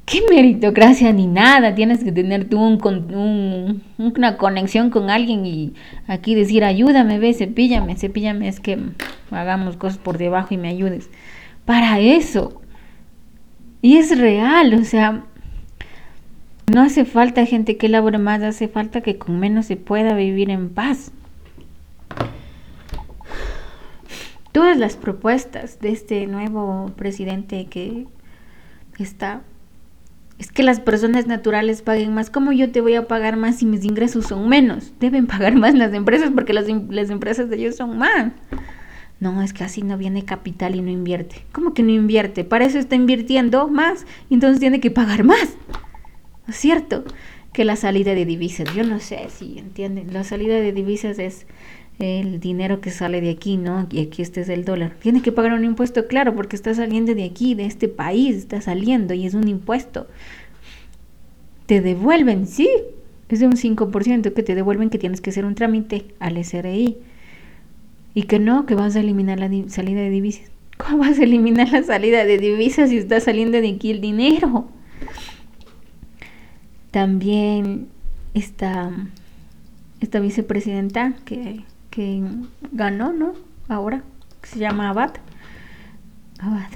Qué 0.09 0.23
meritocracia 0.29 1.13
ni 1.13 1.27
nada. 1.27 1.75
Tienes 1.75 2.03
que 2.03 2.13
tener 2.13 2.49
tú 2.49 2.61
un, 2.61 3.83
una 3.99 4.37
conexión 4.37 4.91
con 4.91 5.11
alguien 5.11 5.45
y 5.45 5.75
aquí 6.07 6.35
decir, 6.35 6.65
ayúdame, 6.65 7.19
ve, 7.19 7.35
cepíllame, 7.35 7.97
cepíllame, 7.97 8.49
es 8.49 8.59
que 8.59 8.79
hagamos 9.31 9.77
cosas 9.77 9.99
por 9.99 10.19
debajo 10.19 10.55
y 10.55 10.57
me 10.57 10.69
ayudes. 10.69 11.11
Para 11.65 12.01
eso. 12.01 12.63
Y 13.83 13.99
es 13.99 14.19
real, 14.19 14.75
o 14.75 14.85
sea, 14.85 15.25
no 16.73 16.83
hace 16.83 17.05
falta 17.05 17.47
gente 17.47 17.77
que 17.77 17.89
labore 17.89 18.19
más, 18.19 18.43
hace 18.43 18.67
falta 18.67 19.03
que 19.03 19.19
con 19.19 19.39
menos 19.39 19.67
se 19.67 19.77
pueda 19.77 20.15
vivir 20.15 20.51
en 20.51 20.71
paz. 20.71 21.13
Todas 24.51 24.79
las 24.79 24.97
propuestas 24.97 25.79
de 25.81 25.91
este 25.91 26.27
nuevo 26.27 26.91
presidente 26.97 27.67
que 27.67 28.07
está 28.99 29.43
es 30.39 30.53
que 30.53 30.63
las 30.63 30.81
personas 30.81 31.27
naturales 31.27 31.83
paguen 31.83 32.15
más. 32.15 32.31
¿Cómo 32.31 32.53
yo 32.53 32.71
te 32.71 32.81
voy 32.81 32.95
a 32.95 33.09
pagar 33.09 33.37
más 33.37 33.57
si 33.57 33.67
mis 33.67 33.85
ingresos 33.85 34.27
son 34.27 34.49
menos? 34.49 34.93
Deben 35.01 35.27
pagar 35.29 35.55
más 35.55 35.75
las 35.75 35.93
empresas 35.93 36.31
porque 36.35 36.53
las, 36.53 36.67
las, 36.89 37.11
empresas 37.11 37.51
de 37.51 37.57
ellos 37.57 37.77
son 37.77 37.99
más. 37.99 38.33
No, 39.21 39.43
es 39.43 39.53
que 39.53 39.65
así 39.65 39.83
no 39.83 39.99
viene 39.99 40.25
capital 40.25 40.77
y 40.77 40.81
no 40.81 40.91
invierte. 40.91 41.45
¿Cómo 41.51 41.75
que 41.75 41.83
no 41.83 41.91
invierte? 41.91 42.45
Para 42.45 42.65
eso 42.65 42.79
está 42.79 42.95
invirtiendo 42.95 43.67
más 43.67 44.07
y 44.31 44.35
entonces 44.35 44.61
tiene 44.61 44.79
que 44.79 44.93
pagar 44.93 45.25
más. 45.25 45.57
¿No 46.47 46.53
es 46.53 46.57
cierto? 46.57 47.05
Que 47.53 47.65
la 47.65 47.75
salida 47.75 48.15
de 48.15 48.25
divisas, 48.25 48.73
yo 48.77 48.85
no 48.85 49.01
sé 49.01 49.27
si 49.31 49.59
entienden. 49.59 50.13
La 50.13 50.23
salida 50.23 50.55
de 50.55 50.73
divisas 50.73 51.19
es 51.19 51.47
el 51.99 52.39
dinero 52.39 52.81
que 52.81 52.91
sale 52.91 53.21
de 53.21 53.31
aquí, 53.31 53.57
¿no? 53.57 53.89
Y 53.91 54.01
aquí 54.01 54.23
este 54.23 54.41
es 54.41 54.49
el 54.49 54.65
dólar. 54.65 54.95
Tiene 55.01 55.21
que 55.21 55.33
pagar 55.33 55.53
un 55.53 55.65
impuesto, 55.65 56.07
claro, 56.07 56.35
porque 56.35 56.55
está 56.55 56.73
saliendo 56.75 57.15
de 57.15 57.25
aquí, 57.25 57.55
de 57.55 57.67
este 57.67 57.89
país, 57.89 58.37
está 58.37 58.61
saliendo 58.61 59.15
y 59.15 59.27
es 59.27 59.35
un 59.35 59.49
impuesto. 59.49 60.07
Te 61.67 61.81
devuelven, 61.81 62.47
sí, 62.47 62.69
es 63.29 63.41
de 63.41 63.47
un 63.47 63.57
5% 63.57 64.33
que 64.33 64.43
te 64.43 64.55
devuelven 64.55 64.91
que 64.91 64.99
tienes 64.99 65.21
que 65.21 65.31
hacer 65.31 65.45
un 65.45 65.55
trámite 65.55 66.07
al 66.21 66.43
SRI. 66.43 66.97
Y 68.15 68.23
que 68.23 68.39
no, 68.39 68.65
que 68.65 68.75
vas 68.75 68.97
a 68.97 69.01
eliminar 69.01 69.39
la 69.39 69.51
salida 69.69 70.01
de 70.01 70.11
divisas. 70.11 70.51
¿Cómo 70.77 70.99
vas 70.99 71.19
a 71.19 71.25
eliminar 71.25 71.71
la 71.71 71.83
salida 71.83 72.25
de 72.25 72.39
divisas 72.39 72.91
si 72.91 72.99
está 72.99 73.19
saliendo 73.21 73.61
de 73.61 73.71
aquí 73.71 73.91
el 73.91 74.01
dinero? 74.01 74.69
También 76.93 77.89
está 78.35 78.93
esta 80.01 80.21
vicepresidenta 80.21 81.15
que 81.25 81.65
que 81.91 82.23
ganó, 82.73 83.13
¿no? 83.13 83.35
Ahora, 83.69 84.03
se 84.43 84.59
llama 84.59 84.91
Abad. 84.91 85.13
Abad. 86.39 86.69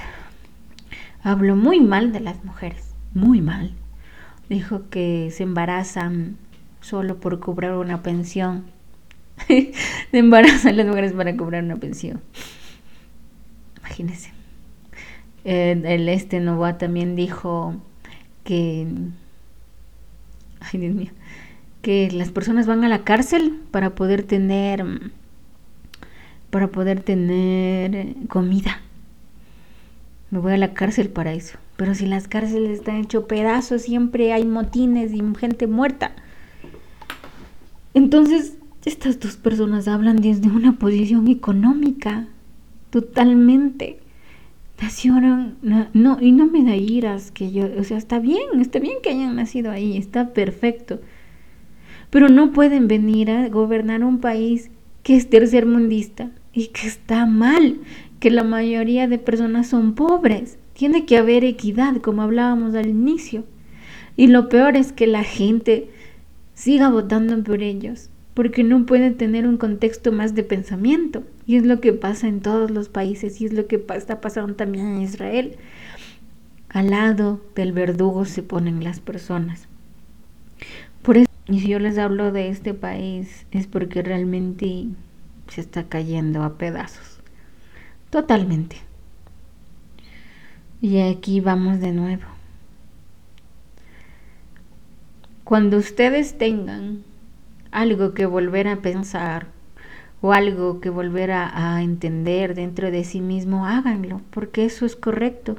Habló 1.23 1.57
muy 1.57 1.81
mal 1.81 2.13
de 2.13 2.21
las 2.21 2.45
mujeres, 2.45 2.95
muy 3.15 3.41
mal. 3.41 3.73
Dijo 4.49 4.89
que 4.91 5.31
se 5.31 5.45
embarazan 5.45 6.37
solo 6.81 7.21
por 7.21 7.39
cobrar 7.41 7.75
una 7.75 8.03
pensión. 8.03 8.65
se 9.47 9.73
embarazan 10.13 10.77
las 10.77 10.87
mujeres 10.87 11.13
para 11.13 11.37
cobrar 11.37 11.63
una 11.63 11.77
pensión. 11.77 12.21
Imagínense. 13.79 14.33
el 15.45 16.09
este 16.09 16.41
Nova 16.41 16.79
también 16.79 17.17
dijo 17.17 17.77
que... 18.45 18.87
Ay, 20.61 20.81
Dios 20.81 20.95
mío 20.95 21.11
que 21.83 22.11
las 22.13 22.31
personas 22.31 22.67
van 22.67 22.85
a 22.85 22.89
la 22.89 23.03
cárcel 23.05 23.61
para 23.71 23.95
poder 23.95 24.23
tener 24.23 24.85
para 26.51 26.69
poder 26.69 27.01
tener 27.01 28.15
comida. 28.29 28.83
Me 30.31 30.39
voy 30.39 30.53
a 30.53 30.59
la 30.59 30.75
cárcel 30.75 31.09
para 31.09 31.33
eso. 31.33 31.59
Pero 31.77 31.95
si 31.95 32.05
las 32.05 32.29
cárceles 32.29 32.79
están 32.79 32.97
hecho 32.97 33.27
pedazos, 33.27 33.83
siempre 33.83 34.35
hay 34.35 34.45
motines 34.45 35.13
y 35.15 35.23
gente 35.39 35.67
muerta. 35.67 36.13
Entonces, 37.95 38.59
estas 38.85 39.19
dos 39.19 39.37
personas 39.37 39.89
hablan 39.89 40.21
desde 40.21 40.51
una 40.51 40.79
posición 40.79 41.27
económica, 41.29 42.29
totalmente. 42.91 44.01
Nacieron, 44.81 45.57
no, 45.63 46.19
y 46.21 46.33
no 46.33 46.47
me 46.47 46.65
da 46.65 46.77
iras 46.77 47.31
que 47.31 47.51
yo, 47.51 47.67
o 47.79 47.85
sea, 47.85 47.97
está 47.97 48.19
bien, 48.19 48.61
está 48.61 48.79
bien 48.79 48.99
que 49.03 49.11
hayan 49.11 49.37
nacido 49.37 49.71
ahí, 49.71 49.97
está 49.97 50.35
perfecto 50.35 51.01
pero 52.13 52.29
no 52.29 52.53
pueden 52.53 52.89
venir 52.89 53.31
a 53.31 53.49
gobernar 53.49 54.05
un 54.05 54.19
país 54.21 54.71
que 55.03 55.17
es 55.17 55.31
tercermundista 55.31 56.31
y 56.53 56.67
que 56.67 56.87
está 56.87 57.25
mal, 57.25 57.79
que 58.21 58.31
la 58.31 58.45
mayoría 58.45 59.09
de 59.09 59.17
personas 59.17 59.69
son 59.69 59.95
pobres. 59.95 60.59
Tiene 60.75 61.07
que 61.07 61.17
haber 61.17 61.43
equidad, 61.43 61.97
como 62.03 62.21
hablábamos 62.21 62.75
al 62.75 62.87
inicio. 62.87 63.45
Y 64.15 64.27
lo 64.27 64.51
peor 64.51 64.77
es 64.77 64.93
que 64.93 65.07
la 65.07 65.25
gente 65.25 65.89
siga 66.53 66.91
votando 66.91 67.43
por 67.43 67.63
ellos, 67.63 68.11
porque 68.35 68.63
no 68.63 68.85
pueden 68.85 69.17
tener 69.17 69.47
un 69.47 69.57
contexto 69.57 70.13
más 70.13 70.35
de 70.35 70.43
pensamiento. 70.43 71.23
Y 71.47 71.57
es 71.57 71.65
lo 71.65 71.81
que 71.81 71.95
pasa 71.95 72.29
en 72.29 72.41
todos 72.41 72.71
los 72.71 72.91
países 72.91 73.41
y 73.41 73.47
es 73.47 73.55
lo 73.55 73.67
que 73.67 73.83
está 73.97 74.21
pasando 74.21 74.53
también 74.55 74.97
en 74.97 75.01
Israel. 75.01 75.57
Al 76.69 76.91
lado 76.91 77.41
del 77.55 77.73
verdugo 77.73 78.27
se 78.27 78.43
ponen 78.43 78.85
las 78.85 79.01
personas. 79.01 79.67
Y 81.49 81.61
si 81.61 81.69
yo 81.69 81.79
les 81.79 81.99
hablo 81.99 82.31
de 82.33 82.49
este 82.49 82.73
país 82.75 83.47
es 83.51 83.67
porque 83.67 84.03
realmente 84.03 84.87
se 85.49 85.61
está 85.61 85.85
cayendo 85.85 86.43
a 86.45 86.57
pedazos. 86.57 87.21
Totalmente. 88.11 88.77
Y 90.81 91.01
aquí 91.01 91.41
vamos 91.41 91.81
de 91.81 91.93
nuevo. 91.93 92.25
Cuando 95.45 95.77
ustedes 95.77 96.39
tengan 96.39 97.03
algo 97.71 98.15
que 98.15 98.27
volver 98.27 98.69
a 98.69 98.77
pensar 98.77 99.47
o 100.21 100.33
algo 100.33 100.81
que 100.81 100.89
volver 100.89 101.33
a, 101.33 101.83
entender 101.83 102.55
dentro 102.55 102.91
de 102.91 103.03
sí 103.05 103.21
mismo, 103.21 103.67
háganlo, 103.67 104.21
porque 104.31 104.65
eso 104.65 104.87
es 104.87 104.95
correcto. 104.95 105.57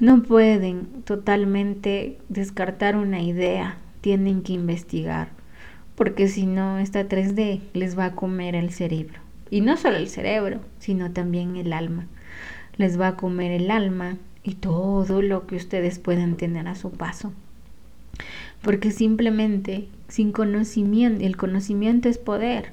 No 0.00 0.22
pueden 0.22 1.02
totalmente 1.04 2.18
descartar 2.28 2.96
una 2.96 3.20
idea 3.20 3.76
tienen 4.00 4.42
que 4.42 4.52
investigar, 4.52 5.30
porque 5.94 6.28
si 6.28 6.46
no, 6.46 6.78
esta 6.78 7.08
3D 7.08 7.60
les 7.74 7.98
va 7.98 8.06
a 8.06 8.14
comer 8.14 8.54
el 8.54 8.70
cerebro. 8.70 9.20
Y 9.50 9.62
no 9.62 9.76
solo 9.76 9.96
el 9.96 10.08
cerebro, 10.08 10.60
sino 10.78 11.10
también 11.10 11.56
el 11.56 11.72
alma. 11.72 12.06
Les 12.76 13.00
va 13.00 13.08
a 13.08 13.16
comer 13.16 13.50
el 13.50 13.70
alma 13.70 14.16
y 14.42 14.54
todo 14.54 15.22
lo 15.22 15.46
que 15.46 15.56
ustedes 15.56 15.98
puedan 15.98 16.36
tener 16.36 16.68
a 16.68 16.74
su 16.74 16.90
paso. 16.90 17.32
Porque 18.62 18.90
simplemente 18.90 19.88
sin 20.08 20.32
conocimiento, 20.32 21.24
el 21.24 21.36
conocimiento 21.36 22.08
es 22.08 22.18
poder. 22.18 22.72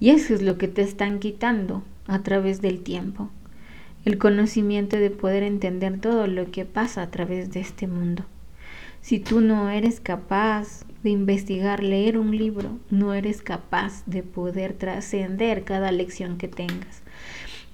Y 0.00 0.10
eso 0.10 0.34
es 0.34 0.42
lo 0.42 0.58
que 0.58 0.68
te 0.68 0.82
están 0.82 1.18
quitando 1.18 1.82
a 2.06 2.22
través 2.22 2.60
del 2.60 2.82
tiempo. 2.82 3.30
El 4.04 4.18
conocimiento 4.18 4.96
de 4.96 5.10
poder 5.10 5.42
entender 5.42 6.00
todo 6.00 6.26
lo 6.26 6.50
que 6.50 6.64
pasa 6.64 7.02
a 7.02 7.10
través 7.10 7.52
de 7.52 7.60
este 7.60 7.86
mundo. 7.86 8.24
Si 9.04 9.18
tú 9.18 9.42
no 9.42 9.68
eres 9.68 10.00
capaz 10.00 10.86
de 11.02 11.10
investigar, 11.10 11.82
leer 11.82 12.16
un 12.16 12.34
libro, 12.34 12.78
no 12.88 13.12
eres 13.12 13.42
capaz 13.42 14.02
de 14.06 14.22
poder 14.22 14.72
trascender 14.72 15.64
cada 15.64 15.92
lección 15.92 16.38
que 16.38 16.48
tengas. 16.48 17.02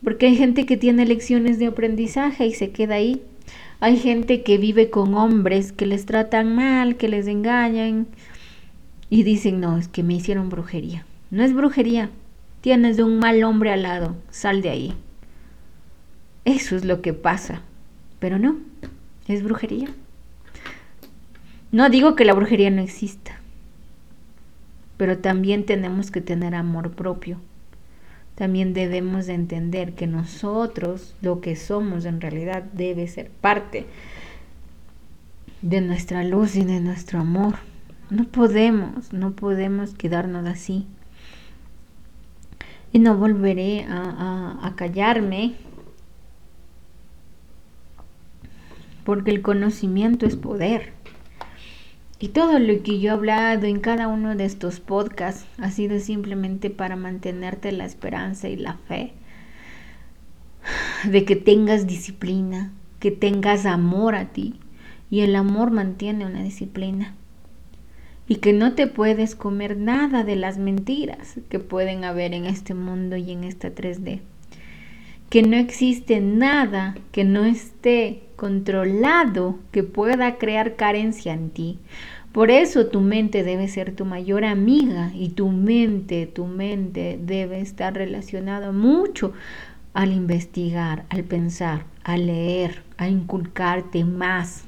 Porque 0.03 0.26
hay 0.26 0.35
gente 0.35 0.66
que 0.66 0.76
tiene 0.76 1.07
lecciones 1.07 1.61
de 1.61 1.66
aprendizaje 1.66 2.47
y 2.49 2.53
se 2.53 2.72
queda 2.72 2.97
ahí. 2.97 3.22
Hay 3.78 3.97
gente 3.97 4.43
que 4.43 4.59
vive 4.59 4.91
con 4.91 5.14
hombres 5.14 5.70
que 5.70 5.87
les 5.87 6.05
tratan 6.05 6.57
mal, 6.57 6.97
que 6.97 7.09
les 7.09 7.28
engañan 7.28 8.09
y 9.09 9.22
dicen, 9.22 9.61
no, 9.61 9.78
es 9.78 9.87
que 9.87 10.03
me 10.03 10.14
hicieron 10.14 10.49
brujería. 10.49 11.07
No 11.31 11.45
es 11.45 11.55
brujería, 11.55 12.11
tienes 12.61 12.99
un 12.99 13.20
mal 13.20 13.45
hombre 13.45 13.70
al 13.70 13.83
lado, 13.83 14.16
sal 14.31 14.62
de 14.62 14.70
ahí. 14.70 14.95
Eso 16.45 16.74
es 16.74 16.85
lo 16.85 17.03
que 17.03 17.12
pasa, 17.12 17.62
pero 18.18 18.41
no, 18.41 18.59
es 19.28 19.45
brujería. 19.45 19.91
No 21.73 21.89
digo 21.89 22.16
que 22.16 22.25
la 22.25 22.35
brujería 22.35 22.71
no 22.71 22.83
exista, 22.83 23.39
pero 24.97 25.18
también 25.18 25.64
tenemos 25.64 26.11
que 26.11 26.21
tener 26.21 26.55
amor 26.55 26.91
propio. 26.91 27.39
También 28.35 28.75
debemos 28.75 29.27
de 29.27 29.35
entender 29.35 29.93
que 29.93 30.09
nosotros, 30.09 31.14
lo 31.23 31.41
que 31.41 31.55
somos 31.55 32.07
en 32.07 32.21
realidad, 32.21 32.64
debe 32.73 33.07
ser 33.07 33.31
parte 33.31 33.87
de 35.62 35.81
nuestra 35.81 36.25
luz 36.25 36.57
y 36.57 36.64
de 36.64 36.81
nuestro 36.81 37.21
amor. 37.21 37.57
No 38.09 38.25
podemos, 38.25 39.12
no 39.12 39.33
podemos 39.33 39.95
quedarnos 39.95 40.47
así. 40.47 40.87
Y 42.93 42.99
no 42.99 43.16
volveré 43.16 43.85
a, 43.85 44.59
a 44.61 44.75
callarme 44.75 45.55
porque 49.05 49.31
el 49.31 49.43
conocimiento 49.43 50.27
es 50.27 50.35
poder. 50.35 50.99
Y 52.23 52.29
todo 52.29 52.59
lo 52.59 52.83
que 52.83 53.01
yo 53.01 53.09
he 53.09 53.12
hablado 53.12 53.66
en 53.66 53.81
cada 53.81 54.07
uno 54.07 54.37
de 54.37 54.45
estos 54.45 54.79
podcasts 54.79 55.47
ha 55.57 55.71
sido 55.71 55.99
simplemente 55.99 56.68
para 56.68 56.95
mantenerte 56.95 57.73
la 57.73 57.87
esperanza 57.87 58.51
y 58.51 58.57
la 58.57 58.75
fe 58.75 59.14
de 61.05 61.25
que 61.25 61.35
tengas 61.35 61.87
disciplina, 61.87 62.73
que 62.99 63.11
tengas 63.11 63.64
amor 63.64 64.14
a 64.14 64.27
ti 64.27 64.61
y 65.11 65.21
el 65.21 65.35
amor 65.35 65.71
mantiene 65.71 66.27
una 66.27 66.43
disciplina. 66.43 67.14
Y 68.29 68.37
que 68.37 68.53
no 68.53 68.75
te 68.75 68.87
puedes 68.87 69.35
comer 69.35 69.77
nada 69.77 70.23
de 70.23 70.37
las 70.37 70.57
mentiras 70.57 71.37
que 71.49 71.59
pueden 71.59 72.05
haber 72.05 72.33
en 72.35 72.45
este 72.45 72.75
mundo 72.75 73.16
y 73.16 73.33
en 73.33 73.43
esta 73.43 73.75
3D. 73.75 74.21
Que 75.31 75.43
no 75.43 75.57
existe 75.57 76.21
nada 76.21 76.97
que 77.11 77.25
no 77.25 77.45
esté 77.45 78.23
controlado 78.41 79.59
que 79.70 79.82
pueda 79.82 80.38
crear 80.38 80.76
carencia 80.76 81.34
en 81.34 81.51
ti. 81.51 81.78
Por 82.32 82.51
eso 82.51 82.86
tu 82.86 83.03
mente 83.03 83.43
debe 83.43 83.68
ser 83.68 83.95
tu 83.95 84.07
mayor 84.07 84.47
amiga 84.47 85.11
y 85.14 85.28
tu 85.28 85.51
mente, 85.51 86.24
tu 86.24 86.47
mente 86.47 87.20
debe 87.22 87.61
estar 87.61 87.93
relacionada 87.93 88.72
mucho 88.72 89.34
al 89.93 90.14
investigar, 90.14 91.05
al 91.11 91.24
pensar, 91.24 91.84
a 92.03 92.16
leer, 92.16 92.82
a 92.97 93.09
inculcarte 93.09 94.07
más. 94.07 94.64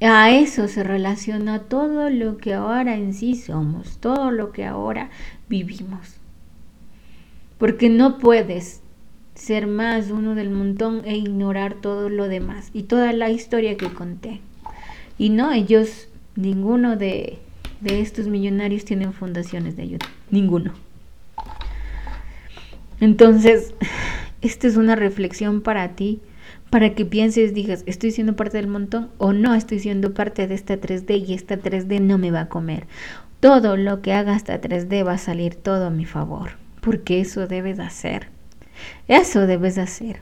A 0.00 0.30
eso 0.30 0.68
se 0.68 0.84
relaciona 0.84 1.64
todo 1.64 2.08
lo 2.08 2.36
que 2.36 2.54
ahora 2.54 2.94
en 2.94 3.14
sí 3.14 3.34
somos, 3.34 3.98
todo 3.98 4.30
lo 4.30 4.52
que 4.52 4.64
ahora 4.64 5.10
vivimos. 5.48 6.20
Porque 7.58 7.88
no 7.88 8.18
puedes 8.18 8.80
ser 9.38 9.66
más 9.66 10.10
uno 10.10 10.34
del 10.34 10.50
montón 10.50 11.02
e 11.04 11.16
ignorar 11.16 11.74
todo 11.74 12.08
lo 12.08 12.28
demás 12.28 12.70
y 12.74 12.82
toda 12.82 13.12
la 13.12 13.30
historia 13.30 13.76
que 13.76 13.88
conté. 13.88 14.40
Y 15.16 15.30
no, 15.30 15.52
ellos, 15.52 16.08
ninguno 16.36 16.96
de, 16.96 17.38
de 17.80 18.00
estos 18.00 18.26
millonarios 18.26 18.84
tienen 18.84 19.12
fundaciones 19.12 19.76
de 19.76 19.84
ayuda, 19.84 20.06
ninguno. 20.30 20.72
Entonces, 23.00 23.74
esta 24.42 24.66
es 24.66 24.76
una 24.76 24.96
reflexión 24.96 25.62
para 25.62 25.94
ti, 25.94 26.20
para 26.70 26.94
que 26.94 27.06
pienses, 27.06 27.54
digas, 27.54 27.84
¿estoy 27.86 28.10
siendo 28.10 28.36
parte 28.36 28.58
del 28.58 28.66
montón 28.66 29.08
o 29.18 29.32
no 29.32 29.54
estoy 29.54 29.78
siendo 29.78 30.12
parte 30.14 30.46
de 30.46 30.54
esta 30.54 30.78
3D 30.78 31.26
y 31.26 31.34
esta 31.34 31.58
3D 31.58 32.00
no 32.00 32.18
me 32.18 32.32
va 32.32 32.42
a 32.42 32.48
comer? 32.48 32.86
Todo 33.40 33.76
lo 33.76 34.02
que 34.02 34.12
haga 34.12 34.36
esta 34.36 34.60
3D 34.60 35.06
va 35.06 35.12
a 35.12 35.18
salir 35.18 35.54
todo 35.54 35.86
a 35.86 35.90
mi 35.90 36.04
favor, 36.04 36.50
porque 36.80 37.20
eso 37.20 37.46
debes 37.46 37.78
hacer. 37.78 38.37
Eso 39.06 39.46
debes 39.46 39.78
hacer. 39.78 40.20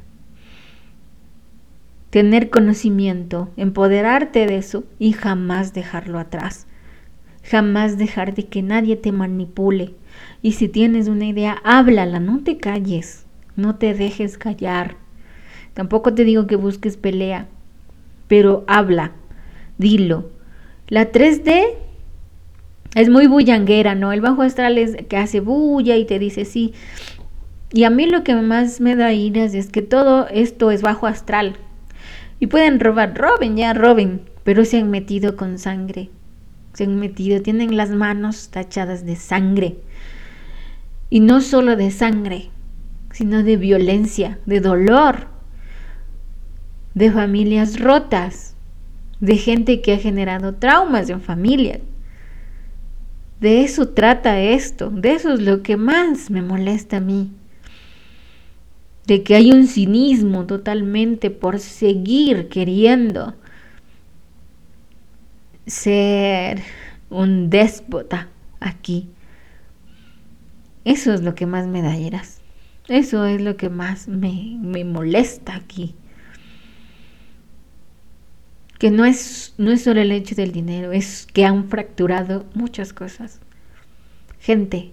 Tener 2.11 2.51
conocimiento, 2.51 3.51
empoderarte 3.57 4.47
de 4.47 4.57
eso 4.57 4.85
y 4.99 5.13
jamás 5.13 5.75
dejarlo 5.75 6.19
atrás. 6.19 6.67
Jamás 7.43 7.99
dejar 7.99 8.35
de 8.35 8.47
que 8.47 8.63
nadie 8.63 8.97
te 8.97 9.13
manipule, 9.13 9.95
y 10.43 10.53
si 10.53 10.69
tienes 10.69 11.09
una 11.09 11.27
idea, 11.27 11.59
háblala, 11.65 12.21
no 12.21 12.43
te 12.43 12.59
calles, 12.59 13.27
no 13.55 13.77
te 13.77 13.95
dejes 13.95 14.39
callar. 14.39 14.97
Tampoco 15.75 16.15
te 16.15 16.25
digo 16.25 16.47
que 16.47 16.57
busques 16.57 16.97
pelea, 16.97 17.49
pero 18.29 18.65
habla, 18.67 19.13
dilo. 19.79 20.31
La 20.89 21.13
3D 21.13 21.75
es 22.95 23.11
muy 23.11 23.27
bullanguera, 23.27 23.95
¿no? 23.95 24.13
El 24.13 24.21
bajo 24.21 24.43
astral 24.43 24.79
es 24.79 24.97
que 25.09 25.17
hace 25.17 25.41
bulla 25.41 25.97
y 25.97 26.05
te 26.05 26.19
dice 26.19 26.45
sí. 26.45 26.73
Y 27.73 27.85
a 27.85 27.91
mí 27.91 28.07
lo 28.07 28.23
que 28.23 28.35
más 28.35 28.81
me 28.81 28.95
da 28.95 29.12
iras 29.12 29.55
es 29.55 29.69
que 29.71 29.83
todo 29.83 30.29
esto 30.29 30.71
es 30.71 30.83
bajo 30.83 31.07
astral. 31.07 31.57
Y 32.39 32.47
pueden 32.47 32.81
robar, 32.81 33.17
roben, 33.17 33.57
ya 33.57 33.73
roben, 33.73 34.23
pero 34.45 34.64
se 34.64 34.79
han 34.79 34.91
metido 34.91 35.37
con 35.37 35.59
sangre. 35.59 36.11
Se 36.75 36.85
han 36.85 36.97
metido, 36.99 37.43
tienen 37.43 37.77
las 37.77 37.91
manos 37.91 38.51
tachadas 38.51 39.05
de 39.05 39.17
sangre. 39.17 39.79
Y 41.11 41.21
no 41.21 41.41
solo 41.41 41.77
de 41.77 41.91
sangre, 41.91 42.51
sino 43.12 43.43
de 43.43 43.57
violencia, 43.57 44.39
de 44.47 44.61
dolor, 44.61 45.29
de 46.95 47.11
familias 47.11 47.81
rotas, 47.81 48.55
de 49.21 49.37
gente 49.37 49.81
que 49.81 49.95
ha 49.95 49.99
generado 49.99 50.55
traumas 50.55 51.09
en 51.09 51.21
familias. 51.21 51.81
De 53.41 53.64
eso 53.64 53.89
trata 53.89 54.41
esto, 54.41 54.91
de 54.91 55.12
eso 55.12 55.35
es 55.35 55.41
lo 55.41 55.62
que 55.62 55.77
más 55.77 56.31
me 56.31 56.43
molesta 56.43 56.99
a 56.99 57.01
mí. 57.01 57.33
De 59.07 59.23
que 59.23 59.37
hay 59.37 59.53
un 59.53 59.67
cinismo 59.67 60.47
totalmente 60.47 61.31
por 61.31 61.61
seguir 61.61 62.49
queriendo 62.49 63.35
ser 65.67 66.63
un 67.11 67.51
déspota 67.51 68.29
aquí. 68.61 69.09
Eso 70.85 71.13
es 71.13 71.23
lo 71.23 71.35
que 71.35 71.47
más 71.47 71.67
me 71.67 71.83
da. 71.83 71.97
Eso 72.89 73.27
es 73.27 73.41
lo 73.41 73.57
que 73.57 73.69
más 73.69 74.07
me, 74.07 74.57
me 74.61 74.85
molesta 74.85 75.57
aquí. 75.57 75.95
Que 78.79 78.91
no 78.91 79.05
es, 79.05 79.55
no 79.59 79.73
es 79.73 79.83
solo 79.83 80.01
el 80.01 80.13
hecho 80.13 80.35
del 80.35 80.53
dinero, 80.53 80.93
es 80.93 81.27
que 81.33 81.45
han 81.45 81.69
fracturado 81.69 82.47
muchas 82.55 82.93
cosas. 82.93 83.41
Gente 84.39 84.93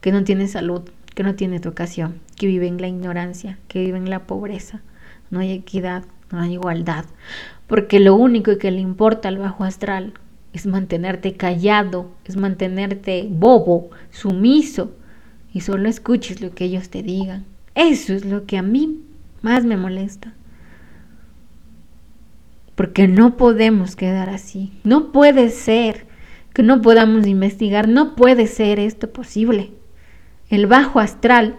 que 0.00 0.12
no 0.12 0.24
tiene 0.24 0.48
salud, 0.48 0.82
que 1.14 1.22
no 1.22 1.34
tiene 1.34 1.56
educación, 1.56 2.20
que 2.36 2.46
vive 2.46 2.66
en 2.66 2.80
la 2.80 2.88
ignorancia, 2.88 3.58
que 3.68 3.80
vive 3.80 3.98
en 3.98 4.10
la 4.10 4.26
pobreza. 4.26 4.82
No 5.30 5.40
hay 5.40 5.52
equidad, 5.52 6.04
no 6.30 6.40
hay 6.40 6.54
igualdad. 6.54 7.04
Porque 7.66 8.00
lo 8.00 8.14
único 8.14 8.58
que 8.58 8.70
le 8.70 8.80
importa 8.80 9.28
al 9.28 9.38
bajo 9.38 9.64
astral 9.64 10.14
es 10.52 10.66
mantenerte 10.66 11.34
callado, 11.34 12.10
es 12.24 12.36
mantenerte 12.36 13.26
bobo, 13.30 13.90
sumiso, 14.10 14.92
y 15.52 15.60
solo 15.60 15.88
escuches 15.88 16.40
lo 16.40 16.54
que 16.54 16.64
ellos 16.64 16.88
te 16.88 17.02
digan. 17.02 17.44
Eso 17.74 18.12
es 18.14 18.24
lo 18.24 18.46
que 18.46 18.58
a 18.58 18.62
mí 18.62 19.02
más 19.42 19.64
me 19.64 19.76
molesta. 19.76 20.34
Porque 22.74 23.06
no 23.06 23.36
podemos 23.36 23.96
quedar 23.96 24.30
así. 24.30 24.72
No 24.82 25.12
puede 25.12 25.50
ser 25.50 26.06
que 26.54 26.62
no 26.62 26.80
podamos 26.80 27.26
investigar. 27.26 27.86
No 27.86 28.14
puede 28.14 28.46
ser 28.46 28.78
esto 28.78 29.12
posible. 29.12 29.72
El 30.52 30.66
bajo 30.66 31.00
astral 31.00 31.56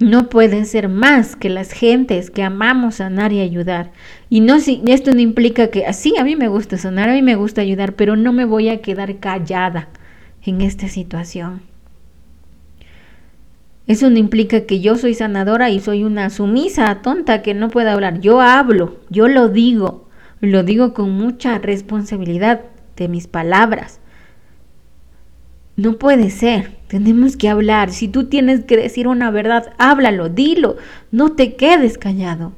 no 0.00 0.28
puede 0.28 0.66
ser 0.66 0.90
más 0.90 1.34
que 1.34 1.48
las 1.48 1.72
gentes 1.72 2.30
que 2.30 2.42
amamos 2.42 2.96
sanar 2.96 3.32
y 3.32 3.40
ayudar. 3.40 3.90
Y 4.28 4.40
no 4.40 4.60
si 4.60 4.82
esto 4.86 5.14
no 5.14 5.20
implica 5.20 5.68
que 5.68 5.86
así 5.86 6.14
a 6.18 6.22
mí 6.22 6.36
me 6.36 6.48
gusta 6.48 6.76
sanar, 6.76 7.08
a 7.08 7.14
mí 7.14 7.22
me 7.22 7.36
gusta 7.36 7.62
ayudar, 7.62 7.94
pero 7.94 8.14
no 8.14 8.34
me 8.34 8.44
voy 8.44 8.68
a 8.68 8.82
quedar 8.82 9.16
callada 9.16 9.88
en 10.44 10.60
esta 10.60 10.88
situación. 10.88 11.62
Eso 13.86 14.10
no 14.10 14.18
implica 14.18 14.66
que 14.66 14.80
yo 14.80 14.96
soy 14.96 15.14
sanadora 15.14 15.70
y 15.70 15.80
soy 15.80 16.04
una 16.04 16.28
sumisa, 16.28 17.00
tonta, 17.00 17.40
que 17.40 17.54
no 17.54 17.70
pueda 17.70 17.94
hablar. 17.94 18.20
Yo 18.20 18.42
hablo, 18.42 18.98
yo 19.08 19.26
lo 19.26 19.48
digo, 19.48 20.06
lo 20.42 20.64
digo 20.64 20.92
con 20.92 21.12
mucha 21.12 21.56
responsabilidad 21.56 22.60
de 22.94 23.08
mis 23.08 23.26
palabras. 23.26 24.00
No 25.76 25.98
puede 25.98 26.30
ser, 26.30 26.76
tenemos 26.88 27.36
que 27.36 27.48
hablar. 27.48 27.90
Si 27.90 28.08
tú 28.08 28.24
tienes 28.24 28.64
que 28.64 28.76
decir 28.76 29.08
una 29.08 29.30
verdad, 29.30 29.72
háblalo, 29.78 30.28
dilo, 30.28 30.76
no 31.10 31.32
te 31.32 31.54
quedes 31.56 31.98
callado. 31.98 32.52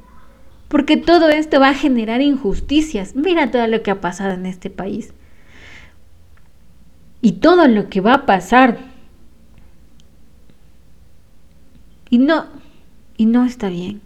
Porque 0.69 0.97
todo 0.97 1.29
esto 1.29 1.61
va 1.61 1.71
a 1.71 1.75
generar 1.75 2.21
injusticias. 2.21 3.17
Mira 3.17 3.51
todo 3.51 3.67
lo 3.67 3.83
que 3.83 3.91
ha 3.91 4.01
pasado 4.01 4.33
en 4.35 4.47
este 4.47 4.71
país. 4.71 5.13
Y 7.21 7.33
todo 7.33 7.67
lo 7.67 7.89
que 7.89 8.01
va 8.01 8.15
a 8.15 8.27
pasar 8.27 8.79
Y 12.11 12.19
no, 12.19 12.47
y 13.17 13.27
no 13.27 13.45
está 13.45 13.69
bien. 13.69 14.01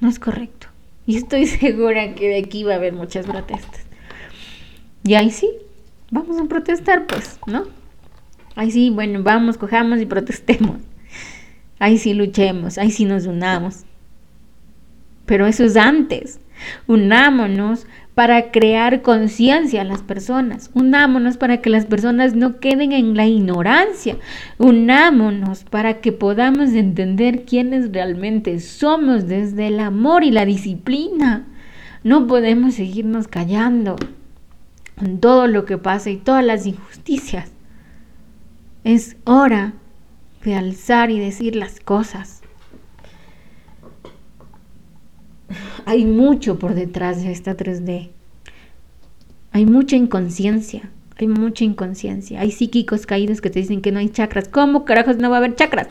No 0.00 0.08
es 0.08 0.18
correcto. 0.18 0.68
Y 1.06 1.16
estoy 1.16 1.46
segura 1.46 2.14
que 2.14 2.28
de 2.28 2.38
aquí 2.38 2.64
va 2.64 2.74
a 2.74 2.76
haber 2.76 2.92
muchas 2.92 3.26
protestas. 3.26 3.82
Y 5.04 5.14
ahí 5.14 5.30
sí, 5.30 5.50
vamos 6.10 6.40
a 6.40 6.44
protestar, 6.44 7.06
pues, 7.06 7.38
¿no? 7.46 7.64
Ahí 8.54 8.70
sí, 8.70 8.90
bueno, 8.90 9.22
vamos, 9.22 9.56
cojamos 9.58 10.00
y 10.00 10.06
protestemos. 10.06 10.76
Ahí 11.78 11.98
sí 11.98 12.14
luchemos, 12.14 12.78
ahí 12.78 12.90
sí 12.90 13.04
nos 13.04 13.26
unamos. 13.26 13.84
Pero 15.26 15.46
eso 15.46 15.64
es 15.64 15.76
antes. 15.76 16.40
Unámonos 16.86 17.86
para 18.14 18.50
crear 18.50 19.02
conciencia 19.02 19.80
a 19.80 19.84
las 19.84 20.02
personas. 20.02 20.70
Unámonos 20.74 21.36
para 21.38 21.60
que 21.60 21.70
las 21.70 21.86
personas 21.86 22.34
no 22.34 22.60
queden 22.60 22.92
en 22.92 23.16
la 23.16 23.26
ignorancia. 23.26 24.16
Unámonos 24.58 25.64
para 25.64 26.00
que 26.00 26.12
podamos 26.12 26.72
entender 26.72 27.44
quiénes 27.44 27.90
realmente 27.90 28.60
somos 28.60 29.26
desde 29.26 29.68
el 29.68 29.80
amor 29.80 30.24
y 30.24 30.30
la 30.30 30.44
disciplina. 30.44 31.46
No 32.04 32.26
podemos 32.26 32.74
seguirnos 32.74 33.28
callando 33.28 33.96
con 34.96 35.18
todo 35.18 35.46
lo 35.46 35.64
que 35.64 35.78
pasa 35.78 36.10
y 36.10 36.16
todas 36.16 36.44
las 36.44 36.66
injusticias. 36.66 37.50
Es 38.84 39.16
hora 39.24 39.74
de 40.44 40.54
alzar 40.54 41.10
y 41.10 41.18
decir 41.18 41.56
las 41.56 41.80
cosas. 41.80 42.42
hay 45.86 46.04
mucho 46.04 46.58
por 46.58 46.74
detrás 46.74 47.22
de 47.22 47.32
esta 47.32 47.56
3D. 47.56 48.10
Hay 49.52 49.66
mucha 49.66 49.96
inconsciencia, 49.96 50.90
hay 51.18 51.28
mucha 51.28 51.64
inconsciencia. 51.64 52.40
Hay 52.40 52.50
psíquicos 52.50 53.06
caídos 53.06 53.40
que 53.40 53.50
te 53.50 53.60
dicen 53.60 53.82
que 53.82 53.92
no 53.92 53.98
hay 53.98 54.08
chakras. 54.08 54.48
¿Cómo 54.48 54.84
carajos 54.84 55.18
no 55.18 55.30
va 55.30 55.36
a 55.36 55.38
haber 55.38 55.54
chakras? 55.54 55.88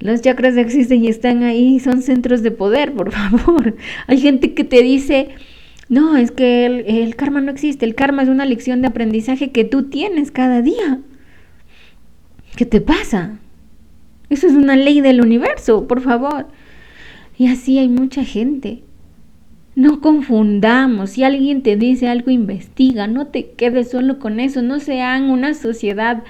Los 0.00 0.22
chakras 0.22 0.56
existen 0.56 1.04
y 1.04 1.08
están 1.08 1.42
ahí, 1.42 1.80
son 1.80 2.02
centros 2.02 2.42
de 2.42 2.50
poder, 2.50 2.92
por 2.92 3.12
favor. 3.12 3.76
Hay 4.06 4.18
gente 4.18 4.54
que 4.54 4.64
te 4.64 4.82
dice, 4.82 5.28
no, 5.88 6.16
es 6.16 6.30
que 6.30 6.66
el, 6.66 6.84
el, 6.86 7.16
karma 7.16 7.40
no 7.40 7.50
existe, 7.50 7.84
el 7.84 7.94
karma 7.94 8.22
es 8.22 8.28
una 8.28 8.46
lección 8.46 8.80
de 8.80 8.88
aprendizaje 8.88 9.50
que 9.50 9.64
tú 9.64 9.90
tienes 9.90 10.30
cada 10.30 10.62
día. 10.62 11.00
¿Qué 12.58 12.66
te 12.66 12.80
pasa? 12.80 13.38
Eso 14.30 14.48
es 14.48 14.54
una 14.54 14.74
ley 14.74 15.00
del 15.00 15.20
universo, 15.20 15.86
por 15.86 16.00
favor. 16.00 16.48
Y 17.38 17.46
así 17.46 17.78
hay 17.78 17.88
mucha 17.88 18.24
gente. 18.24 18.82
No 19.76 20.00
confundamos. 20.00 21.10
Si 21.10 21.22
alguien 21.22 21.62
te 21.62 21.76
dice 21.76 22.08
algo, 22.08 22.32
investiga. 22.32 23.06
No 23.06 23.28
te 23.28 23.50
quedes 23.50 23.92
solo 23.92 24.18
con 24.18 24.40
eso. 24.40 24.60
No 24.60 24.80
sean 24.80 25.30
una 25.30 25.54
sociedad 25.54 26.24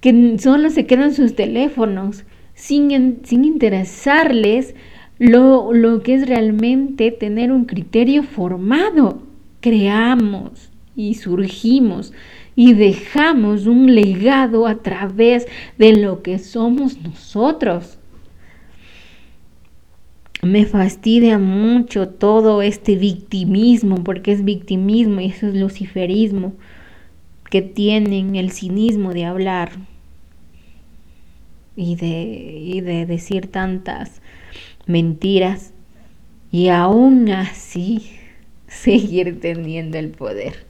que 0.00 0.38
solo 0.38 0.70
se 0.70 0.86
quedan 0.86 1.12
sus 1.12 1.36
teléfonos 1.36 2.24
sin, 2.54 3.20
sin 3.24 3.44
interesarles 3.44 4.74
lo, 5.18 5.74
lo 5.74 6.02
que 6.02 6.14
es 6.14 6.26
realmente 6.26 7.10
tener 7.10 7.52
un 7.52 7.66
criterio 7.66 8.22
formado. 8.22 9.20
Creamos 9.60 10.70
y 10.96 11.12
surgimos 11.12 12.14
y 12.56 12.72
dejamos 12.72 13.66
un 13.66 13.94
legado 13.94 14.66
a 14.66 14.76
través 14.76 15.46
de 15.76 15.94
lo 15.94 16.22
que 16.22 16.38
somos 16.38 16.98
nosotros. 17.02 17.98
Me 20.42 20.64
fastidia 20.64 21.38
mucho 21.38 22.08
todo 22.08 22.62
este 22.62 22.96
victimismo, 22.96 24.02
porque 24.02 24.32
es 24.32 24.42
victimismo 24.42 25.20
y 25.20 25.26
eso 25.26 25.48
es 25.48 25.54
luciferismo, 25.54 26.54
que 27.50 27.60
tienen 27.62 28.36
el 28.36 28.50
cinismo 28.50 29.12
de 29.12 29.26
hablar 29.26 29.72
y 31.76 31.96
de, 31.96 32.58
y 32.58 32.80
de 32.80 33.04
decir 33.04 33.48
tantas 33.48 34.22
mentiras 34.86 35.74
y 36.50 36.68
aún 36.68 37.28
así 37.28 38.12
seguir 38.66 39.40
teniendo 39.40 39.98
el 39.98 40.10
poder. 40.10 40.65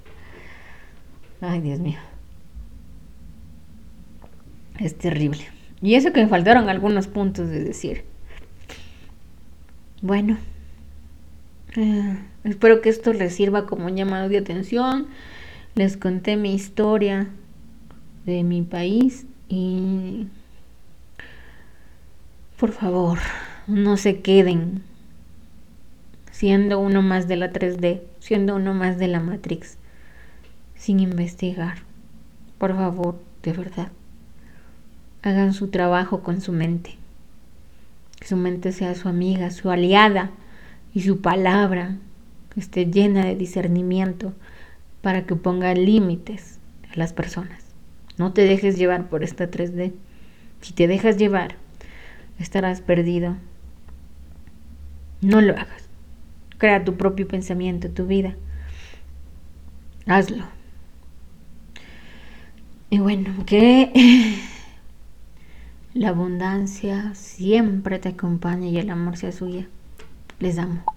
Ay, 1.41 1.61
Dios 1.61 1.81
mío. 1.81 1.99
Es 4.79 4.97
terrible. 4.97 5.47
Y 5.83 5.95
eso 5.95 6.13
que 6.13 6.23
me 6.23 6.29
faltaron 6.29 6.69
algunos 6.69 7.07
puntos 7.07 7.49
de 7.49 7.63
decir. 7.63 8.05
Bueno, 10.03 10.39
eh, 11.77 12.19
espero 12.45 12.81
que 12.81 12.89
esto 12.89 13.13
les 13.13 13.35
sirva 13.35 13.67
como 13.67 13.89
llamado 13.89 14.29
de 14.29 14.39
atención. 14.39 15.09
Les 15.75 15.97
conté 15.97 16.37
mi 16.37 16.55
historia 16.55 17.29
de 18.25 18.43
mi 18.43 18.63
país 18.63 19.27
y 19.49 20.27
por 22.59 22.73
favor, 22.73 23.19
no 23.67 23.97
se 23.99 24.21
queden 24.21 24.83
siendo 26.31 26.79
uno 26.79 27.03
más 27.03 27.29
de 27.29 27.37
la 27.37 27.53
3D, 27.53 28.03
siendo 28.19 28.57
uno 28.57 28.75
más 28.75 28.99
de 28.99 29.09
la 29.09 29.21
Matrix 29.21 29.79
sin 30.87 31.01
investigar. 31.01 31.79
Por 32.59 32.73
favor, 32.77 33.19
de 33.43 33.53
verdad. 33.53 33.91
Hagan 35.23 35.53
su 35.53 35.67
trabajo 35.67 36.23
con 36.23 36.41
su 36.41 36.53
mente. 36.53 36.95
Que 38.21 38.29
su 38.29 38.37
mente 38.37 38.71
sea 38.71 38.95
su 38.95 39.09
amiga, 39.09 39.51
su 39.51 39.69
aliada 39.69 40.31
y 40.95 41.01
su 41.01 41.21
palabra 41.21 41.97
esté 42.57 42.87
llena 42.87 43.25
de 43.25 43.35
discernimiento 43.35 44.33
para 45.03 45.27
que 45.27 45.35
ponga 45.35 45.75
límites 45.75 46.61
a 46.95 46.97
las 46.97 47.13
personas. 47.13 47.65
No 48.17 48.33
te 48.33 48.43
dejes 48.43 48.79
llevar 48.79 49.09
por 49.09 49.25
esta 49.25 49.51
3D. 49.51 49.93
Si 50.61 50.73
te 50.73 50.87
dejas 50.87 51.17
llevar, 51.17 51.57
estarás 52.39 52.81
perdido. 52.81 53.37
No 55.21 55.41
lo 55.41 55.55
hagas. 55.55 55.89
Crea 56.59 56.85
tu 56.85 56.97
propio 56.97 57.27
pensamiento, 57.27 57.91
tu 57.91 58.07
vida. 58.07 58.37
Hazlo. 60.07 60.56
Y 62.91 62.99
bueno, 62.99 63.45
que 63.47 63.93
la 65.95 66.11
abundancia 66.11 67.15
siempre 67.15 67.99
te 67.99 68.11
acompañe 68.11 68.71
y 68.71 68.79
el 68.79 68.91
amor 68.91 69.17
sea 69.17 69.33
suya. 69.33 69.67
Les 70.39 70.59
amo. 70.59 70.96